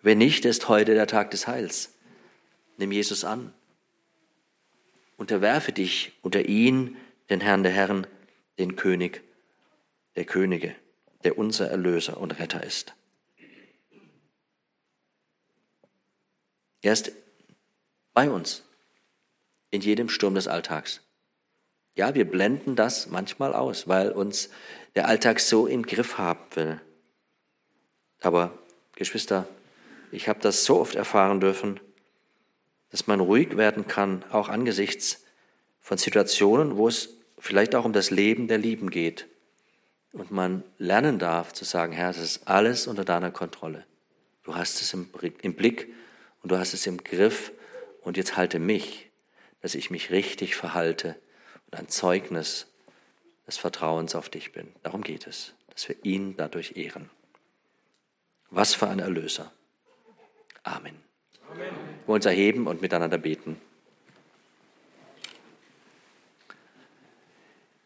Wenn 0.01 0.17
nicht, 0.17 0.45
ist 0.45 0.67
heute 0.67 0.93
der 0.93 1.07
Tag 1.07 1.31
des 1.31 1.47
Heils. 1.47 1.93
Nimm 2.77 2.91
Jesus 2.91 3.23
an. 3.23 3.53
Unterwerfe 5.17 5.71
dich 5.71 6.13
unter 6.21 6.45
ihn, 6.45 6.97
den 7.29 7.41
Herrn 7.41 7.63
der 7.63 7.71
Herren, 7.71 8.07
den 8.57 8.75
König 8.75 9.21
der 10.15 10.25
Könige, 10.25 10.75
der 11.23 11.37
unser 11.37 11.69
Erlöser 11.69 12.17
und 12.17 12.39
Retter 12.39 12.63
ist. 12.63 12.93
Er 16.81 16.93
ist 16.93 17.11
bei 18.13 18.29
uns 18.29 18.63
in 19.71 19.81
jedem 19.81 20.09
Sturm 20.09 20.35
des 20.35 20.47
Alltags. 20.47 21.01
Ja, 21.95 22.15
wir 22.15 22.25
blenden 22.25 22.75
das 22.75 23.07
manchmal 23.09 23.53
aus, 23.53 23.87
weil 23.87 24.11
uns 24.11 24.49
der 24.95 25.07
Alltag 25.07 25.39
so 25.39 25.67
im 25.67 25.83
Griff 25.83 26.17
haben 26.17 26.45
will. 26.53 26.81
Aber 28.21 28.57
Geschwister, 28.95 29.47
ich 30.11 30.27
habe 30.27 30.39
das 30.41 30.63
so 30.65 30.79
oft 30.79 30.95
erfahren 30.95 31.39
dürfen, 31.39 31.79
dass 32.91 33.07
man 33.07 33.19
ruhig 33.19 33.57
werden 33.57 33.87
kann, 33.87 34.23
auch 34.31 34.49
angesichts 34.49 35.23
von 35.79 35.97
Situationen, 35.97 36.77
wo 36.77 36.87
es 36.87 37.17
vielleicht 37.39 37.73
auch 37.73 37.85
um 37.85 37.93
das 37.93 38.11
Leben 38.11 38.47
der 38.47 38.57
Lieben 38.57 38.89
geht 38.89 39.27
und 40.13 40.31
man 40.31 40.63
lernen 40.77 41.19
darf 41.19 41.53
zu 41.53 41.65
sagen, 41.65 41.93
Herr, 41.93 42.09
es 42.09 42.17
ist 42.17 42.47
alles 42.47 42.87
unter 42.87 43.05
deiner 43.05 43.31
Kontrolle. 43.31 43.85
Du 44.43 44.55
hast 44.55 44.81
es 44.81 44.93
im 44.93 45.07
Blick 45.55 45.93
und 46.41 46.51
du 46.51 46.57
hast 46.57 46.73
es 46.73 46.85
im 46.85 47.03
Griff 47.03 47.51
und 48.01 48.17
jetzt 48.17 48.35
halte 48.35 48.59
mich, 48.59 49.10
dass 49.61 49.75
ich 49.75 49.91
mich 49.91 50.11
richtig 50.11 50.55
verhalte 50.55 51.15
und 51.65 51.79
ein 51.79 51.87
Zeugnis 51.87 52.67
des 53.47 53.57
Vertrauens 53.57 54.15
auf 54.15 54.29
dich 54.29 54.51
bin. 54.51 54.73
Darum 54.83 55.03
geht 55.03 55.27
es, 55.27 55.53
dass 55.69 55.87
wir 55.87 55.95
ihn 56.03 56.35
dadurch 56.37 56.77
ehren. 56.77 57.09
Was 58.49 58.73
für 58.73 58.87
ein 58.87 58.99
Erlöser. 58.99 59.51
Amen. 60.63 60.95
Amen. 61.49 61.59
Wir 61.59 62.07
wollen 62.07 62.17
uns 62.17 62.25
erheben 62.25 62.67
und 62.67 62.81
miteinander 62.81 63.17
beten. 63.17 63.59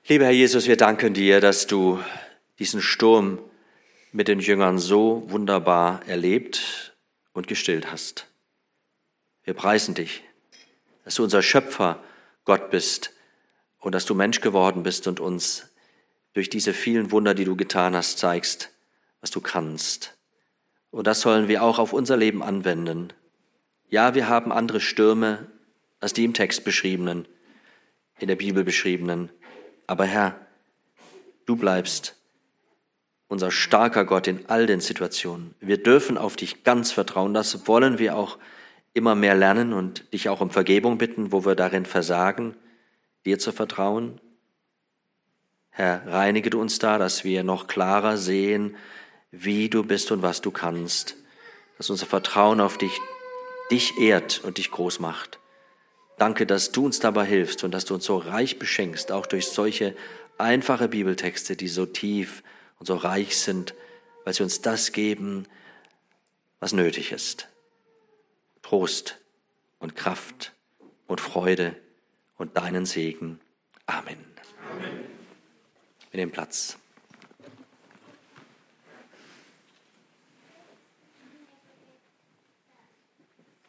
Lieber 0.08 0.26
Herr 0.26 0.32
Jesus, 0.32 0.68
wir 0.68 0.78
danken 0.78 1.14
dir, 1.14 1.42
dass 1.42 1.66
du 1.66 2.00
diesen 2.60 2.82
Sturm 2.82 3.40
mit 4.12 4.28
den 4.28 4.40
Jüngern 4.40 4.78
so 4.78 5.24
wunderbar 5.28 6.02
erlebt 6.08 6.96
und 7.34 7.48
gestillt 7.48 7.92
hast. 7.92 8.28
Wir 9.44 9.56
preisen 9.56 9.96
dich, 9.96 10.24
dass 11.06 11.16
du 11.16 11.24
unser 11.24 11.42
Schöpfer 11.42 12.04
Gott 12.44 12.70
bist 12.70 13.12
und 13.80 13.96
dass 13.96 14.06
du 14.06 14.14
Mensch 14.16 14.42
geworden 14.42 14.84
bist 14.84 15.08
und 15.08 15.22
uns 15.22 15.70
durch 16.34 16.50
diese 16.50 16.74
vielen 16.74 17.12
Wunder, 17.12 17.34
die 17.34 17.46
du 17.46 17.56
getan 17.56 17.96
hast, 17.96 18.18
zeigst, 18.18 18.72
was 19.22 19.32
du 19.32 19.40
kannst. 19.40 20.18
Und 20.92 21.08
das 21.08 21.22
sollen 21.22 21.48
wir 21.48 21.64
auch 21.64 21.80
auf 21.80 21.94
unser 21.94 22.18
Leben 22.18 22.44
anwenden. 22.44 23.14
Ja, 23.88 24.16
wir 24.16 24.28
haben 24.28 24.52
andere 24.52 24.82
Stürme 24.82 25.48
als 26.00 26.14
die 26.14 26.26
im 26.26 26.34
Text 26.34 26.66
beschriebenen, 26.66 27.28
in 28.20 28.28
der 28.28 28.36
Bibel 28.36 28.64
beschriebenen. 28.64 29.30
Aber 29.88 30.06
Herr, 30.06 30.40
du 31.46 31.56
bleibst 31.56 32.16
unser 33.28 33.52
starker 33.52 34.06
Gott 34.06 34.28
in 34.28 34.46
all 34.48 34.66
den 34.66 34.82
Situationen. 34.82 35.56
Wir 35.60 35.82
dürfen 35.82 36.18
auf 36.18 36.36
dich 36.36 36.64
ganz 36.64 36.92
vertrauen. 36.92 37.34
Das 37.34 37.68
wollen 37.68 37.98
wir 37.98 38.16
auch 38.18 38.38
immer 38.96 39.14
mehr 39.14 39.36
lernen 39.36 39.74
und 39.74 40.12
dich 40.14 40.30
auch 40.30 40.42
um 40.42 40.50
Vergebung 40.50 40.98
bitten, 40.98 41.32
wo 41.32 41.46
wir 41.46 41.54
darin 41.54 41.86
versagen, 41.86 42.56
dir 43.26 43.38
zu 43.38 43.52
vertrauen. 43.52 44.20
Herr, 45.70 46.08
reinige 46.08 46.50
du 46.50 46.62
uns 46.62 46.80
da, 46.80 46.98
dass 46.98 47.26
wir 47.26 47.44
noch 47.44 47.68
klarer 47.68 48.18
sehen, 48.18 48.76
wie 49.32 49.70
du 49.70 49.84
bist 49.84 50.12
und 50.12 50.22
was 50.22 50.42
du 50.42 50.50
kannst, 50.50 51.16
dass 51.78 51.90
unser 51.90 52.06
Vertrauen 52.06 52.62
auf 52.62 52.78
dich 52.78 53.00
dich 53.70 53.98
ehrt 54.00 54.42
und 54.44 54.58
dich 54.58 54.72
groß 54.72 55.00
macht. 55.00 55.40
Danke, 56.18 56.46
dass 56.46 56.72
du 56.72 56.86
uns 56.86 57.00
dabei 57.00 57.26
hilfst 57.26 57.64
und 57.64 57.72
dass 57.72 57.84
du 57.84 57.96
uns 57.96 58.06
so 58.06 58.18
reich 58.18 58.60
beschenkst, 58.60 59.12
auch 59.12 59.26
durch 59.26 59.48
solche 59.48 59.96
einfache 60.38 60.88
Bibeltexte, 60.88 61.58
die 61.58 61.68
so 61.68 61.86
tief 61.86 62.44
und 62.80 62.86
so 62.86 62.96
reich 62.96 63.38
sind, 63.38 63.74
weil 64.24 64.34
sie 64.34 64.44
uns 64.44 64.62
das 64.62 64.94
geben, 64.94 65.46
was 66.62 66.72
nötig 66.72 67.12
ist. 67.12 67.50
Trost 68.66 69.20
und 69.78 69.96
Kraft 69.96 70.56
und 71.06 71.22
Freude 71.22 71.76
und 72.36 72.58
deinen 72.58 72.88
Segen. 72.88 73.40
Amen. 73.86 74.18
Amen. 74.72 75.06
Wir 76.10 76.18
nehmen 76.18 76.32
Platz. 76.32 76.80